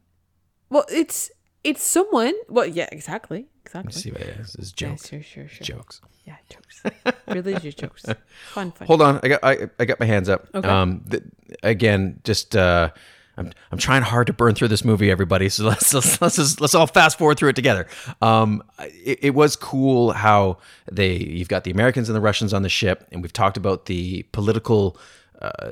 [0.69, 1.31] Well, it's
[1.63, 2.33] it's someone.
[2.49, 3.91] Well, yeah, exactly, exactly.
[3.91, 4.53] Let's see what it is.
[4.53, 5.09] This is Yeah, jokes.
[5.09, 5.63] sure, sure, sure.
[5.65, 6.01] Jokes.
[6.25, 6.83] Yeah, jokes.
[7.27, 8.05] Religious jokes.
[8.53, 8.87] Fun, fun.
[8.87, 10.47] Hold on, I got I, I got my hands up.
[10.53, 10.67] Okay.
[10.67, 11.23] Um, th-
[11.63, 12.91] again, just uh,
[13.37, 15.49] I'm I'm trying hard to burn through this movie, everybody.
[15.49, 17.87] So let's let's let's, just, let's all fast forward through it together.
[18.21, 20.57] Um, it, it was cool how
[20.91, 23.85] they you've got the Americans and the Russians on the ship, and we've talked about
[23.85, 24.97] the political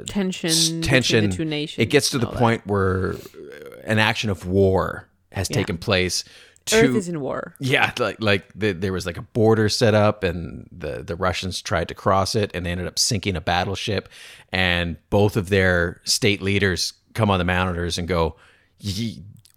[0.07, 1.30] tension, between tension.
[1.30, 1.81] the two nations.
[1.81, 2.39] It gets to the all that.
[2.39, 3.18] point where uh,
[3.84, 6.23] an action of war has taken place.
[6.65, 7.56] To, Earth is in war.
[7.60, 11.60] Yeah, like like the, there was like a border set up, and the the Russians
[11.61, 14.10] tried to cross it, and they ended up sinking a battleship.
[14.52, 18.35] And both of their state leaders come on the monitors and go,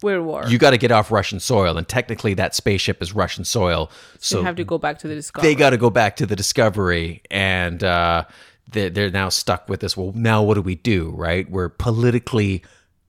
[0.01, 0.45] We're war.
[0.47, 4.19] "You got to get off Russian soil." And technically, that spaceship is Russian soil, so
[4.19, 5.49] so you have to go back to the discovery.
[5.49, 8.25] they got to go back to the Discovery, and uh,
[8.71, 9.95] they're, they're now stuck with this.
[9.95, 11.11] Well, now what do we do?
[11.15, 11.49] Right?
[11.49, 12.63] We're politically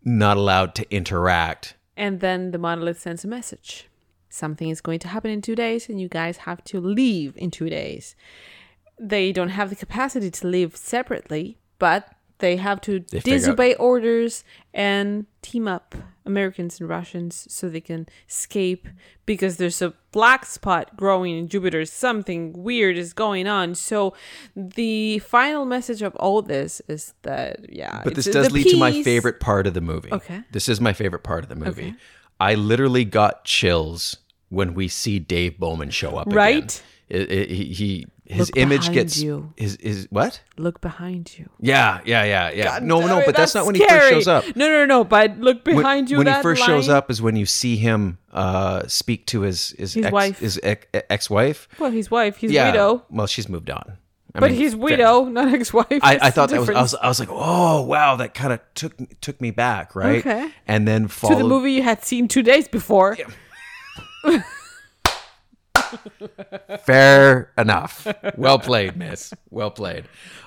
[0.05, 1.75] not allowed to interact.
[1.97, 3.89] And then the monolith sends a message.
[4.29, 7.51] Something is going to happen in two days, and you guys have to leave in
[7.51, 8.15] two days.
[8.99, 12.09] They don't have the capacity to live separately, but
[12.39, 15.95] they have to They figure out- disobey orders and team up
[16.27, 18.89] Americans and Russians so they can escape
[19.25, 21.85] because there's a black spot growing in Jupiter.
[21.85, 23.75] Something weird is going on.
[23.75, 24.15] So
[24.55, 28.03] the final message of all this is that, yeah.
[28.05, 30.13] But this does lead to my favorite part of the movie.
[30.13, 30.43] Okay.
[30.53, 31.89] This is my favorite part of the movie.
[31.89, 31.95] Okay.
[32.41, 36.27] I literally got chills when we see Dave Bowman show up.
[36.27, 36.37] again.
[36.37, 36.83] Right?
[37.09, 39.53] It, it, he, he his Look image gets you.
[39.57, 40.41] his is what?
[40.57, 41.49] Look behind you.
[41.61, 42.79] Yeah, yeah, yeah, yeah.
[42.83, 44.45] no, no, it, but that's, not when he first shows up.
[44.57, 45.05] No, no, no.
[45.05, 46.19] But look When- behind you.
[46.19, 49.95] when he first shows up is when you see him uh, speak to his his,
[49.95, 50.39] His ex, wife.
[50.41, 51.69] his ex wife.
[51.79, 52.71] Well, his wife, his yeah.
[52.71, 53.05] widow.
[53.11, 53.99] Well, she's moved on.
[54.35, 54.81] I But mean, his fair.
[54.83, 55.87] widow, not ex-wife.
[56.03, 56.95] I, I thought that was I was.
[56.95, 60.19] I was like, oh wow, that kind of took took me back, right?
[60.19, 60.51] Okay.
[60.67, 63.17] And then to the movie you had seen two days before.
[66.85, 68.07] Fair enough.
[68.37, 69.33] Well played, miss.
[69.51, 70.05] Well played.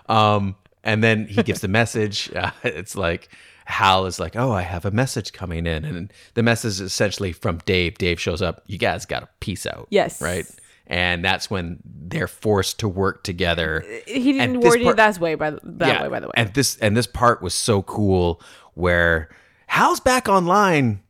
[0.07, 2.31] Um, and then he gives the message.
[2.39, 3.29] Uh, it's like
[3.65, 7.33] Hal is like, "Oh, I have a message coming in," and the message is essentially
[7.33, 7.97] from Dave.
[7.97, 8.63] Dave shows up.
[8.65, 9.87] You guys got to peace out.
[9.89, 10.21] Yes.
[10.21, 10.45] Right.
[10.87, 13.83] And that's when they're forced to work together.
[14.07, 15.35] He didn't word it that way.
[15.35, 16.33] By the, that way, by the way.
[16.35, 18.41] And this and this part was so cool
[18.73, 19.29] where
[19.67, 21.01] Hal's back online.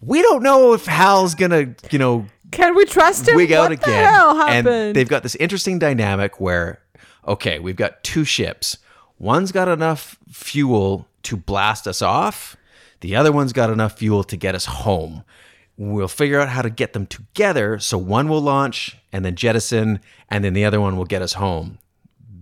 [0.00, 3.36] We don't know if Hal's gonna, you know, Can we trust him?
[3.36, 3.90] wig out what again.
[3.90, 4.68] the hell happened?
[4.68, 6.80] And they've got this interesting dynamic where,
[7.26, 8.78] okay, we've got two ships.
[9.18, 12.56] One's got enough fuel to blast us off.
[13.00, 15.24] The other one's got enough fuel to get us home.
[15.76, 17.78] We'll figure out how to get them together.
[17.78, 21.34] So one will launch and then jettison, and then the other one will get us
[21.34, 21.78] home.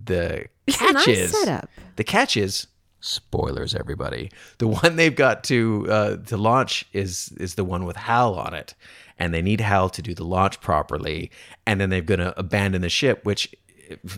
[0.05, 1.68] The It's catch nice is setup.
[1.97, 2.66] the catch is
[3.01, 3.74] spoilers.
[3.74, 8.35] Everybody, the one they've got to uh, to launch is is the one with Hal
[8.35, 8.74] on it,
[9.18, 11.30] and they need Hal to do the launch properly,
[11.66, 13.54] and then they're going to abandon the ship, which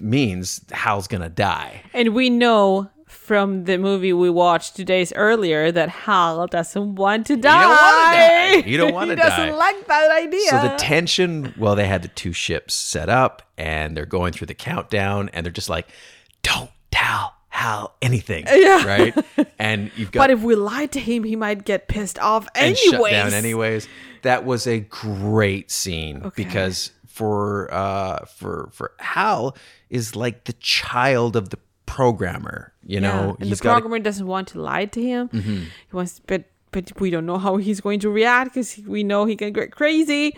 [0.00, 1.82] means Hal's going to die.
[1.94, 7.26] And we know from the movie we watched two days earlier that Hal doesn't want
[7.26, 7.60] to die.
[7.60, 8.68] You don't die.
[8.70, 9.54] He don't wanna he doesn't die.
[9.54, 10.48] like that idea.
[10.48, 14.46] So the tension, well, they had the two ships set up and they're going through
[14.46, 15.88] the countdown and they're just like,
[16.42, 18.44] don't tell Hal anything.
[18.48, 18.86] Yeah.
[18.86, 19.14] Right?
[19.60, 22.74] And you've got but if we lied to him, he might get pissed off and
[22.76, 22.90] anyways.
[22.90, 23.88] shut down anyways.
[24.22, 29.54] That was a great scene because for uh for for Hal
[29.90, 33.36] is like the child of the programmer, you know.
[33.40, 33.68] and the got a- Mm-hmm.
[33.74, 35.28] programmer doesn't want to lie to him.
[35.32, 39.26] He wants, but but we don't know how he's going to react because we know
[39.26, 40.36] he can get crazy.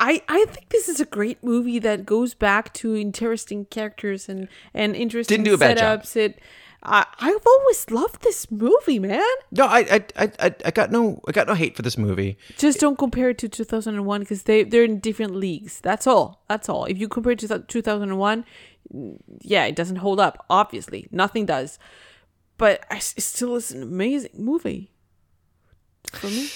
[0.00, 4.48] I I think this is a great movie that goes back to interesting characters and
[4.72, 6.02] and interesting Didn't do a bad job.
[6.02, 6.16] setups.
[6.16, 6.40] It.
[6.82, 9.22] I I've always loved this movie, man.
[9.52, 12.36] No, I, I I I got no I got no hate for this movie.
[12.58, 15.80] Just don't compare it to 2001 because they they're in different leagues.
[15.80, 16.42] That's all.
[16.48, 16.84] That's all.
[16.84, 18.44] If you compare it to 2001,
[18.94, 20.44] mm, yeah, it doesn't hold up.
[20.50, 21.78] Obviously, nothing does.
[22.58, 24.90] But I, it still is an amazing movie
[26.12, 26.50] for me.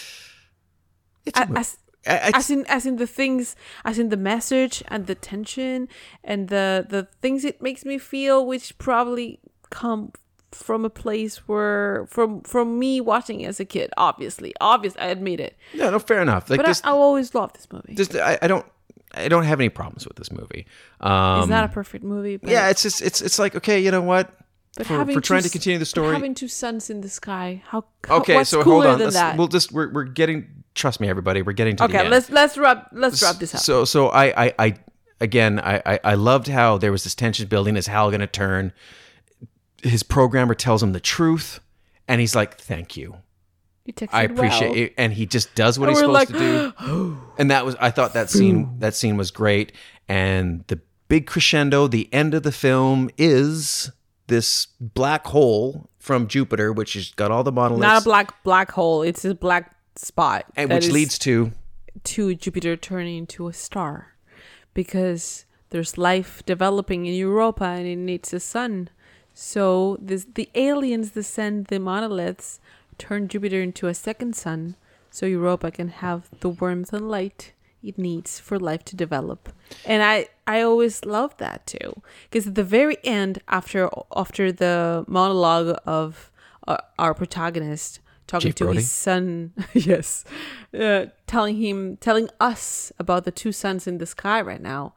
[1.24, 4.08] It's a A- mo- As, I- I- as in as in the things as in
[4.08, 5.88] the message and the tension
[6.24, 10.12] and the the things it makes me feel which probably come
[10.52, 15.40] from a place where from from me watching as a kid obviously obviously i admit
[15.40, 16.48] it no, no, fair enough.
[16.48, 18.64] Like but this, I, I always love this movie this I, I don't
[19.14, 20.66] I don't have any problems with this movie.
[21.00, 23.90] Um, it's not a perfect movie but, yeah, it's just it's it's like okay, you
[23.90, 24.30] know what?
[24.78, 26.14] But for, having for trying two to continue the story.
[26.14, 29.36] having two suns in the sky how, how okay, so hold on.
[29.36, 30.64] We'll just we're we're getting.
[30.74, 31.42] Trust me, everybody.
[31.42, 34.46] We're getting to the okay let's let's wrap let's wrap this up So so I
[34.46, 34.74] I, I
[35.20, 37.76] again I, I I loved how there was this tension building.
[37.76, 38.72] Is Hal going to turn?
[39.82, 41.58] His programmer tells him the truth,
[42.06, 43.16] and he's like, "Thank you,
[44.12, 44.78] I appreciate well.
[44.78, 47.18] it." And he just does what And he's supposed to do.
[47.38, 49.72] And that was I thought that scene that scene was great.
[50.08, 53.90] And the big crescendo, the end of the film is
[54.28, 58.70] this black hole from Jupiter, which has got all the monoliths, not a black black
[58.72, 59.02] hole.
[59.02, 61.52] It's a black spot and which leads to?
[62.04, 64.14] to Jupiter turning into a star.
[64.74, 68.90] Because there's life developing in Europa and it needs a sun.
[69.34, 72.60] So this, the aliens that send the monoliths
[72.96, 74.76] turn Jupiter into a second sun
[75.10, 77.52] so Europa can have the warmth and light
[77.82, 79.48] it needs for life to develop.
[79.84, 85.04] And I I always love that too because at the very end after after the
[85.06, 86.30] monologue of
[86.66, 88.78] uh, our protagonist talking Chief to Brody?
[88.80, 90.24] his son yes
[90.78, 94.94] uh, telling him telling us about the two suns in the sky right now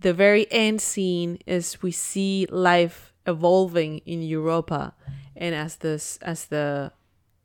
[0.00, 4.94] the very end scene is we see life evolving in europa
[5.36, 6.92] and as this as the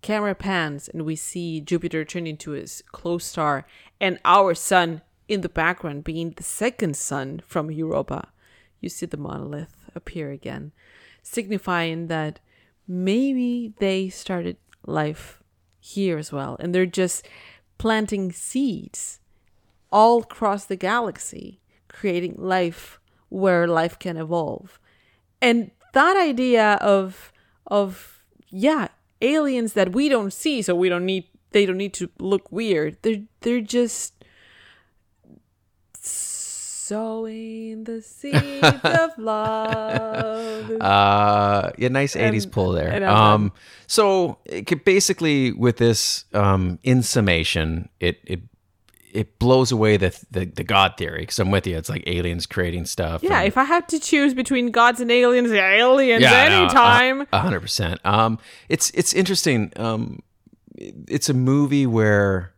[0.06, 3.66] camera pans and we see jupiter turn into his close star
[4.00, 8.30] and our sun in the background being the second sun from europa.
[8.80, 10.72] You see the monolith appear again
[11.24, 12.40] signifying that
[12.88, 15.42] maybe they started life
[15.80, 16.56] here as well.
[16.60, 17.28] And they're just
[17.78, 19.20] planting seeds
[19.92, 23.00] all across the galaxy creating life
[23.30, 24.80] where life can evolve.
[25.42, 27.32] And that idea of
[27.68, 28.90] of yeah
[29.34, 32.98] aliens that we don't see so we don't need they don't need to look weird.
[33.02, 34.14] They're they're just
[36.86, 40.70] sowing the seeds of love.
[40.82, 43.08] Uh, yeah, nice '80s pull there.
[43.10, 43.54] Um,
[43.88, 48.42] so it could basically, with this, um, in summation, it it
[49.16, 51.20] it blows away the the, the God theory.
[51.22, 53.24] Because I'm with you, it's like aliens creating stuff.
[53.24, 57.28] Yeah, and- if I had to choose between gods and aliens, aliens know, anytime.
[57.34, 58.00] a hundred percent.
[58.06, 58.40] Um,
[58.70, 59.72] it's it's interesting.
[59.78, 60.22] Um,
[60.78, 62.54] it's a movie where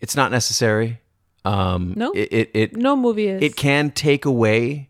[0.00, 1.00] it's not necessary.
[1.44, 2.12] Um, No?
[2.12, 3.42] it it, it no movie is.
[3.42, 4.88] it can take away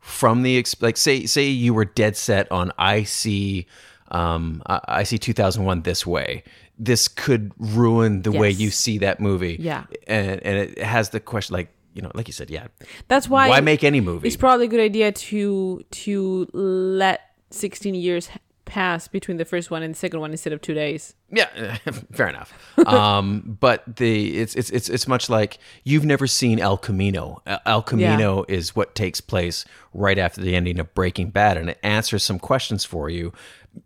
[0.00, 3.66] from the like say say you were dead set on I see
[4.10, 6.42] um I I see 2001 this way
[6.84, 9.84] this could ruin the way you see that movie Yeah.
[10.06, 12.66] and and it has the question like you know like you said yeah
[13.08, 13.48] That's why.
[13.48, 18.28] why make any movie It's probably a good idea to to let 16 years
[18.64, 21.14] pass between the first one and the second one instead of two days.
[21.30, 21.76] Yeah,
[22.12, 22.54] fair enough.
[22.86, 27.42] Um, but the it's it's it's it's much like you've never seen El Camino.
[27.46, 31.68] El- El Camino is what takes place right after the ending of Breaking Bad, and
[31.70, 33.32] it answers some questions for you.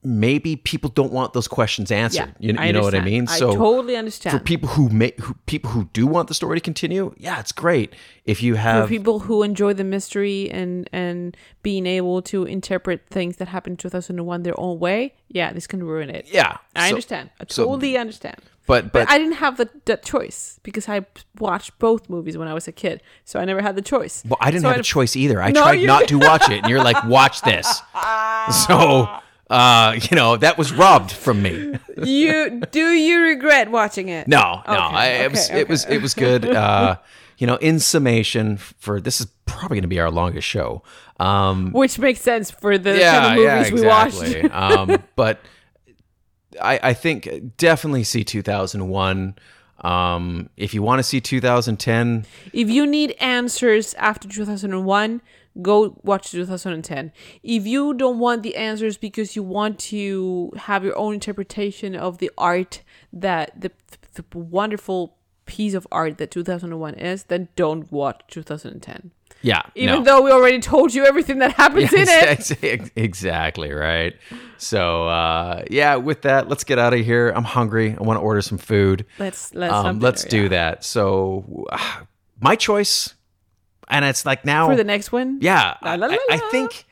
[0.02, 2.34] Maybe people don't want those questions answered.
[2.40, 3.28] Yeah, you, you know what I mean?
[3.28, 4.36] I So totally understand.
[4.36, 7.52] For people who make who, people who do want the story to continue, yeah, it's
[7.52, 7.94] great.
[8.24, 13.06] If you for have people who enjoy the mystery and and being able to interpret
[13.10, 16.26] things that happened in 2001 their own way, yeah, this can ruin it.
[16.32, 17.30] yeah, I so- understand.
[17.40, 18.36] I so- totally understand.
[18.66, 21.06] But But but I didn't have the, that choice because I
[21.38, 24.24] watched both movies when I was a kid, so I never had the choice.
[24.26, 25.40] Well, I didn't So have a choice either.
[25.40, 26.08] I No, tried you didn't.
[26.08, 27.66] to watch it, and you're like, "Watch this."
[28.66, 29.08] So,
[29.50, 31.78] uh, you know, that was robbed from me.
[32.02, 34.28] you do you regret watching it?
[34.28, 36.44] No, no, Okay, I, it was okay, it was it was good.
[36.56, 36.96] Uh,
[37.38, 40.82] you know, in summation, for this is probably going to be our longest show.
[41.20, 44.22] Um, Which makes sense for the yeah, kind of yeah, movies we watched.
[44.22, 44.50] exactly.
[44.50, 45.40] um, but
[46.60, 47.28] I, I think
[47.58, 49.34] definitely see 2001.
[49.82, 52.24] Um, if you want to see 2010,
[52.54, 55.20] If you need answers after 2001,
[55.62, 57.12] go watch 2010.
[57.42, 62.18] If you don't want the answers because you want to have your own interpretation of
[62.18, 63.70] the art that the,
[64.14, 65.16] the wonderful
[65.46, 69.12] piece of art that 2001 is, then don't watch 2010.
[69.42, 70.04] yeah, Even no.
[70.04, 72.90] though we already told you everything that happens in it.
[72.96, 74.14] Exactly right.
[74.58, 77.28] So uh, yeah, with that, let's get out of here.
[77.30, 77.94] I'm hungry.
[77.98, 79.06] I want to order some food.
[79.18, 80.48] Let's let's Um, let's dinner, do yeah.
[80.70, 80.84] that.
[80.84, 81.78] So uh,
[82.40, 83.14] my choice,
[83.88, 85.38] and it's like now for the next one.
[85.40, 86.84] Yeah, La, I, la, la, I- I think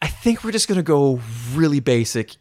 [0.00, 1.20] I think we're just gonna go
[1.54, 2.34] really basic,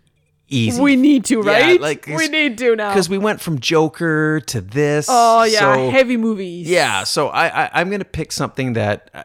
[0.48, 0.82] easy.
[0.82, 1.80] we need to, Yeah, right?
[1.82, 2.90] like, we need to now.
[2.90, 5.08] because we went from Joker to this.
[5.10, 6.70] oh yeah, so- heavy movies.
[6.70, 9.24] Yeah, so I, I I'm gonna pick something that I,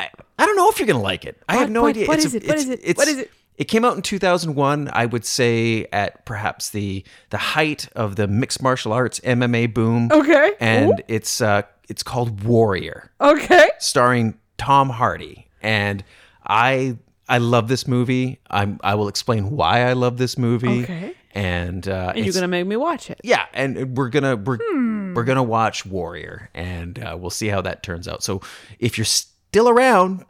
[0.00, 1.42] I, I don't know if you're gonna like it.
[1.48, 2.06] I have no what- idea.
[2.06, 2.46] what It's is a- it?
[2.48, 2.96] what is it?
[2.96, 3.30] What is it?
[3.56, 4.90] It came out in 2001.
[4.92, 10.08] I would say at perhaps the the height of the mixed martial arts MMA boom.
[10.12, 10.52] Okay.
[10.60, 13.68] And it's uh it's called Warrior, Okay.
[13.78, 16.02] starring Tom Hardy, and
[16.46, 16.96] I
[17.28, 18.40] I love this movie.
[18.50, 20.82] I'm I will explain why I love this movie.
[20.82, 21.14] Okay.
[21.36, 23.20] And uh, And you're gonna make me watch it.
[23.24, 25.14] yeah, and we're gonna we're Hmm.
[25.14, 28.22] we're gonna watch Warrior, and uh, we'll see how that turns out.
[28.22, 28.40] So
[28.78, 30.24] if you're still around,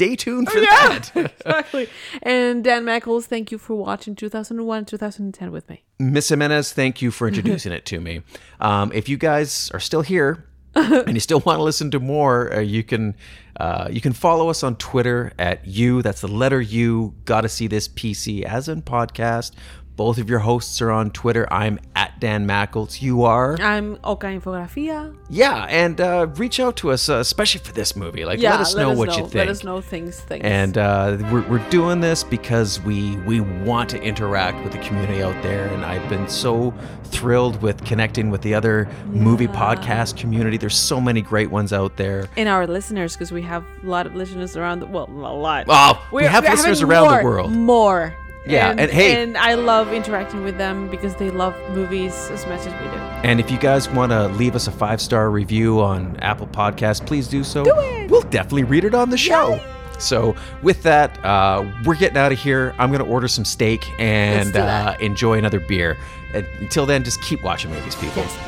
[0.00, 1.10] stay tuned for that.
[1.14, 1.88] exactly.
[2.22, 5.84] And Dan Mackles, thank you for watching 2001, 2010 with me.
[5.98, 8.22] Miss Jimenez, thank you for introducing it to me.
[8.60, 12.54] Um, if you guys are still here and you still want to listen to more,
[12.54, 13.14] uh, you can
[13.58, 16.00] uh, you can follow us on Twitter at you.
[16.00, 17.14] That's the letter U.
[17.26, 19.52] Got to see this PC as in podcast.
[19.96, 21.46] Both of your hosts are on Twitter.
[21.52, 23.02] I'm at Dan Mackles.
[23.02, 23.60] You are.
[23.60, 25.14] I'm Oka Infografia.
[25.28, 28.24] Yeah, and uh, reach out to us, uh, especially for this movie.
[28.24, 29.34] Like, Yeah, let us know what you think.
[29.34, 30.42] Let us know things, things.
[30.42, 35.22] And uh, we're, we're doing this because we we want to interact with the community
[35.22, 36.72] out there, and I've been so
[37.04, 40.56] thrilled with connecting with the other movie podcast community.
[40.56, 42.26] There's so many great ones out there.
[42.38, 45.66] and our listeners, because we have a lot of listeners around the well, a lot.
[45.68, 47.52] Oh, we have we're listeners around the world.
[47.52, 48.14] More.
[48.46, 52.60] Yeah, and hey- and I love interacting with them because they love movies as much
[52.60, 52.96] as we do.
[53.22, 57.04] And if you guys want to leave us a five star review on Apple Podcasts,
[57.04, 57.64] please do so.
[57.64, 58.10] Do it.
[58.10, 59.60] We'll definitely read it on the show.
[59.98, 62.74] So with that, uh, we're getting out of here.
[62.78, 65.98] I'm gonna order some steak and uh, enjoy another beer.
[66.32, 68.22] And until then, just keep watching movies, people.
[68.22, 68.38] Yes,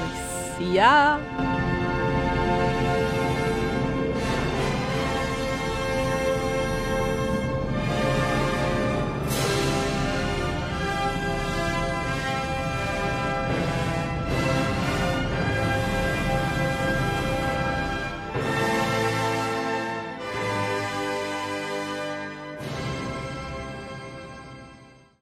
[0.59, 0.69] please.
[0.69, 1.19] See ya.